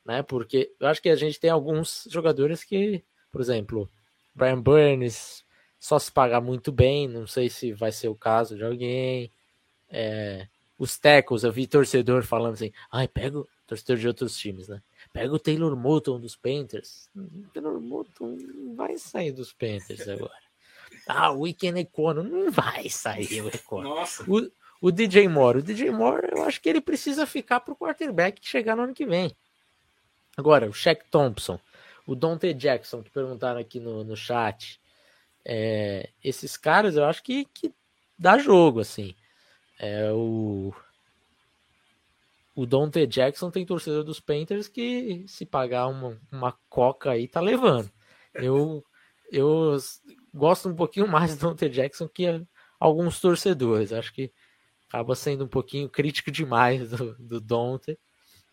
né? 0.05 0.21
Porque 0.21 0.75
eu 0.79 0.87
acho 0.87 1.01
que 1.01 1.09
a 1.09 1.15
gente 1.15 1.39
tem 1.39 1.49
alguns 1.49 2.07
jogadores 2.07 2.63
que, 2.63 3.03
por 3.35 3.41
exemplo, 3.41 3.91
Brian 4.33 4.61
Burns, 4.61 5.43
só 5.77 5.99
se 5.99 6.09
pagar 6.09 6.39
muito 6.39 6.71
bem, 6.71 7.05
não 7.05 7.27
sei 7.27 7.49
se 7.49 7.73
vai 7.73 7.91
ser 7.91 8.07
o 8.07 8.15
caso 8.15 8.55
de 8.55 8.63
alguém. 8.63 9.29
É, 9.89 10.47
os 10.79 10.97
tecos, 10.97 11.43
eu 11.43 11.51
vi 11.51 11.67
torcedor 11.67 12.23
falando 12.23 12.53
assim, 12.53 12.71
ai, 12.89 13.09
pega 13.09 13.39
o 13.39 13.47
torcedor 13.67 13.97
de 13.97 14.07
outros 14.07 14.37
times, 14.37 14.69
né? 14.69 14.81
Pega 15.11 15.33
o 15.33 15.37
Taylor 15.37 15.75
Moton 15.75 16.17
dos 16.17 16.37
Panthers. 16.37 17.09
O 17.13 17.45
Taylor 17.53 17.77
Moton 17.81 18.37
vai 18.73 18.97
sair 18.97 19.33
dos 19.33 19.51
Panthers 19.51 20.07
agora. 20.07 20.31
Ah, 21.05 21.31
o 21.31 21.41
Weekend 21.41 21.79
Econo. 21.81 22.23
Não 22.23 22.49
vai 22.49 22.89
sair 22.89 23.41
o 23.41 23.49
Econo. 23.49 23.89
Nossa. 23.89 24.23
O, 24.31 24.49
o 24.81 24.91
DJ 24.91 25.27
Moore. 25.27 25.59
O 25.59 25.61
DJ 25.61 25.91
Moore, 25.91 26.29
eu 26.31 26.43
acho 26.43 26.61
que 26.61 26.69
ele 26.69 26.81
precisa 26.81 27.27
ficar 27.27 27.59
pro 27.59 27.75
quarterback 27.75 28.39
chegar 28.41 28.75
no 28.75 28.83
ano 28.83 28.93
que 28.93 29.05
vem. 29.05 29.35
Agora, 30.37 30.67
o 30.67 30.73
Shaq 30.73 31.05
Thompson, 31.11 31.59
o 32.05 32.15
Dante 32.15 32.53
Jackson, 32.53 33.01
que 33.01 33.09
perguntaram 33.09 33.59
aqui 33.59 33.79
no, 33.79 34.03
no 34.03 34.15
chat. 34.15 34.79
É, 35.43 36.09
esses 36.23 36.57
caras 36.57 36.95
eu 36.95 37.05
acho 37.05 37.23
que, 37.23 37.45
que 37.45 37.73
dá 38.17 38.37
jogo, 38.37 38.79
assim. 38.79 39.15
É, 39.79 40.11
o, 40.11 40.73
o 42.55 42.65
Dante 42.65 43.05
Jackson 43.05 43.51
tem 43.51 43.65
torcedor 43.65 44.03
dos 44.03 44.19
Panthers 44.19 44.67
que 44.67 45.25
se 45.27 45.45
pagar 45.45 45.87
uma, 45.87 46.19
uma 46.31 46.51
coca 46.69 47.11
aí 47.11 47.27
tá 47.27 47.41
levando. 47.41 47.91
Eu, 48.33 48.83
eu 49.31 49.77
gosto 50.33 50.69
um 50.69 50.75
pouquinho 50.75 51.07
mais 51.07 51.35
do 51.35 51.49
Dante 51.49 51.69
Jackson 51.69 52.07
que 52.07 52.25
alguns 52.79 53.19
torcedores. 53.19 53.91
Acho 53.91 54.13
que 54.13 54.31
acaba 54.87 55.15
sendo 55.15 55.45
um 55.45 55.47
pouquinho 55.47 55.89
crítico 55.89 56.31
demais 56.31 56.89
do, 56.89 57.15
do 57.17 57.41
Dante, 57.41 57.97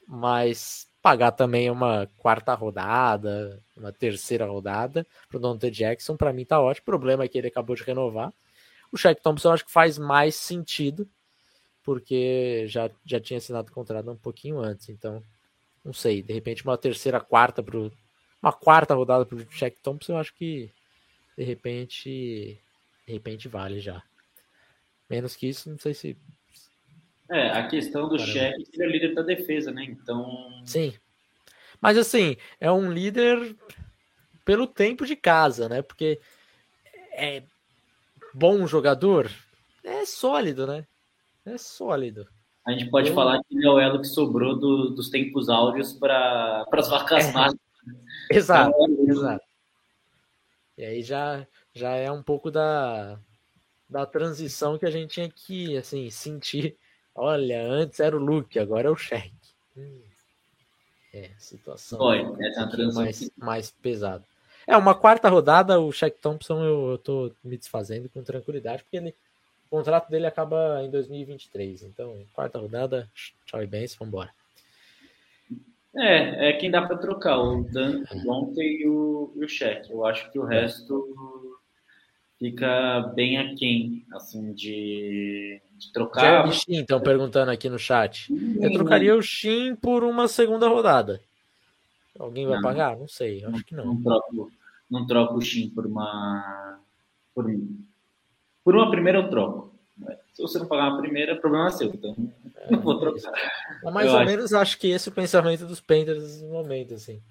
mas 0.07 0.88
pagar 1.03 1.32
também 1.32 1.68
uma 1.68 2.09
quarta 2.16 2.55
rodada, 2.55 3.61
uma 3.76 3.92
terceira 3.92 4.46
rodada 4.46 5.05
para 5.28 5.36
o 5.36 5.40
Dante 5.40 5.70
Jackson, 5.70 6.16
para 6.16 6.32
mim 6.32 6.44
tá 6.44 6.61
ótimo. 6.61 6.82
O 6.82 6.86
problema 6.86 7.24
é 7.24 7.28
que 7.28 7.36
ele 7.36 7.48
acabou 7.48 7.74
de 7.74 7.82
renovar. 7.82 8.32
O 8.92 8.96
Shaq 8.96 9.20
Thompson 9.20 9.53
acho 9.53 9.64
que 9.64 9.72
faz 9.72 9.98
mais 9.98 10.36
sentido, 10.36 11.09
porque 11.82 12.66
já, 12.68 12.88
já 13.05 13.18
tinha 13.18 13.38
assinado 13.38 13.70
o 13.70 13.74
contrato 13.74 14.11
um 14.11 14.16
pouquinho 14.16 14.61
antes. 14.61 14.88
Então, 14.88 15.22
não 15.84 15.92
sei, 15.92 16.22
de 16.22 16.32
repente 16.32 16.62
uma 16.62 16.78
terceira, 16.78 17.18
quarta 17.18 17.62
pro, 17.62 17.92
uma 18.40 18.53
quarta 18.53 18.94
rodada 18.94 19.26
para 19.26 19.36
o 19.36 19.50
Shaq 19.50 19.78
Thompson, 19.82 20.12
eu 20.12 20.18
acho 20.18 20.32
que 20.34 20.70
de 21.36 21.42
repente, 21.42 22.61
de 23.07 23.12
repente 23.12 23.48
vale 23.48 23.80
já. 23.80 24.03
Menos 25.11 25.34
que 25.34 25.48
isso, 25.48 25.68
não 25.68 25.78
sei 25.78 25.94
se 25.94 26.16
é, 27.33 27.51
a 27.51 27.66
questão 27.66 28.09
do 28.09 28.18
cheque, 28.18 28.64
ele 28.74 28.85
é 28.85 28.87
líder 28.87 29.14
da 29.14 29.22
defesa, 29.22 29.72
né? 29.72 29.85
Então. 29.85 30.62
Sim. 30.64 30.93
Mas 31.80 31.97
assim, 31.97 32.37
é 32.61 32.70
um 32.70 32.93
líder 32.93 33.57
pelo 34.45 34.66
tempo 34.66 35.07
de 35.07 35.16
casa, 35.16 35.68
né? 35.68 35.83
Porque 35.83 36.20
é 37.12 37.43
bom 38.35 38.66
jogador, 38.66 39.30
é 39.83 40.05
sólido, 40.05 40.66
né? 40.66 40.87
É 41.45 41.59
sólido. 41.59 42.28
A 42.66 42.72
gente 42.72 42.91
pode 42.91 43.12
falar 43.12 43.41
que 43.43 43.57
ele 43.57 43.66
é 43.66 43.70
o 43.70 43.80
elo 43.80 44.01
que 44.01 44.07
sobrou 44.07 44.57
do, 44.57 44.91
dos 44.91 45.09
tempos 45.09 45.49
áureos 45.49 45.93
para 45.93 46.64
as 46.70 46.89
vacas 46.89 47.28
é. 47.28 47.33
mágicas. 47.33 47.61
Exato, 48.30 48.70
então, 48.78 49.09
exato. 49.09 49.45
E 50.78 50.85
aí 50.85 51.03
já, 51.03 51.45
já 51.74 51.91
é 51.91 52.11
um 52.11 52.22
pouco 52.22 52.51
da, 52.51 53.18
da 53.91 54.07
transição 54.07 54.78
que 54.78 54.87
a 54.87 54.91
gente 54.91 55.11
tinha 55.11 55.28
que 55.28 55.76
assim, 55.76 56.09
sentir 56.09 56.76
Olha, 57.14 57.62
antes 57.66 58.00
era 58.00 58.16
o 58.16 58.20
Luke, 58.20 58.58
agora 58.58 58.88
é 58.88 58.90
o. 58.90 58.96
Hum. 59.76 60.00
É, 61.14 61.28
situação 61.38 61.98
Foi, 61.98 62.20
essa 62.40 62.64
um 62.64 62.94
mais, 62.94 63.30
mais 63.36 63.70
pesada. 63.70 64.24
É, 64.66 64.76
uma 64.76 64.94
quarta 64.94 65.28
rodada, 65.28 65.78
o 65.78 65.92
Shaq 65.92 66.18
Thompson 66.20 66.64
eu, 66.64 66.90
eu 66.92 66.98
tô 66.98 67.32
me 67.44 67.58
desfazendo 67.58 68.08
com 68.08 68.22
tranquilidade, 68.22 68.82
porque 68.82 68.96
ele, 68.96 69.14
o 69.66 69.76
contrato 69.76 70.08
dele 70.08 70.26
acaba 70.26 70.82
em 70.82 70.90
2023. 70.90 71.82
Então, 71.82 72.24
quarta 72.32 72.58
rodada, 72.58 73.10
tchau 73.44 73.62
e 73.62 73.66
bens, 73.66 73.94
vambora. 73.94 74.30
É, 75.94 76.48
é 76.48 76.52
quem 76.54 76.70
dá 76.70 76.80
para 76.80 76.96
trocar, 76.96 77.38
o 77.38 77.64
Dan, 77.64 78.02
o 78.10 78.52
e 78.56 78.88
o, 78.88 79.32
e 79.36 79.44
o 79.44 79.48
Shaq. 79.48 79.90
Eu 79.90 80.06
acho 80.06 80.30
que 80.32 80.38
o 80.38 80.44
resto 80.44 81.41
fica 82.43 83.12
bem 83.14 83.38
aquém, 83.38 84.05
assim, 84.12 84.53
de, 84.53 85.61
de 85.78 85.93
trocar. 85.93 86.22
Jeremy 86.22 86.53
Shin 86.53 86.80
estão 86.80 87.01
perguntando 87.01 87.53
aqui 87.53 87.68
no 87.68 87.78
chat. 87.78 88.26
Eu 88.61 88.72
trocaria 88.72 89.14
o 89.14 89.22
Shin 89.22 89.76
por 89.76 90.03
uma 90.03 90.26
segunda 90.26 90.66
rodada. 90.66 91.20
Alguém 92.18 92.45
vai 92.45 92.57
não, 92.57 92.62
pagar? 92.62 92.97
Não 92.97 93.07
sei, 93.07 93.45
acho 93.45 93.64
que 93.64 93.76
não. 93.76 93.84
Não 93.84 94.03
troco, 94.03 94.53
não 94.90 95.07
troco 95.07 95.34
o 95.36 95.40
Shin 95.40 95.70
por 95.70 95.86
uma. 95.86 96.80
Por, 97.32 97.47
por 98.64 98.74
uma 98.74 98.90
primeira 98.90 99.18
eu 99.18 99.30
troco. 99.30 99.72
Se 100.32 100.43
você 100.43 100.59
não 100.59 100.66
pagar 100.66 100.88
uma 100.88 101.01
primeira, 101.01 101.36
problema 101.36 101.68
é 101.68 101.70
seu. 101.70 101.88
Então, 101.88 102.16
é, 102.57 102.72
não 102.72 102.80
vou 102.80 102.99
trocar. 102.99 103.32
Mais 103.84 104.09
eu 104.09 104.14
ou 104.14 104.18
acho. 104.18 104.30
menos 104.30 104.53
acho 104.53 104.78
que 104.78 104.88
esse 104.88 105.09
é 105.09 105.12
o 105.12 105.14
pensamento 105.14 105.64
dos 105.64 105.80
Panthers 105.80 106.43
no 106.43 106.49
momento, 106.49 106.95
assim. 106.95 107.22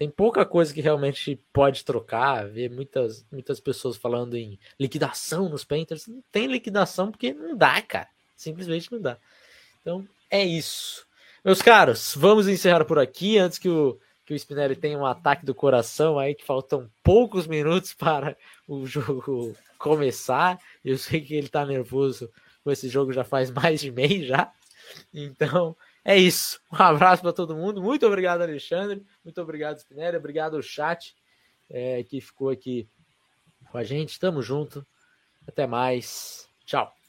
Tem 0.00 0.08
pouca 0.08 0.46
coisa 0.46 0.72
que 0.72 0.80
realmente 0.80 1.38
pode 1.52 1.84
trocar. 1.84 2.48
Ver 2.48 2.70
muitas, 2.70 3.22
muitas 3.30 3.60
pessoas 3.60 3.98
falando 3.98 4.34
em 4.34 4.58
liquidação 4.78 5.46
nos 5.50 5.62
Panthers. 5.62 6.06
Não 6.06 6.24
tem 6.32 6.46
liquidação 6.46 7.10
porque 7.10 7.34
não 7.34 7.54
dá, 7.54 7.82
cara. 7.82 8.08
Simplesmente 8.34 8.90
não 8.90 8.98
dá. 8.98 9.18
Então 9.82 10.08
é 10.30 10.42
isso. 10.42 11.06
Meus 11.44 11.60
caros, 11.60 12.14
vamos 12.16 12.48
encerrar 12.48 12.86
por 12.86 12.98
aqui 12.98 13.36
antes 13.36 13.58
que 13.58 13.68
o, 13.68 14.00
que 14.24 14.32
o 14.32 14.38
Spinelli 14.38 14.74
tenha 14.74 14.96
um 14.96 15.04
ataque 15.04 15.44
do 15.44 15.54
coração 15.54 16.18
aí, 16.18 16.34
que 16.34 16.46
faltam 16.46 16.90
poucos 17.04 17.46
minutos 17.46 17.92
para 17.92 18.34
o 18.66 18.86
jogo 18.86 19.54
começar. 19.76 20.58
Eu 20.82 20.96
sei 20.96 21.20
que 21.20 21.34
ele 21.34 21.50
tá 21.50 21.66
nervoso 21.66 22.30
com 22.64 22.70
esse 22.70 22.88
jogo 22.88 23.12
já 23.12 23.22
faz 23.22 23.50
mais 23.50 23.82
de 23.82 23.90
mês 23.90 24.26
já. 24.26 24.50
Então, 25.12 25.76
é 26.04 26.16
isso. 26.16 26.60
Um 26.72 26.82
abraço 26.82 27.22
para 27.22 27.32
todo 27.32 27.56
mundo. 27.56 27.82
Muito 27.82 28.06
obrigado, 28.06 28.42
Alexandre. 28.42 29.04
Muito 29.24 29.40
obrigado, 29.40 29.78
Spinelli. 29.78 30.16
Obrigado 30.16 30.56
ao 30.56 30.62
chat 30.62 31.14
é, 31.68 32.02
que 32.02 32.20
ficou 32.20 32.50
aqui 32.50 32.88
com 33.70 33.78
a 33.78 33.84
gente. 33.84 34.18
Tamo 34.18 34.42
junto. 34.42 34.86
Até 35.46 35.66
mais. 35.66 36.48
Tchau. 36.64 36.99